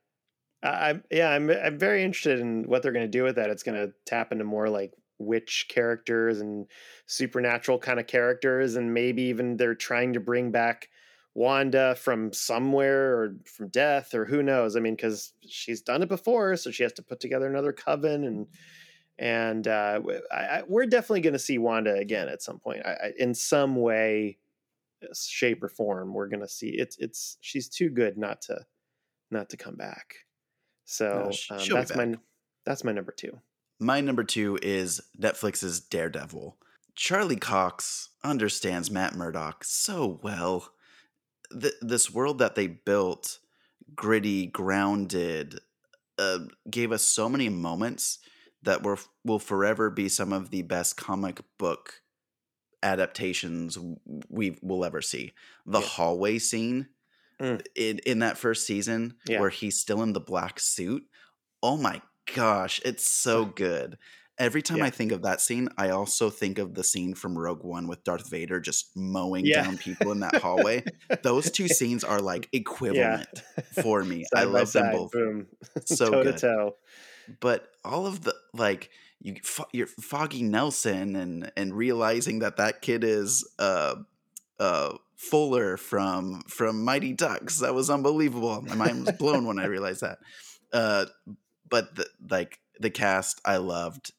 I 0.64 1.02
yeah, 1.12 1.30
I'm 1.30 1.50
I'm 1.50 1.78
very 1.78 2.04
interested 2.04 2.40
in 2.40 2.64
what 2.64 2.82
they're 2.82 2.92
going 2.92 3.06
to 3.06 3.12
do 3.12 3.24
with 3.24 3.36
that. 3.36 3.52
It's 3.52 3.62
going 3.62 3.78
to 3.78 3.94
tap 4.06 4.32
into 4.32 4.46
more 4.46 4.68
like 4.68 4.94
witch 5.20 5.68
characters 5.70 6.42
and 6.42 6.66
supernatural 7.08 7.80
kind 7.80 8.00
of 8.00 8.08
characters 8.08 8.76
and 8.76 8.94
maybe 8.94 9.24
even 9.24 9.58
they're 9.58 9.76
trying 9.76 10.14
to 10.14 10.20
bring 10.20 10.52
back 10.52 10.90
Wanda 11.36 11.96
from 11.96 12.32
somewhere 12.32 13.14
or 13.14 13.36
from 13.46 13.68
death 13.68 14.14
or 14.14 14.26
who 14.26 14.42
knows. 14.42 14.76
I 14.76 14.80
mean, 14.80 14.96
because 14.96 15.34
she's 15.46 15.82
done 15.82 16.02
it 16.02 16.10
before, 16.10 16.56
so 16.56 16.72
she 16.72 16.84
has 16.84 16.94
to 16.94 17.04
put 17.04 17.20
together 17.20 17.48
another 17.48 17.74
coven 17.74 18.24
and 18.24 18.48
and 19.18 19.68
uh, 19.68 20.02
I, 20.30 20.36
I, 20.36 20.64
we're 20.68 20.88
definitely 20.88 21.22
going 21.22 21.34
to 21.34 21.40
see 21.40 21.58
Wanda 21.58 21.94
again 21.94 22.28
at 22.28 22.42
some 22.42 22.60
point. 22.60 22.86
I, 22.86 23.14
in 23.18 23.34
some 23.34 23.78
way, 23.78 24.40
shape 25.14 25.64
or 25.64 25.70
form, 25.70 26.14
we're 26.14 26.28
going 26.28 26.42
to 26.42 26.50
see 26.50 26.70
it's 26.70 26.98
it's 26.98 27.38
she's 27.42 27.70
too 27.70 27.90
good 27.90 28.18
not 28.18 28.42
to 28.44 28.66
not 29.32 29.50
to 29.50 29.58
come 29.58 29.76
back. 29.76 30.16
So 30.86 31.32
no, 31.50 31.58
um, 31.58 31.68
that's 31.70 31.96
my 31.96 32.16
that's 32.66 32.84
my 32.84 32.92
number 32.92 33.12
two. 33.12 33.40
My 33.80 34.02
number 34.02 34.24
two 34.24 34.58
is 34.62 35.02
Netflix's 35.20 35.80
Daredevil. 35.82 36.58
Charlie 36.96 37.36
Cox 37.36 38.10
understands 38.24 38.90
Matt 38.90 39.16
Murdock 39.16 39.64
so 39.66 40.20
well 40.24 40.72
th- 41.52 41.74
this 41.82 42.12
world 42.12 42.40
that 42.40 42.56
they 42.56 42.68
built, 42.68 43.40
gritty, 43.96 44.48
grounded, 44.48 45.60
uh, 46.18 46.40
gave 46.70 46.92
us 46.92 47.04
so 47.04 47.30
many 47.30 47.50
moments 47.50 48.20
that 48.64 48.84
were 48.84 48.98
will 49.24 49.40
forever 49.40 49.90
be 49.90 50.10
some 50.10 50.34
of 50.34 50.50
the 50.50 50.62
best 50.64 50.98
comic 50.98 51.42
book 51.58 52.02
adaptations 52.84 53.78
we 54.30 54.58
will 54.62 54.86
ever 54.86 55.02
see. 55.02 55.34
The 55.66 55.80
yeah. 55.80 55.88
hallway 55.88 56.40
scene 56.40 56.88
mm. 57.40 57.66
in 57.76 58.00
in 58.00 58.20
that 58.20 58.38
first 58.38 58.66
season 58.66 59.16
yeah. 59.28 59.40
where 59.40 59.50
he's 59.50 59.80
still 59.80 60.02
in 60.02 60.14
the 60.14 60.20
black 60.20 60.60
suit. 60.60 61.04
Oh 61.62 61.78
my 61.78 62.02
gosh, 62.34 62.82
it's 62.86 63.10
so 63.10 63.46
good. 63.46 63.98
Every 64.38 64.62
time 64.62 64.80
yeah. 64.80 64.86
I 64.86 64.90
think 64.90 65.14
of 65.14 65.22
that 65.22 65.40
scene, 65.40 65.70
I 65.78 65.90
also 65.92 66.30
think 66.30 66.58
of 66.58 66.74
the 66.74 66.84
scene 66.84 67.16
from 67.16 67.38
Rogue 67.38 67.64
One 67.64 67.88
with 67.88 68.04
Darth 68.04 68.30
Vader 68.30 68.60
just 68.60 68.96
mowing 68.96 69.46
yeah. 69.46 69.64
down 69.64 69.78
people 69.78 70.12
in 70.12 70.20
that 70.20 70.36
hallway. 70.36 70.84
Those 71.24 71.50
two 71.50 71.68
scenes 71.70 72.04
are 72.04 72.20
like 72.20 72.50
equivalent 72.52 73.28
yeah. 73.34 73.82
for 73.82 74.04
me. 74.04 74.26
I 74.36 74.44
love 74.44 74.74
them 74.74 74.92
both. 74.92 75.12
Boom. 75.12 75.48
So 75.86 76.10
toe 76.10 76.24
good. 76.24 76.38
toe. 76.38 76.76
But 77.40 77.70
all 77.86 78.08
of 78.08 78.24
the 78.24 78.36
like 78.54 78.90
you 79.22 79.36
you're 79.72 79.88
Foggy 79.88 80.44
Nelson 80.44 81.16
and 81.16 81.52
and 81.56 81.74
realizing 81.74 82.40
that 82.40 82.58
that 82.58 82.82
kid 82.82 83.04
is 83.04 83.50
uh 83.58 83.96
uh 84.60 84.98
Fuller 85.16 85.78
from 85.78 86.42
from 86.50 86.84
Mighty 86.84 87.14
Ducks. 87.14 87.60
That 87.60 87.74
was 87.74 87.90
unbelievable. 87.90 88.62
My 88.64 88.76
mind 88.76 89.06
was 89.06 89.16
blown 89.16 89.46
when 89.46 89.60
I 89.60 89.66
realized 89.66 90.02
that. 90.02 90.20
Uh 90.74 91.06
but 91.70 91.96
the, 91.96 92.08
like 92.30 92.60
the 92.80 92.90
cast 92.90 93.42
I 93.46 93.58
loved 93.58 94.12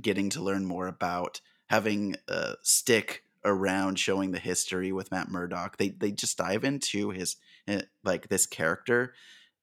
getting 0.00 0.30
to 0.30 0.42
learn 0.42 0.64
more 0.64 0.86
about 0.86 1.40
having 1.68 2.16
a 2.28 2.54
stick 2.62 3.24
around 3.44 3.98
showing 3.98 4.32
the 4.32 4.38
history 4.38 4.92
with 4.92 5.10
Matt 5.10 5.30
Murdock. 5.30 5.76
They 5.76 5.90
they 5.90 6.10
just 6.10 6.38
dive 6.38 6.64
into 6.64 7.10
his 7.10 7.36
eh, 7.66 7.82
like 8.04 8.28
this 8.28 8.46
character, 8.46 9.14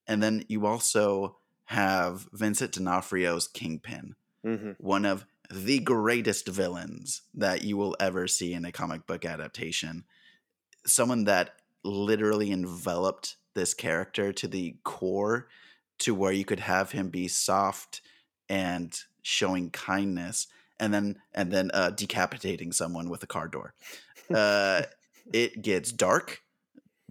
and 0.06 0.22
then 0.22 0.44
you 0.48 0.66
also 0.66 1.36
have 1.66 2.28
Vincent 2.32 2.72
D'Onofrio's 2.72 3.48
Kingpin, 3.48 4.16
mm-hmm. 4.44 4.72
one 4.78 5.04
of 5.04 5.26
the 5.50 5.78
greatest 5.78 6.48
villains 6.48 7.22
that 7.34 7.62
you 7.62 7.76
will 7.76 7.96
ever 8.00 8.26
see 8.26 8.52
in 8.52 8.64
a 8.64 8.72
comic 8.72 9.06
book 9.06 9.24
adaptation. 9.24 10.04
Someone 10.86 11.24
that 11.24 11.54
literally 11.82 12.50
enveloped 12.50 13.36
this 13.54 13.74
character 13.74 14.32
to 14.32 14.48
the 14.48 14.76
core, 14.84 15.48
to 15.98 16.14
where 16.14 16.32
you 16.32 16.44
could 16.44 16.60
have 16.60 16.92
him 16.92 17.08
be 17.08 17.28
soft 17.28 18.00
and 18.48 19.04
showing 19.24 19.70
kindness 19.70 20.46
and 20.78 20.92
then 20.94 21.16
and 21.34 21.50
then 21.50 21.70
uh, 21.74 21.90
decapitating 21.90 22.70
someone 22.72 23.08
with 23.08 23.22
a 23.22 23.26
car 23.26 23.48
door. 23.48 23.74
Uh, 24.32 24.82
it 25.32 25.62
gets 25.62 25.90
dark, 25.90 26.42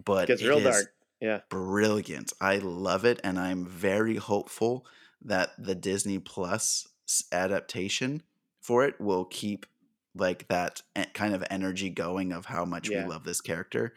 but 0.02 0.28
Gets 0.28 0.40
it 0.42 0.48
real 0.48 0.58
is 0.58 0.64
dark. 0.64 0.94
Yeah. 1.20 1.40
brilliant. 1.50 2.32
I 2.40 2.58
love 2.58 3.04
it, 3.04 3.20
and 3.24 3.38
I'm 3.38 3.66
very 3.66 4.16
hopeful 4.16 4.86
that 5.22 5.50
the 5.58 5.74
Disney 5.74 6.18
Plus 6.18 6.86
adaptation 7.32 8.22
for 8.60 8.84
it 8.84 9.00
will 9.00 9.24
keep 9.24 9.66
like 10.14 10.46
that 10.48 10.82
kind 11.12 11.34
of 11.34 11.42
energy 11.50 11.90
going 11.90 12.32
of 12.32 12.46
how 12.46 12.64
much 12.64 12.88
Yeah. 12.88 13.02
we 13.04 13.10
love 13.10 13.24
this 13.24 13.40
character. 13.40 13.94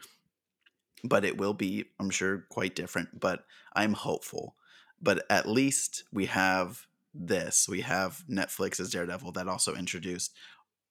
But 1.04 1.24
it 1.24 1.38
will 1.38 1.54
be, 1.54 1.84
I'm 2.00 2.10
sure, 2.10 2.46
quite 2.48 2.74
different. 2.74 3.20
But 3.20 3.44
I'm 3.74 3.92
hopeful. 3.92 4.56
But 5.00 5.24
at 5.30 5.48
least 5.48 6.02
we 6.12 6.26
have 6.26 6.86
this. 7.14 7.66
We 7.68 7.82
have 7.82 8.24
Netflix's 8.30 8.90
Daredevil 8.90 9.32
that 9.32 9.48
also 9.48 9.74
introduced 9.74 10.34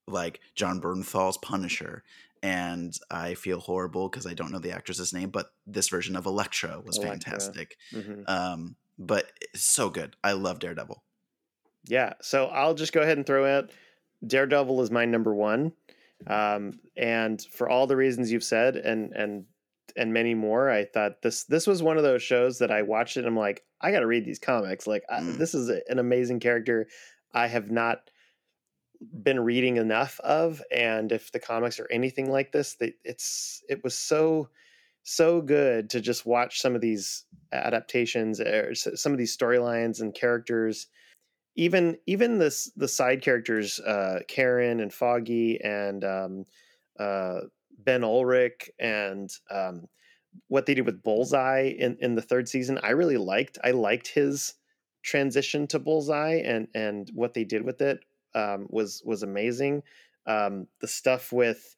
like 0.07 0.39
Jon 0.55 0.79
Bernthal's 0.81 1.37
Punisher. 1.37 2.03
And 2.43 2.97
I 3.09 3.33
feel 3.33 3.59
horrible 3.59 4.09
because 4.09 4.27
I 4.27 4.33
don't 4.33 4.51
know 4.51 4.59
the 4.59 4.71
actress's 4.71 5.13
name, 5.13 5.29
but 5.29 5.53
this 5.65 5.89
version 5.89 6.15
of 6.15 6.25
Elektra 6.25 6.81
was 6.85 6.97
Elektra. 6.97 7.09
fantastic. 7.31 7.77
hmm 7.91 8.21
Um, 8.27 8.75
but 8.99 9.31
so 9.55 9.89
good. 9.89 10.15
I 10.23 10.33
love 10.33 10.59
Daredevil. 10.59 11.03
Yeah. 11.85 12.13
So 12.21 12.47
I'll 12.47 12.73
just 12.73 12.93
go 12.93 13.01
ahead 13.01 13.17
and 13.17 13.25
throw 13.25 13.45
out 13.45 13.71
Daredevil 14.25 14.81
is 14.81 14.91
my 14.91 15.05
number 15.05 15.33
one. 15.33 15.73
Um, 16.25 16.79
and 16.95 17.41
for 17.53 17.69
all 17.69 17.85
the 17.85 17.95
reasons 17.95 18.31
you've 18.31 18.43
said 18.43 18.75
and 18.75 19.11
and 19.13 19.45
and 19.97 20.13
many 20.13 20.33
more, 20.33 20.69
I 20.69 20.85
thought 20.85 21.21
this 21.21 21.43
this 21.45 21.67
was 21.67 21.83
one 21.83 21.97
of 21.97 22.03
those 22.03 22.23
shows 22.23 22.59
that 22.59 22.71
I 22.71 22.81
watched 22.83 23.17
it 23.17 23.21
and 23.21 23.27
I'm 23.27 23.37
like, 23.37 23.63
I 23.81 23.91
got 23.91 23.99
to 24.01 24.07
read 24.07 24.25
these 24.25 24.39
comics. 24.39 24.87
Like 24.87 25.03
I, 25.09 25.19
Mm. 25.21 25.37
this 25.37 25.53
is 25.53 25.69
a- 25.69 25.81
an 25.89 25.99
amazing 25.99 26.39
character. 26.39 26.87
I 27.33 27.47
have 27.47 27.69
not 27.71 28.09
been 29.21 29.39
reading 29.39 29.77
enough 29.77 30.19
of, 30.21 30.61
and 30.71 31.11
if 31.11 31.31
the 31.31 31.39
comics 31.39 31.79
are 31.79 31.87
anything 31.91 32.31
like 32.31 32.51
this, 32.51 32.75
they, 32.75 32.93
it's 33.03 33.63
it 33.69 33.83
was 33.83 33.95
so 33.95 34.49
so 35.03 35.41
good 35.41 35.89
to 35.91 36.01
just 36.01 36.25
watch 36.25 36.59
some 36.61 36.75
of 36.75 36.81
these 36.81 37.25
adaptations 37.53 38.41
or 38.41 38.75
some 38.75 39.11
of 39.13 39.17
these 39.17 39.35
storylines 39.37 40.01
and 40.01 40.13
characters 40.13 40.87
even 41.55 41.97
even 42.07 42.39
this 42.39 42.69
the 42.75 42.89
side 42.89 43.21
characters 43.21 43.79
uh 43.79 44.19
karen 44.27 44.81
and 44.81 44.93
foggy 44.93 45.61
and 45.63 46.03
um 46.03 46.43
uh 46.99 47.39
ben 47.77 48.01
urich 48.01 48.69
and 48.79 49.29
um 49.49 49.87
what 50.47 50.65
they 50.65 50.73
did 50.73 50.85
with 50.85 51.03
bullseye 51.03 51.73
in 51.77 51.97
in 51.99 52.15
the 52.15 52.21
third 52.21 52.47
season 52.49 52.79
i 52.83 52.89
really 52.89 53.17
liked 53.17 53.57
i 53.63 53.71
liked 53.71 54.07
his 54.07 54.55
transition 55.03 55.67
to 55.67 55.79
bullseye 55.79 56.41
and 56.43 56.67
and 56.75 57.09
what 57.13 57.33
they 57.33 57.43
did 57.43 57.63
with 57.63 57.81
it 57.81 57.99
um 58.35 58.67
was 58.69 59.01
was 59.05 59.23
amazing 59.23 59.81
um 60.25 60.67
the 60.81 60.87
stuff 60.87 61.31
with 61.31 61.75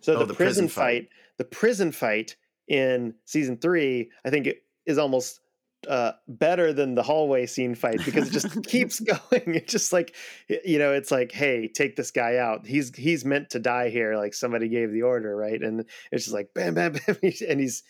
so 0.00 0.14
Oh, 0.14 0.20
the, 0.20 0.26
the 0.26 0.34
prison, 0.34 0.66
prison 0.66 0.68
fight. 0.68 0.82
fight 1.02 1.08
the 1.38 1.44
prison 1.44 1.92
fight 1.92 2.36
in 2.68 3.14
season 3.24 3.56
three 3.58 4.10
i 4.24 4.30
think 4.30 4.46
it 4.46 4.58
is 4.86 4.98
almost 4.98 5.40
uh, 5.86 6.12
better 6.26 6.72
than 6.72 6.94
the 6.94 7.02
hallway 7.02 7.46
scene 7.46 7.74
fight 7.74 8.00
because 8.04 8.28
it 8.28 8.32
just 8.32 8.62
keeps 8.66 9.00
going. 9.00 9.54
It's 9.54 9.70
just 9.70 9.92
like 9.92 10.14
you 10.48 10.78
know, 10.78 10.92
it's 10.92 11.10
like, 11.10 11.32
hey, 11.32 11.68
take 11.68 11.96
this 11.96 12.10
guy 12.10 12.36
out. 12.36 12.66
He's 12.66 12.94
he's 12.96 13.24
meant 13.24 13.50
to 13.50 13.58
die 13.58 13.90
here. 13.90 14.16
Like 14.16 14.34
somebody 14.34 14.68
gave 14.68 14.92
the 14.92 15.02
order, 15.02 15.36
right? 15.36 15.60
And 15.60 15.84
it's 16.10 16.24
just 16.24 16.34
like 16.34 16.52
bam, 16.54 16.74
bam, 16.74 16.92
bam, 17.06 17.16
and 17.22 17.60
he's 17.60 17.82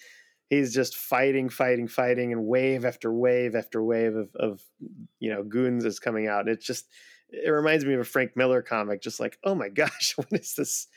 he's 0.51 0.75
just 0.75 0.97
fighting, 0.97 1.49
fighting, 1.49 1.89
fighting, 1.89 2.33
and 2.33 2.45
wave 2.45 2.85
after 2.85 3.13
wave 3.13 3.55
after 3.55 3.83
wave 3.83 4.17
of 4.17 4.35
of 4.37 4.63
you 5.19 5.31
know 5.31 5.43
goons 5.43 5.85
is 5.85 5.99
coming 5.99 6.27
out. 6.27 6.49
It's 6.49 6.67
just 6.67 6.89
it 7.31 7.51
reminds 7.51 7.85
me 7.85 7.95
of 7.95 8.01
a 8.01 8.05
Frank 8.05 8.37
Miller 8.37 8.63
comic. 8.63 9.03
Just 9.03 9.21
like, 9.21 9.39
oh 9.45 9.55
my 9.55 9.69
gosh, 9.71 10.15
what 10.17 10.29
is 10.33 10.55
this? 10.55 10.89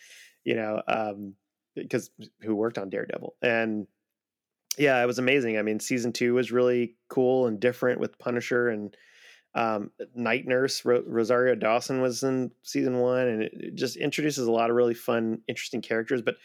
You 0.44 0.56
know, 0.56 0.82
um, 0.88 1.36
because 1.76 2.10
who 2.42 2.56
worked 2.56 2.78
on 2.78 2.90
Daredevil 2.90 3.36
and 3.42 3.88
yeah, 4.78 5.02
it 5.02 5.06
was 5.06 5.20
amazing. 5.20 5.58
I 5.58 5.62
mean, 5.62 5.80
season 5.80 6.12
two 6.14 6.34
was 6.34 6.52
really 6.52 6.96
cool 7.10 7.48
and 7.48 7.60
different 7.60 8.00
with 8.00 8.18
Punisher 8.20 8.70
and 8.70 8.96
um, 9.54 9.92
Night 10.16 10.48
Nurse. 10.48 10.86
Ro- 10.86 11.04
Rosario 11.06 11.56
Dawson 11.56 12.02
was 12.02 12.24
in 12.24 12.52
season 12.64 12.98
one, 12.98 13.28
and 13.28 13.44
it, 13.44 13.54
it 13.56 13.76
just 13.76 13.98
introduces 13.98 14.48
a 14.48 14.52
lot 14.52 14.70
of 14.70 14.76
really 14.76 14.94
fun, 14.94 15.42
interesting 15.48 15.82
characters. 15.82 16.22
But 16.22 16.36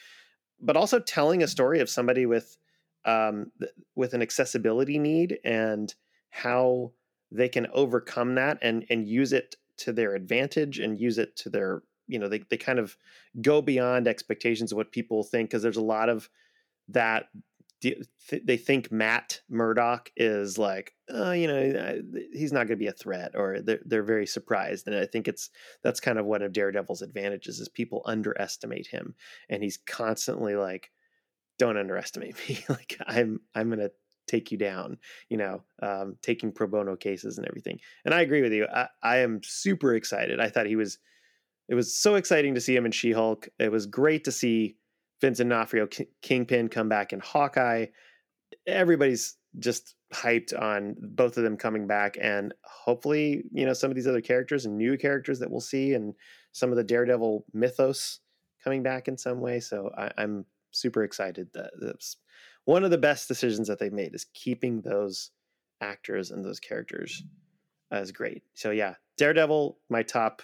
but 0.61 0.77
also 0.77 0.99
telling 0.99 1.43
a 1.43 1.49
story 1.49 1.81
of 1.81 1.91
somebody 1.91 2.27
with 2.27 2.57
um, 3.05 3.53
th- 3.61 3.73
with 3.95 4.15
an 4.15 4.23
accessibility 4.23 4.99
need 4.99 5.39
and 5.45 5.95
how 6.31 6.93
they 7.31 7.49
can 7.49 7.67
overcome 7.73 8.35
that 8.35 8.59
and 8.63 8.85
and 8.91 9.07
use 9.07 9.33
it 9.33 9.57
to 9.79 9.93
their 9.93 10.15
advantage 10.15 10.79
and 10.79 10.99
use 10.99 11.19
it 11.19 11.37
to 11.37 11.51
their 11.51 11.83
you 12.09 12.19
know 12.19 12.29
they 12.29 12.43
they 12.51 12.57
kind 12.57 12.79
of 12.79 12.97
go 13.41 13.63
beyond 13.63 14.09
expectations 14.09 14.73
of 14.73 14.77
what 14.77 14.93
people 14.93 15.23
think 15.23 15.51
because 15.51 15.63
there's 15.63 15.77
a 15.77 15.83
lot 15.83 16.09
of 16.09 16.29
that 16.89 17.29
th- 17.81 18.07
they 18.45 18.57
think 18.57 18.91
Matt 18.91 19.41
Murdock 19.49 20.11
is 20.17 20.59
like, 20.59 20.95
uh, 21.13 21.33
you 21.33 21.47
know, 21.47 22.01
he's 22.33 22.53
not 22.53 22.67
going 22.67 22.79
to 22.79 22.85
be 22.85 22.87
a 22.87 22.93
threat, 22.93 23.33
or 23.35 23.61
they're 23.61 23.81
they're 23.85 24.03
very 24.03 24.27
surprised, 24.27 24.87
and 24.87 24.97
I 24.97 25.07
think 25.07 25.29
it's 25.29 25.51
that's 25.83 26.01
kind 26.01 26.19
of 26.19 26.27
one 26.27 26.43
of 26.43 26.53
Daredevil's 26.53 27.03
advantages 27.03 27.61
is 27.61 27.69
people 27.69 28.03
underestimate 28.07 28.87
him, 28.87 29.15
and 29.49 29.63
he's 29.63 29.79
constantly 29.79 30.57
like, 30.57 30.91
don't 31.59 31.77
underestimate 31.77 32.37
me, 32.49 32.65
like 32.69 32.97
I'm 33.07 33.41
I'm 33.55 33.69
going 33.69 33.81
to 33.81 33.93
take 34.27 34.51
you 34.51 34.59
down, 34.59 34.99
you 35.29 35.37
know, 35.37 35.63
um, 35.83 36.17
taking 36.21 36.51
pro 36.51 36.67
bono 36.67 36.97
cases 36.97 37.39
and 37.39 37.47
everything, 37.47 37.79
and 38.05 38.15
I 38.15 38.23
agree 38.23 38.43
with 38.43 38.53
you. 38.53 38.67
I, 38.73 38.89
I 39.03 39.19
am 39.19 39.41
super 39.45 39.95
excited. 39.95 40.41
I 40.41 40.49
thought 40.49 40.67
he 40.67 40.77
was. 40.77 40.99
It 41.69 41.75
was 41.75 41.97
so 41.97 42.15
exciting 42.15 42.55
to 42.55 42.61
see 42.61 42.77
him 42.77 42.87
in 42.87 42.93
She 42.93 43.11
Hulk. 43.11 43.49
It 43.59 43.73
was 43.73 43.87
great 43.87 44.23
to 44.25 44.31
see 44.33 44.77
Vincent 45.21 45.49
D'Onofrio, 45.49 45.87
K- 45.87 46.09
Kingpin 46.23 46.69
come 46.69 46.89
back 46.89 47.13
in 47.13 47.21
Hawkeye. 47.21 47.87
Everybody's 48.67 49.37
just 49.59 49.95
hyped 50.13 50.59
on 50.59 50.95
both 51.01 51.37
of 51.37 51.45
them 51.45 51.57
coming 51.57 51.87
back, 51.87 52.17
and 52.21 52.53
hopefully, 52.65 53.45
you 53.53 53.67
know, 53.67 53.73
some 53.73 53.91
of 53.91 53.97
these 53.97 54.07
other 54.07 54.21
characters 54.21 54.67
and 54.67 54.77
new 54.77 54.97
characters 54.97 55.39
that 55.39 55.51
we'll 55.51 55.61
see, 55.61 55.95
and 55.95 56.15
some 56.53 56.71
of 56.71 56.77
the 56.77 56.85
Daredevil 56.85 57.45
mythos 57.53 58.21
coming 58.63 58.83
back 58.83 59.09
in 59.09 59.17
some 59.17 59.41
way. 59.41 59.61
So 59.61 59.91
I, 59.97 60.11
I'm 60.19 60.45
super 60.71 61.03
excited. 61.05 61.49
That 61.55 61.71
that's 61.81 62.19
one 62.65 62.85
of 62.85 62.91
the 62.91 62.99
best 62.99 63.29
decisions 63.29 63.69
that 63.69 63.79
they've 63.79 63.93
made 63.93 64.15
is 64.15 64.27
keeping 64.35 64.81
those 64.81 65.31
actors 65.81 66.31
and 66.31 66.45
those 66.45 66.61
characters 66.61 67.23
as 67.91 68.13
great. 68.13 68.43
So 68.55 68.71
yeah, 68.71 68.95
Daredevil, 69.17 69.79
my 69.89 70.03
top 70.03 70.43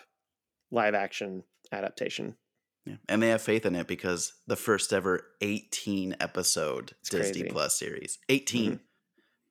live 0.71 0.95
action 0.95 1.43
adaptation. 1.73 2.37
Yeah. 2.85 2.97
And 3.09 3.23
they 3.23 3.29
have 3.29 3.43
faith 3.43 3.65
in 3.65 3.75
it 3.77 3.87
because 3.87 4.33
the 4.47 4.57
first 4.57 4.93
ever 4.93 5.25
18 5.41 6.17
episode 6.21 6.93
It's 7.01 7.11
Disney 7.11 7.23
crazy. 7.33 7.43
Mm-hmm. 7.45 7.53
Plus 7.53 7.79
series. 7.79 8.19
18. 8.29 8.81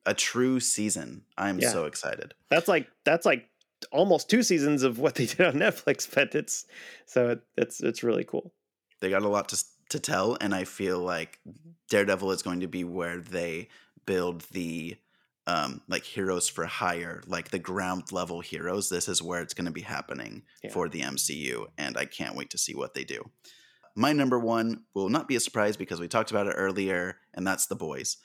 A 0.04 0.14
true 0.14 0.60
season. 0.60 1.22
I'm 1.38 1.58
Yeah. 1.58 1.70
so 1.70 1.84
excited. 1.86 2.34
That's 2.50 2.68
like 2.68 2.88
that's 3.04 3.24
like 3.24 3.46
almost 3.90 4.28
two 4.28 4.42
seasons 4.42 4.82
of 4.82 4.98
what 4.98 5.14
they 5.14 5.26
did 5.26 5.40
on 5.46 5.54
Netflix, 5.54 6.12
but 6.12 6.34
it's 6.34 6.66
so 7.06 7.30
it, 7.30 7.40
it's 7.56 7.80
it's 7.80 8.02
really 8.02 8.24
cool. 8.24 8.52
They 9.00 9.10
got 9.10 9.22
a 9.22 9.28
lot 9.28 9.48
to 9.50 9.64
to 9.90 9.98
tell 10.00 10.36
and 10.40 10.54
I 10.54 10.64
feel 10.64 10.98
like 10.98 11.38
Daredevil 11.90 12.30
is 12.32 12.42
going 12.42 12.60
to 12.60 12.66
be 12.68 12.82
where 12.84 13.18
they 13.18 13.68
build 14.06 14.42
the 14.52 14.96
um 15.46 15.80
like 15.88 16.04
heroes 16.04 16.48
for 16.48 16.64
hire, 16.66 17.22
like 17.26 17.50
the 17.50 17.58
ground 17.58 18.12
level 18.12 18.40
heroes. 18.40 18.88
This 18.88 19.08
is 19.08 19.22
where 19.22 19.40
it's 19.40 19.54
going 19.54 19.64
to 19.66 19.72
be 19.72 19.80
happening 19.82 20.42
Yeah. 20.62 20.70
for 20.72 20.88
the 20.88 21.00
MCU 21.00 21.66
and 21.78 21.96
I 21.96 22.04
can't 22.04 22.36
wait 22.36 22.50
to 22.50 22.58
see 22.58 22.74
what 22.74 22.94
they 22.94 23.04
do. 23.04 23.30
My 23.96 24.12
number 24.12 24.38
1 24.38 24.84
will 24.94 25.08
not 25.10 25.28
be 25.28 25.36
a 25.36 25.40
surprise 25.40 25.76
because 25.76 26.00
we 26.00 26.08
talked 26.08 26.30
about 26.30 26.46
it 26.46 26.54
earlier 26.56 27.16
and 27.34 27.46
that's 27.46 27.66
The 27.66 27.74
Boys. 27.76 28.18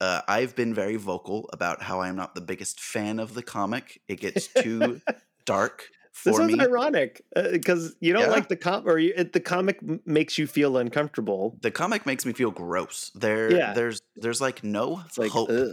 Uh, 0.00 0.20
I've 0.28 0.54
been 0.54 0.72
very 0.72 0.96
vocal 0.96 1.48
about 1.52 1.82
how 1.82 2.00
I'm 2.00 2.16
not 2.16 2.34
the 2.34 2.40
biggest 2.40 2.80
fan 2.80 3.18
of 3.18 3.34
the 3.34 3.42
comic. 3.42 4.00
It 4.08 4.20
gets 4.20 4.46
too 4.62 5.00
dark 5.46 5.88
for 6.12 6.30
This 6.30 6.38
for 6.38 6.48
is 6.48 6.56
me. 6.56 6.60
ironic 6.62 7.22
because 7.52 7.96
you 8.00 8.12
don't 8.12 8.22
Yeah. 8.22 8.28
like 8.30 8.48
the 8.48 8.56
comic, 8.56 8.86
or 8.86 8.98
you, 8.98 9.12
it, 9.16 9.32
the 9.32 9.40
comic 9.40 9.78
m- 9.82 10.00
makes 10.06 10.38
you 10.38 10.46
feel 10.46 10.76
uncomfortable. 10.76 11.56
the 11.62 11.70
comic 11.70 12.06
makes 12.06 12.24
me 12.26 12.32
feel 12.32 12.50
gross. 12.50 13.10
There, 13.14 13.50
Yeah. 13.52 13.72
there's, 13.74 14.00
there's 14.16 14.40
like 14.40 14.62
no 14.62 15.02
It's 15.06 15.18
like, 15.18 15.30
hope 15.32 15.50
ugh. 15.50 15.68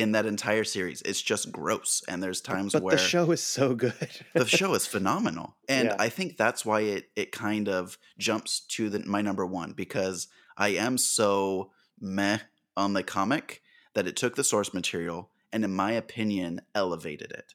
In 0.00 0.12
that 0.12 0.26
entire 0.26 0.64
series. 0.64 1.02
It's 1.02 1.22
just 1.22 1.52
gross, 1.52 2.02
and 2.08 2.22
there's 2.22 2.40
times 2.40 2.74
but 2.74 2.82
where 2.84 2.96
the 2.96 2.98
show 2.98 3.30
is 3.32 3.42
so 3.42 3.74
good. 3.74 4.20
the 4.36 4.46
show 4.48 4.74
is 4.74 4.86
phenomenal, 4.86 5.56
and 5.68 5.92
Yeah. 5.92 5.96
I 5.98 6.08
think 6.08 6.36
that's 6.36 6.64
why 6.64 6.80
it 6.82 7.10
it 7.16 7.32
kind 7.32 7.68
of 7.68 7.98
jumps 8.18 8.60
to 8.76 8.88
the 8.90 9.00
my 9.00 9.22
number 9.22 9.46
one 9.46 9.72
because 9.72 10.28
I 10.56 10.70
am 10.70 10.98
so 10.98 11.72
meh 12.00 12.38
on 12.76 12.92
the 12.94 13.02
comic 13.02 13.62
that 13.94 14.06
it 14.06 14.16
took 14.16 14.36
the 14.36 14.44
source 14.44 14.72
material 14.72 15.30
and, 15.52 15.64
in 15.64 15.74
my 15.74 15.92
opinion, 15.92 16.60
elevated 16.74 17.32
it. 17.32 17.54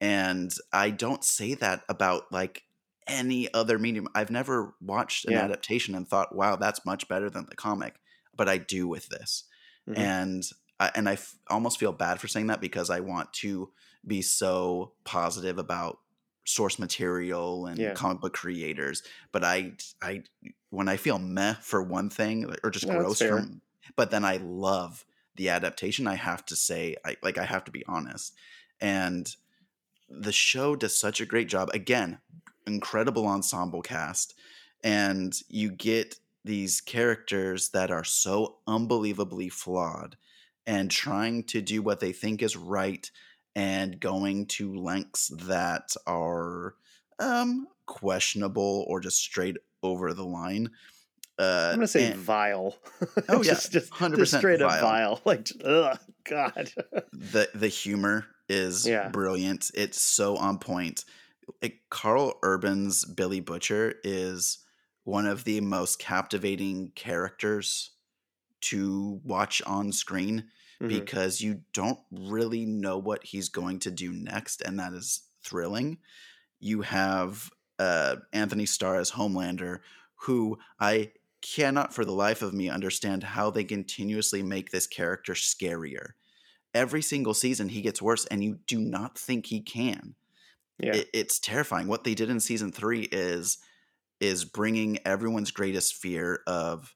And 0.00 0.52
I 0.72 0.90
don't 0.90 1.24
say 1.24 1.54
that 1.54 1.84
about 1.88 2.32
like 2.32 2.64
any 3.06 3.52
other 3.54 3.78
medium. 3.78 4.08
I've 4.14 4.30
never 4.30 4.74
watched 4.80 5.26
an 5.26 5.34
Yeah. 5.34 5.44
adaptation 5.44 5.94
and 5.94 6.08
thought, 6.08 6.34
"Wow, 6.34 6.56
that's 6.56 6.86
much 6.86 7.06
better 7.08 7.30
than 7.30 7.46
the 7.46 7.56
comic," 7.56 7.96
but 8.34 8.48
I 8.48 8.58
do 8.58 8.88
with 8.88 9.08
this 9.08 9.44
Mhm. 9.86 9.94
and 9.96 10.42
I, 10.80 10.90
and 10.94 11.08
I 11.08 11.14
f- 11.14 11.36
almost 11.48 11.78
feel 11.78 11.92
bad 11.92 12.20
for 12.20 12.28
saying 12.28 12.48
that 12.48 12.60
because 12.60 12.90
I 12.90 13.00
want 13.00 13.32
to 13.34 13.72
be 14.06 14.22
so 14.22 14.94
positive 15.04 15.58
about 15.58 16.00
source 16.46 16.78
material 16.78 17.66
and 17.66 17.92
Yeah. 17.92 17.94
comic 17.94 18.20
book 18.20 18.34
creators, 18.34 19.02
but 19.32 19.44
I 19.44 19.76
I 20.02 20.24
when 20.70 20.88
I 20.88 20.96
feel 20.96 21.18
meh 21.18 21.54
for 21.54 21.82
one 21.82 22.10
thing 22.10 22.52
or 22.62 22.70
just 22.70 22.88
No, 22.88 22.90
gross 22.90 23.20
from 23.22 23.62
but 23.96 24.10
then 24.10 24.24
I 24.24 24.38
love 24.38 25.04
the 25.36 25.48
adaptation. 25.48 26.06
I 26.06 26.14
have 26.16 26.44
to 26.46 26.56
say, 26.56 26.96
I 27.04 27.16
like 27.22 27.38
I 27.38 27.44
have 27.44 27.64
to 27.64 27.70
be 27.72 27.84
honest, 27.86 28.34
and 28.80 29.34
the 30.08 30.32
show 30.32 30.76
does 30.76 30.98
such 30.98 31.20
a 31.20 31.26
great 31.26 31.48
job. 31.48 31.70
Again, 31.74 32.20
incredible 32.66 33.26
ensemble 33.26 33.82
cast, 33.82 34.34
and 34.82 35.34
you 35.48 35.70
get 35.70 36.18
these 36.44 36.80
characters 36.80 37.70
that 37.70 37.90
are 37.90 38.04
so 38.04 38.58
unbelievably 38.66 39.48
flawed 39.48 40.16
and 40.66 40.90
trying 40.90 41.44
to 41.44 41.60
do 41.60 41.82
what 41.82 42.00
they 42.00 42.12
think 42.12 42.42
is 42.42 42.56
right 42.56 43.10
and 43.54 44.00
going 44.00 44.46
to 44.46 44.74
lengths 44.74 45.28
that 45.46 45.94
are 46.06 46.74
um 47.18 47.66
questionable 47.86 48.84
or 48.88 49.00
just 49.00 49.18
straight 49.18 49.56
over 49.82 50.12
the 50.12 50.24
line 50.24 50.70
uh, 51.38 51.70
I'm 51.72 51.78
gonna 51.78 51.88
say 51.88 52.12
and, 52.12 52.16
vile. 52.16 52.76
Oh 53.28 53.42
just, 53.42 53.74
yeah, 53.74 53.80
hundred 53.90 54.18
percent 54.18 54.40
straight 54.40 54.60
vile. 54.60 54.70
up 54.70 54.80
vile. 54.80 55.20
Like, 55.24 55.48
oh 55.64 55.94
god. 56.24 56.70
the 57.12 57.48
the 57.54 57.68
humor 57.68 58.26
is 58.48 58.86
yeah. 58.86 59.08
brilliant. 59.08 59.70
It's 59.74 60.00
so 60.00 60.36
on 60.36 60.58
point. 60.58 61.04
Like, 61.60 61.80
Karl 61.90 62.38
Urban's 62.44 63.04
Billy 63.04 63.40
Butcher 63.40 63.94
is 64.04 64.58
one 65.02 65.26
of 65.26 65.44
the 65.44 65.60
most 65.60 65.98
captivating 65.98 66.92
characters 66.94 67.90
to 68.64 69.20
watch 69.24 69.62
on 69.66 69.92
screen 69.92 70.44
mm-hmm. 70.80 70.88
because 70.88 71.40
you 71.40 71.62
don't 71.72 71.98
really 72.10 72.64
know 72.64 72.98
what 72.98 73.24
he's 73.24 73.48
going 73.48 73.78
to 73.80 73.90
do 73.90 74.12
next, 74.12 74.62
and 74.62 74.78
that 74.78 74.92
is 74.92 75.22
thrilling. 75.42 75.98
You 76.60 76.82
have 76.82 77.50
uh, 77.78 78.16
Anthony 78.32 78.66
Starr 78.66 78.96
as 78.96 79.12
Homelander, 79.12 79.80
who 80.22 80.58
I 80.80 81.12
cannot 81.42 81.92
for 81.92 82.04
the 82.04 82.12
life 82.12 82.40
of 82.40 82.54
me 82.54 82.70
understand 82.70 83.22
how 83.22 83.50
they 83.50 83.64
continuously 83.64 84.42
make 84.42 84.70
this 84.70 84.86
character 84.86 85.34
scarier. 85.34 86.12
Every 86.72 87.02
single 87.02 87.34
season 87.34 87.68
he 87.68 87.82
gets 87.82 88.00
worse, 88.00 88.24
and 88.26 88.42
you 88.42 88.58
do 88.66 88.80
not 88.80 89.18
think 89.18 89.46
he 89.46 89.60
can. 89.60 90.14
Yeah. 90.78 90.96
It, 90.96 91.08
it's 91.12 91.38
terrifying. 91.38 91.86
What 91.86 92.04
they 92.04 92.14
did 92.14 92.30
in 92.30 92.40
season 92.40 92.72
three 92.72 93.02
is 93.12 93.58
is 94.20 94.44
bringing 94.44 94.98
everyone's 95.04 95.50
greatest 95.50 95.94
fear 95.94 96.40
of 96.46 96.94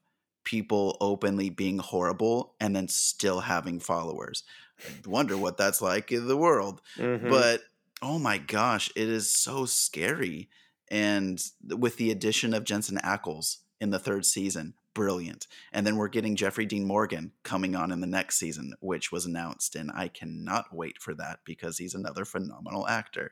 people 0.49 0.97
openly 0.99 1.51
being 1.51 1.77
horrible 1.77 2.55
and 2.59 2.75
then 2.75 2.87
still 2.87 3.41
having 3.41 3.79
followers. 3.79 4.43
I 4.79 5.07
wonder 5.07 5.37
what 5.37 5.57
that's 5.57 5.79
like 5.79 6.11
in 6.11 6.27
the 6.27 6.35
world. 6.35 6.81
Mm-hmm. 6.97 7.29
But 7.29 7.61
oh 8.01 8.17
my 8.17 8.39
gosh, 8.39 8.89
it 8.95 9.07
is 9.07 9.31
so 9.31 9.65
scary. 9.65 10.49
And 10.89 11.39
with 11.67 11.97
the 11.97 12.09
addition 12.09 12.55
of 12.55 12.63
Jensen 12.63 12.97
Ackles 12.97 13.57
in 13.79 13.91
the 13.91 13.99
third 13.99 14.25
season. 14.25 14.73
Brilliant. 14.95 15.45
And 15.71 15.85
then 15.85 15.97
we're 15.97 16.07
getting 16.07 16.35
Jeffrey 16.35 16.65
Dean 16.65 16.83
Morgan 16.83 17.31
coming 17.43 17.75
on 17.75 17.91
in 17.91 18.01
the 18.01 18.07
next 18.07 18.39
season, 18.39 18.73
which 18.79 19.11
was 19.11 19.27
announced. 19.27 19.75
And 19.75 19.91
I 19.93 20.07
cannot 20.07 20.73
wait 20.73 20.97
for 20.99 21.13
that 21.13 21.41
because 21.45 21.77
he's 21.77 21.93
another 21.93 22.25
phenomenal 22.25 22.87
actor. 22.87 23.31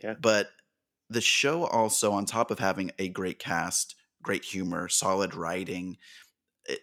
Yeah. 0.00 0.14
But 0.20 0.50
the 1.10 1.20
show 1.20 1.64
also, 1.64 2.12
on 2.12 2.24
top 2.24 2.52
of 2.52 2.60
having 2.60 2.92
a 3.00 3.08
great 3.08 3.40
cast, 3.40 3.96
great 4.22 4.44
humor, 4.44 4.88
solid 4.88 5.34
writing, 5.34 5.98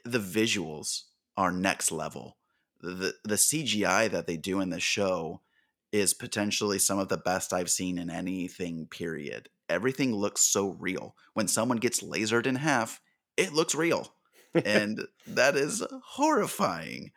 the 0.06 0.20
visuals 0.20 1.04
are 1.38 1.52
next 1.52 1.92
level. 1.92 2.38
The, 2.82 3.14
the 3.24 3.36
CGI 3.36 4.10
that 4.12 4.28
they 4.28 4.38
do 4.38 4.62
in 4.62 4.70
the 4.70 4.80
show 4.80 5.42
is 5.92 6.14
potentially 6.14 6.80
some 6.80 7.00
of 7.00 7.10
the 7.10 7.18
best 7.18 7.52
I've 7.52 7.70
seen 7.70 7.98
in 7.98 8.10
anything, 8.10 8.88
period 8.88 9.50
everything 9.70 10.14
looks 10.14 10.42
so 10.42 10.70
real. 10.80 11.16
When 11.34 11.48
someone 11.48 11.78
gets 11.78 12.02
lasered 12.02 12.48
in 12.48 12.56
half, 12.56 13.00
it 13.38 13.54
looks 13.54 13.76
real. 13.76 14.14
and 14.66 15.02
that 15.28 15.56
is 15.56 15.86
horrifying. 16.04 17.12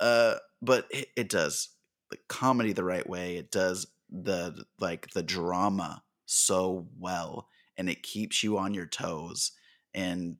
Uh, 0.00 0.36
but 0.62 0.86
it, 0.90 1.08
it 1.16 1.28
does 1.28 1.68
the 2.10 2.18
comedy 2.28 2.72
the 2.72 2.84
right 2.84 3.08
way. 3.08 3.36
It 3.36 3.50
does 3.50 3.86
the 4.10 4.64
like 4.80 5.10
the 5.10 5.22
drama 5.22 6.02
so 6.26 6.88
well 6.98 7.48
and 7.76 7.88
it 7.88 8.02
keeps 8.02 8.42
you 8.42 8.58
on 8.58 8.74
your 8.74 8.86
toes 8.86 9.52
and 9.94 10.36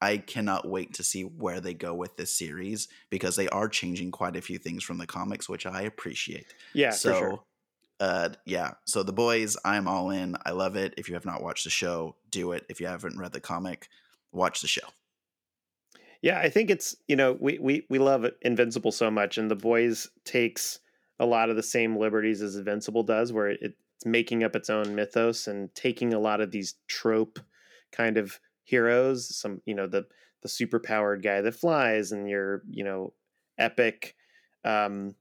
I 0.00 0.18
cannot 0.18 0.68
wait 0.68 0.94
to 0.94 1.02
see 1.02 1.22
where 1.22 1.60
they 1.60 1.74
go 1.74 1.94
with 1.94 2.16
this 2.16 2.34
series 2.34 2.88
because 3.10 3.36
they 3.36 3.48
are 3.48 3.68
changing 3.68 4.10
quite 4.10 4.36
a 4.36 4.42
few 4.42 4.58
things 4.58 4.84
from 4.84 4.98
the 4.98 5.06
comics, 5.06 5.48
which 5.48 5.66
I 5.66 5.82
appreciate. 5.82 6.54
Yeah, 6.74 6.90
so 6.90 7.18
sure 7.18 7.40
uh, 8.00 8.30
yeah. 8.44 8.72
So 8.86 9.02
the 9.02 9.12
boys, 9.12 9.56
I'm 9.64 9.88
all 9.88 10.10
in. 10.10 10.36
I 10.44 10.50
love 10.50 10.76
it. 10.76 10.94
If 10.96 11.08
you 11.08 11.14
have 11.14 11.24
not 11.24 11.42
watched 11.42 11.64
the 11.64 11.70
show, 11.70 12.16
do 12.30 12.52
it. 12.52 12.64
If 12.68 12.80
you 12.80 12.86
haven't 12.86 13.18
read 13.18 13.32
the 13.32 13.40
comic, 13.40 13.88
watch 14.32 14.60
the 14.60 14.68
show. 14.68 14.86
Yeah, 16.22 16.38
I 16.38 16.48
think 16.48 16.70
it's 16.70 16.96
you 17.06 17.16
know 17.16 17.36
we 17.40 17.58
we 17.58 17.86
we 17.88 17.98
love 17.98 18.26
Invincible 18.42 18.92
so 18.92 19.10
much, 19.10 19.38
and 19.38 19.50
the 19.50 19.56
boys 19.56 20.08
takes 20.24 20.80
a 21.18 21.26
lot 21.26 21.50
of 21.50 21.56
the 21.56 21.62
same 21.62 21.96
liberties 21.96 22.42
as 22.42 22.56
Invincible 22.56 23.02
does, 23.02 23.32
where 23.32 23.48
it's 23.48 23.74
making 24.04 24.44
up 24.44 24.54
its 24.54 24.70
own 24.70 24.94
mythos 24.94 25.48
and 25.48 25.74
taking 25.74 26.14
a 26.14 26.20
lot 26.20 26.40
of 26.40 26.52
these 26.52 26.74
trope 26.86 27.40
kind 27.90 28.16
of 28.16 28.38
heroes. 28.68 29.34
Some 29.34 29.60
you 29.64 29.74
know 29.74 29.86
the 29.86 30.06
the 30.42 30.48
super 30.48 30.78
powered 30.78 31.22
guy 31.22 31.40
that 31.40 31.54
flies, 31.54 32.12
and 32.12 32.28
your 32.28 32.62
you 32.68 32.84
know 32.84 33.12
epic, 33.58 34.14
um, 34.64 35.14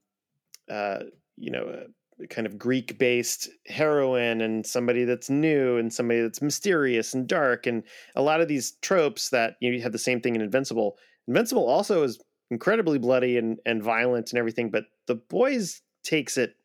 uh, 0.70 1.00
you 1.38 1.52
know. 1.52 1.64
Uh, 1.64 1.84
kind 2.32 2.48
of 2.48 2.58
Greek 2.58 2.98
based 2.98 3.48
heroine 3.68 4.42
and 4.42 4.66
somebody 4.66 5.04
that's 5.04 5.30
new 5.30 5.78
and 5.78 5.94
somebody 5.94 6.20
that's 6.20 6.42
mysterious 6.42 7.14
and 7.14 7.28
dark 7.28 7.68
and 7.68 7.84
a 8.16 8.24
lot 8.24 8.42
of 8.42 8.48
these 8.48 8.72
tropes 8.82 9.30
that 9.30 9.56
you, 9.60 9.70
know, 9.70 9.78
you 9.78 9.84
have 9.84 9.92
the 9.92 10.00
same 10.00 10.20
thing 10.20 10.34
in 10.34 10.42
Invincible. 10.42 10.98
Invincible 11.28 11.68
also 11.68 12.02
is 12.02 12.20
incredibly 12.50 12.98
bloody 12.98 13.38
and, 13.38 13.60
and 13.68 13.84
violent 13.84 14.32
and 14.32 14.40
everything, 14.40 14.72
but 14.72 14.86
the 15.06 15.14
boys 15.14 15.84
takes 16.04 16.38
it 16.38 16.56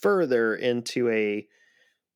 further 0.00 0.54
into 0.54 1.08
a 1.10 1.46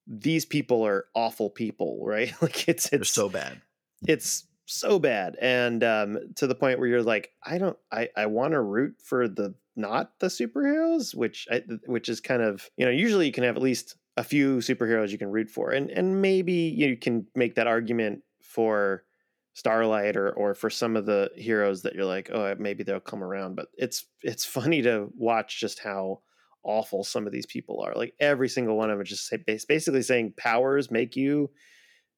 these 0.07 0.45
people 0.45 0.87
are 0.87 1.07
awful 1.15 1.51
people, 1.51 2.01
right? 2.07 2.33
like 2.43 2.69
it's 2.69 2.87
it's 2.87 2.91
They're 2.91 3.05
so 3.05 3.29
bad. 3.29 3.61
It's 4.07 4.47
so 4.67 4.99
bad 4.99 5.37
and 5.41 5.85
um, 5.85 6.19
to 6.37 6.47
the 6.47 6.55
point 6.55 6.79
where 6.79 6.89
you're 6.89 7.03
like 7.03 7.31
i 7.45 7.59
don't 7.59 7.77
i 7.93 8.09
i 8.17 8.27
want 8.27 8.53
to 8.53 8.61
root 8.61 8.95
for 9.03 9.29
the 9.29 9.55
not 9.77 10.13
the 10.21 10.29
superheroes 10.29 11.15
which 11.15 11.47
I, 11.51 11.63
which 11.87 12.09
is 12.09 12.21
kind 12.21 12.43
of 12.43 12.69
you 12.77 12.87
know 12.87 12.91
usually 12.91 13.27
you 13.27 13.33
can 13.33 13.45
have 13.45 13.57
at 13.57 13.63
least 13.63 13.97
a 14.17 14.25
few 14.25 14.59
superheroes 14.59 15.11
you 15.11 15.19
can 15.19 15.31
root 15.31 15.51
for 15.51 15.71
and 15.71 15.91
and 15.91 16.23
maybe 16.23 16.53
you 16.53 16.97
can 16.97 17.27
make 17.35 17.57
that 17.57 17.67
argument 17.67 18.21
for 18.43 19.05
starlight 19.53 20.17
or 20.17 20.31
or 20.31 20.55
for 20.55 20.71
some 20.71 20.97
of 20.97 21.05
the 21.05 21.31
heroes 21.37 21.83
that 21.83 21.95
you're 21.95 22.05
like 22.05 22.31
oh 22.33 22.55
maybe 22.59 22.85
they'll 22.85 23.01
come 23.01 23.23
around 23.23 23.57
but 23.57 23.67
it's 23.75 24.07
it's 24.23 24.45
funny 24.45 24.81
to 24.81 25.11
watch 25.17 25.61
just 25.61 25.81
how 25.81 26.21
awful 26.65 27.05
some 27.05 27.27
of 27.27 27.33
these 27.33 27.45
people 27.45 27.83
are. 27.83 27.93
Like 27.95 28.15
every 28.19 28.49
single 28.49 28.77
one 28.77 28.91
of 28.91 28.97
them 28.97 29.05
just 29.05 29.29
say, 29.29 29.37
basically 29.47 30.01
saying 30.01 30.33
powers 30.39 30.91
make 30.91 31.15
you 31.15 31.51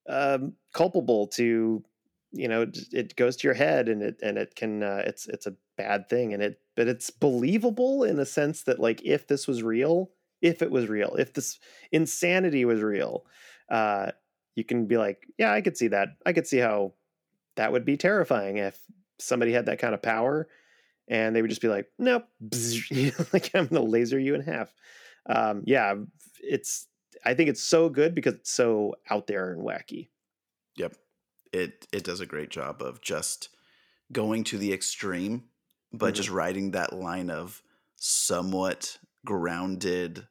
um, 0.08 0.54
culpable 0.72 1.26
to 1.28 1.82
you 2.32 2.48
know 2.48 2.66
it 2.92 3.16
goes 3.16 3.36
to 3.36 3.48
your 3.48 3.54
head 3.54 3.88
and 3.88 4.02
it 4.02 4.18
and 4.22 4.36
it 4.36 4.54
can 4.54 4.82
uh, 4.82 5.02
it's 5.06 5.26
it's 5.26 5.46
a 5.46 5.54
bad 5.76 6.08
thing 6.08 6.34
and 6.34 6.42
it 6.42 6.60
but 6.74 6.88
it's 6.88 7.10
believable 7.10 8.04
in 8.04 8.18
a 8.18 8.26
sense 8.26 8.62
that 8.64 8.80
like 8.80 9.00
if 9.04 9.26
this 9.26 9.46
was 9.46 9.62
real 9.62 10.10
if 10.42 10.62
it 10.62 10.70
was 10.70 10.88
real 10.88 11.14
if 11.16 11.32
this 11.32 11.58
insanity 11.92 12.64
was 12.64 12.80
real 12.80 13.24
uh 13.70 14.10
you 14.54 14.64
can 14.64 14.86
be 14.86 14.96
like 14.96 15.26
yeah 15.38 15.52
i 15.52 15.60
could 15.60 15.76
see 15.76 15.88
that. 15.88 16.08
I 16.24 16.32
could 16.32 16.46
see 16.46 16.58
how 16.58 16.94
that 17.56 17.72
would 17.72 17.84
be 17.84 17.96
terrifying 17.96 18.58
if 18.58 18.78
somebody 19.18 19.52
had 19.52 19.66
that 19.66 19.78
kind 19.78 19.94
of 19.94 20.02
power 20.02 20.48
and 21.08 21.34
they 21.34 21.40
would 21.40 21.50
just 21.50 21.62
be 21.62 21.68
like 21.68 21.86
nope. 21.98 22.24
Like 23.32 23.50
i'm 23.54 23.66
gonna 23.66 23.84
laser 23.84 24.18
you 24.18 24.34
in 24.34 24.42
half. 24.42 24.72
Um 25.28 25.62
yeah 25.66 25.94
it's 26.40 26.86
i 27.24 27.34
think 27.34 27.48
it's 27.48 27.62
so 27.62 27.88
good 27.88 28.14
because 28.14 28.34
it's 28.34 28.50
so 28.50 28.94
out 29.10 29.26
there 29.26 29.52
and 29.52 29.62
wacky 29.62 30.08
yep 30.76 30.94
it 31.52 31.86
it 31.92 32.04
does 32.04 32.20
a 32.20 32.26
great 32.26 32.50
job 32.50 32.82
of 32.82 33.00
just 33.00 33.48
going 34.12 34.44
to 34.44 34.58
the 34.58 34.72
extreme, 34.72 35.44
but 35.92 36.06
mm-hmm. 36.06 36.14
just 36.14 36.30
writing 36.30 36.70
that 36.70 36.92
line 36.92 37.30
of 37.30 37.62
somewhat 37.96 38.98
grounded, 39.24 40.26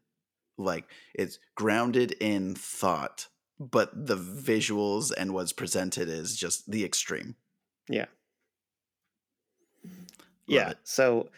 like 0.58 0.86
it's 1.14 1.40
grounded 1.56 2.12
in 2.14 2.56
thought, 2.56 3.28
but 3.60 4.08
the 4.08 4.18
visuals 4.18 5.12
and 5.16 5.34
what's 5.34 5.54
presented 5.54 6.08
is 6.08 6.36
just 6.36 6.70
the 6.72 6.86
extreme. 6.86 7.36
Yeah. 7.90 8.06
Love 9.84 9.94
yeah. 10.48 10.70
It. 10.70 10.78
So 10.84 11.30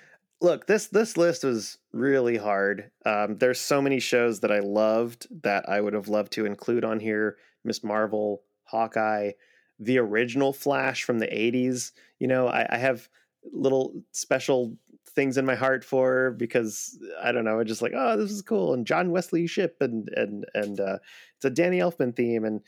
look, 0.41 0.67
this 0.67 0.87
this 0.87 1.17
list 1.17 1.43
was 1.43 1.77
really 1.91 2.37
hard. 2.37 2.91
Um, 3.05 3.37
there's 3.37 3.59
so 3.59 3.81
many 3.81 3.99
shows 3.99 4.39
that 4.41 4.51
I 4.51 4.59
loved 4.59 5.27
that 5.43 5.67
I 5.67 5.81
would 5.81 5.93
have 5.93 6.07
loved 6.07 6.33
to 6.33 6.45
include 6.45 6.83
on 6.83 6.99
here. 6.99 7.37
Miss 7.63 7.83
Marvel, 7.83 8.43
Hawkeye, 8.65 9.31
the 9.79 9.97
original 9.99 10.53
Flash 10.53 11.03
from 11.03 11.19
the 11.19 11.27
80s. 11.27 11.91
You 12.19 12.27
know, 12.27 12.47
I, 12.47 12.65
I 12.69 12.77
have 12.77 13.09
little 13.51 13.93
special 14.11 14.77
things 15.09 15.37
in 15.37 15.45
my 15.45 15.55
heart 15.55 15.83
for 15.83 16.31
because 16.31 16.97
I 17.21 17.31
don't 17.31 17.43
know, 17.43 17.59
I 17.59 17.63
just 17.63 17.81
like, 17.81 17.93
oh, 17.95 18.17
this 18.17 18.31
is 18.31 18.41
cool. 18.41 18.73
And 18.73 18.85
John 18.85 19.11
Wesley 19.11 19.47
Shipp 19.47 19.77
and 19.81 20.09
and 20.15 20.45
and 20.53 20.79
uh, 20.79 20.99
it's 21.35 21.45
a 21.45 21.49
Danny 21.49 21.79
Elfman 21.79 22.15
theme. 22.15 22.45
And 22.45 22.61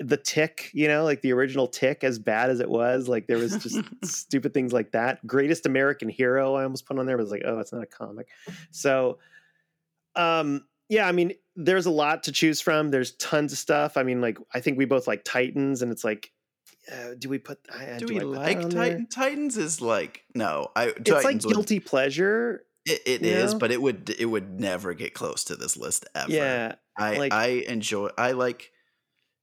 the 0.00 0.16
tick 0.16 0.70
you 0.72 0.88
know 0.88 1.04
like 1.04 1.22
the 1.22 1.32
original 1.32 1.66
tick 1.68 2.02
as 2.02 2.18
bad 2.18 2.50
as 2.50 2.60
it 2.60 2.68
was 2.68 3.08
like 3.08 3.26
there 3.26 3.38
was 3.38 3.56
just 3.58 3.80
stupid 4.04 4.52
things 4.52 4.72
like 4.72 4.92
that. 4.92 5.24
Greatest 5.26 5.66
american 5.66 6.08
hero 6.08 6.54
i 6.54 6.62
almost 6.62 6.86
put 6.86 6.98
on 6.98 7.06
there 7.06 7.16
but 7.16 7.22
was 7.22 7.30
like 7.30 7.42
oh 7.44 7.58
it's 7.58 7.72
not 7.72 7.82
a 7.82 7.86
comic. 7.86 8.28
So 8.70 9.18
um 10.14 10.64
yeah 10.88 11.06
i 11.06 11.12
mean 11.12 11.32
there's 11.54 11.86
a 11.86 11.90
lot 11.90 12.24
to 12.24 12.32
choose 12.32 12.60
from. 12.60 12.90
There's 12.90 13.12
tons 13.12 13.52
of 13.52 13.58
stuff. 13.58 13.96
I 13.96 14.02
mean 14.02 14.20
like 14.20 14.38
i 14.52 14.60
think 14.60 14.78
we 14.78 14.84
both 14.84 15.06
like 15.06 15.24
titans 15.24 15.82
and 15.82 15.92
it's 15.92 16.04
like 16.04 16.32
uh, 16.90 17.14
do 17.18 17.28
we 17.28 17.38
put 17.38 17.58
uh, 17.68 17.98
do, 17.98 18.06
do 18.06 18.14
we 18.14 18.20
like 18.20 18.60
Titan? 18.70 19.08
Titans 19.08 19.56
is 19.56 19.80
like 19.80 20.22
no 20.36 20.68
I 20.76 20.86
it's 20.86 21.10
Titans 21.10 21.44
like 21.44 21.52
guilty 21.52 21.78
would, 21.80 21.86
pleasure 21.86 22.62
it, 22.84 23.02
it 23.04 23.22
is 23.22 23.52
know? 23.52 23.58
but 23.58 23.72
it 23.72 23.82
would 23.82 24.14
it 24.16 24.26
would 24.26 24.60
never 24.60 24.94
get 24.94 25.12
close 25.12 25.42
to 25.44 25.56
this 25.56 25.76
list 25.76 26.06
ever. 26.14 26.30
Yeah 26.30 26.74
I 26.96 27.18
like, 27.18 27.32
I 27.32 27.46
enjoy 27.46 28.10
I 28.16 28.32
like 28.32 28.70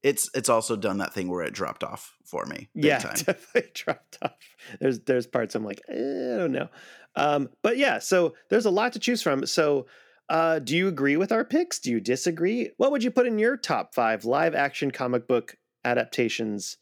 it's 0.03 0.29
it's 0.35 0.49
also 0.49 0.75
done 0.75 0.97
that 0.97 1.13
thing 1.13 1.29
where 1.29 1.43
it 1.43 1.53
dropped 1.53 1.83
off 1.83 2.13
for 2.25 2.45
me. 2.45 2.69
yeah, 2.75 2.97
time. 2.99 3.15
definitely 3.15 3.71
dropped 3.73 4.17
off. 4.21 4.33
There's 4.79 4.99
there's 4.99 5.25
parts 5.25 5.55
I'm 5.55 5.63
like 5.63 5.81
eh, 5.89 5.93
I 5.93 6.37
don't 6.37 6.51
know, 6.51 6.69
um, 7.15 7.49
but 7.61 7.77
yeah. 7.77 7.99
So 7.99 8.35
there's 8.49 8.65
a 8.65 8.71
lot 8.71 8.93
to 8.93 8.99
choose 8.99 9.21
from. 9.21 9.45
So 9.45 9.87
uh, 10.29 10.59
do 10.59 10.75
you 10.75 10.87
agree 10.87 11.17
with 11.17 11.31
our 11.31 11.45
picks? 11.45 11.79
Do 11.79 11.89
you 11.89 11.99
disagree? 11.99 12.71
What 12.77 12.91
would 12.91 13.03
you 13.03 13.11
put 13.11 13.27
in 13.27 13.39
your 13.39 13.57
top 13.57 13.95
five 13.95 14.25
live 14.25 14.55
action 14.55 14.91
comic 14.91 15.27
book 15.27 15.55
adaptations? 15.85 16.77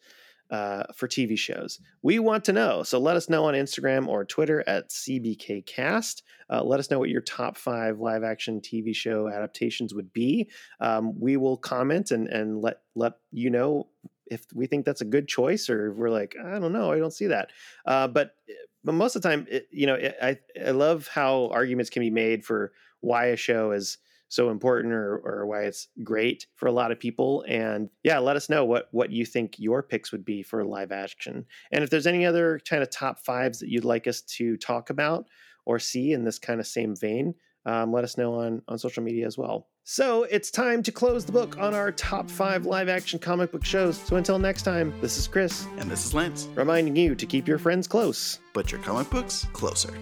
Uh, 0.52 0.84
for 0.93 1.08
TV 1.08 1.39
shows. 1.39 1.80
We 2.02 2.20
want 2.20 2.43
to 2.43 2.52
know. 2.52 2.84
So 2.84 2.99
let 2.99 3.16
us 3.16 3.30
know 3.30 3.45
on 3.45 3.54
Instagram 3.54 4.10
or 4.10 4.26
Twitter 4.26 4.66
at 4.68 4.89
CBKcast. 4.89 6.24
Uh, 6.49 6.62
let 6.62 6.78
us 6.78 6.91
know 6.91 6.99
what 6.99 7.08
your 7.08 7.22
top 7.22 7.56
five 7.56 8.02
live 8.02 8.26
action 8.26 8.60
TV 8.60 8.93
show 8.93 9.30
adaptations 9.30 9.93
would 9.93 10.12
be. 10.12 10.49
Um, 10.82 11.18
we 11.18 11.38
will 11.38 11.56
comment 11.56 12.12
and, 12.12 12.28
and 12.28 12.62
let, 12.62 12.82
let 12.95 13.14
you 13.32 13.49
know 13.49 13.88
if 14.26 14.45
we 14.54 14.68
think 14.68 14.86
that's 14.86 14.99
a 14.99 15.06
good 15.06 15.30
choice 15.30 15.70
or 15.70 15.91
if 15.91 15.95
we're 15.95 16.10
like, 16.10 16.36
I 16.38 16.60
don't 16.60 16.74
know, 16.74 16.91
I 16.91 16.99
don't 16.99 17.14
see 17.14 17.28
that. 17.28 17.52
Uh, 17.86 18.10
but, 18.10 18.36
but 18.84 18.93
most 18.93 19.16
of 19.16 19.22
the 19.22 19.30
time, 19.30 19.47
it, 19.49 19.70
you 19.72 19.88
know, 19.88 19.95
it, 19.95 20.18
I, 20.22 20.38
I 20.68 20.72
love 20.72 21.08
how 21.08 21.47
arguments 21.54 21.89
can 21.89 22.02
be 22.02 22.10
made 22.10 22.43
for 22.43 22.74
why 22.99 23.28
a 23.28 23.38
show 23.38 23.72
is 23.72 23.99
so 24.32 24.50
important 24.50 24.94
or, 24.94 25.18
or 25.18 25.46
why 25.46 25.64
it's 25.64 25.90
great 26.04 26.48
for 26.56 26.68
a 26.68 26.72
lot 26.72 26.92
of 26.92 27.00
people. 27.00 27.44
And 27.48 27.90
yeah, 28.04 28.18
let 28.18 28.38
us 28.38 28.50
know 28.50 28.64
what 28.64 28.88
what 28.92 29.12
you 29.12 29.26
think 29.26 29.60
your 29.60 29.84
picks 29.84 30.12
would 30.12 30.24
be 30.24 30.42
for 30.42 30.64
live 30.64 30.92
action. 30.92 31.46
And 31.72 31.84
if 31.84 31.90
there's 31.90 32.08
any 32.08 32.26
other 32.26 32.60
kind 32.68 32.82
of 32.82 32.90
top 32.90 33.20
fives 33.20 33.60
that 33.60 33.70
you'd 33.70 33.86
like 33.86 34.08
us 34.08 34.22
to 34.38 34.56
talk 34.58 34.90
about 34.90 35.26
or 35.66 35.80
see 35.80 36.14
in 36.14 36.24
this 36.24 36.40
kind 36.40 36.60
of 36.62 36.66
same 36.66 36.96
vein, 36.96 37.36
um, 37.66 37.92
let 37.92 38.06
us 38.06 38.18
know 38.18 38.36
on 38.36 38.62
on 38.70 38.80
social 38.80 39.04
media 39.04 39.28
as 39.28 39.38
well. 39.38 39.68
So 39.84 40.24
it's 40.24 40.50
time 40.50 40.82
to 40.84 40.92
close 40.92 41.26
the 41.26 41.34
book 41.34 41.58
on 41.58 41.74
our 41.74 41.92
top 41.92 42.30
five 42.30 42.66
live 42.66 42.88
action 42.88 43.20
comic 43.20 43.52
book 43.52 43.66
shows. 43.66 43.98
So 43.98 44.16
until 44.16 44.40
next 44.40 44.62
time, 44.62 44.94
this 45.02 45.18
is 45.18 45.28
Chris. 45.28 45.68
And 45.78 45.92
this 45.92 46.06
is 46.06 46.14
Lance. 46.14 46.48
Reminding 46.56 46.96
you 46.96 47.16
to 47.16 47.26
keep 47.26 47.48
your 47.48 47.58
friends 47.58 47.88
close, 47.88 48.40
but 48.54 48.72
your 48.72 48.80
comic 48.82 49.10
books 49.10 49.48
closer. 49.52 49.94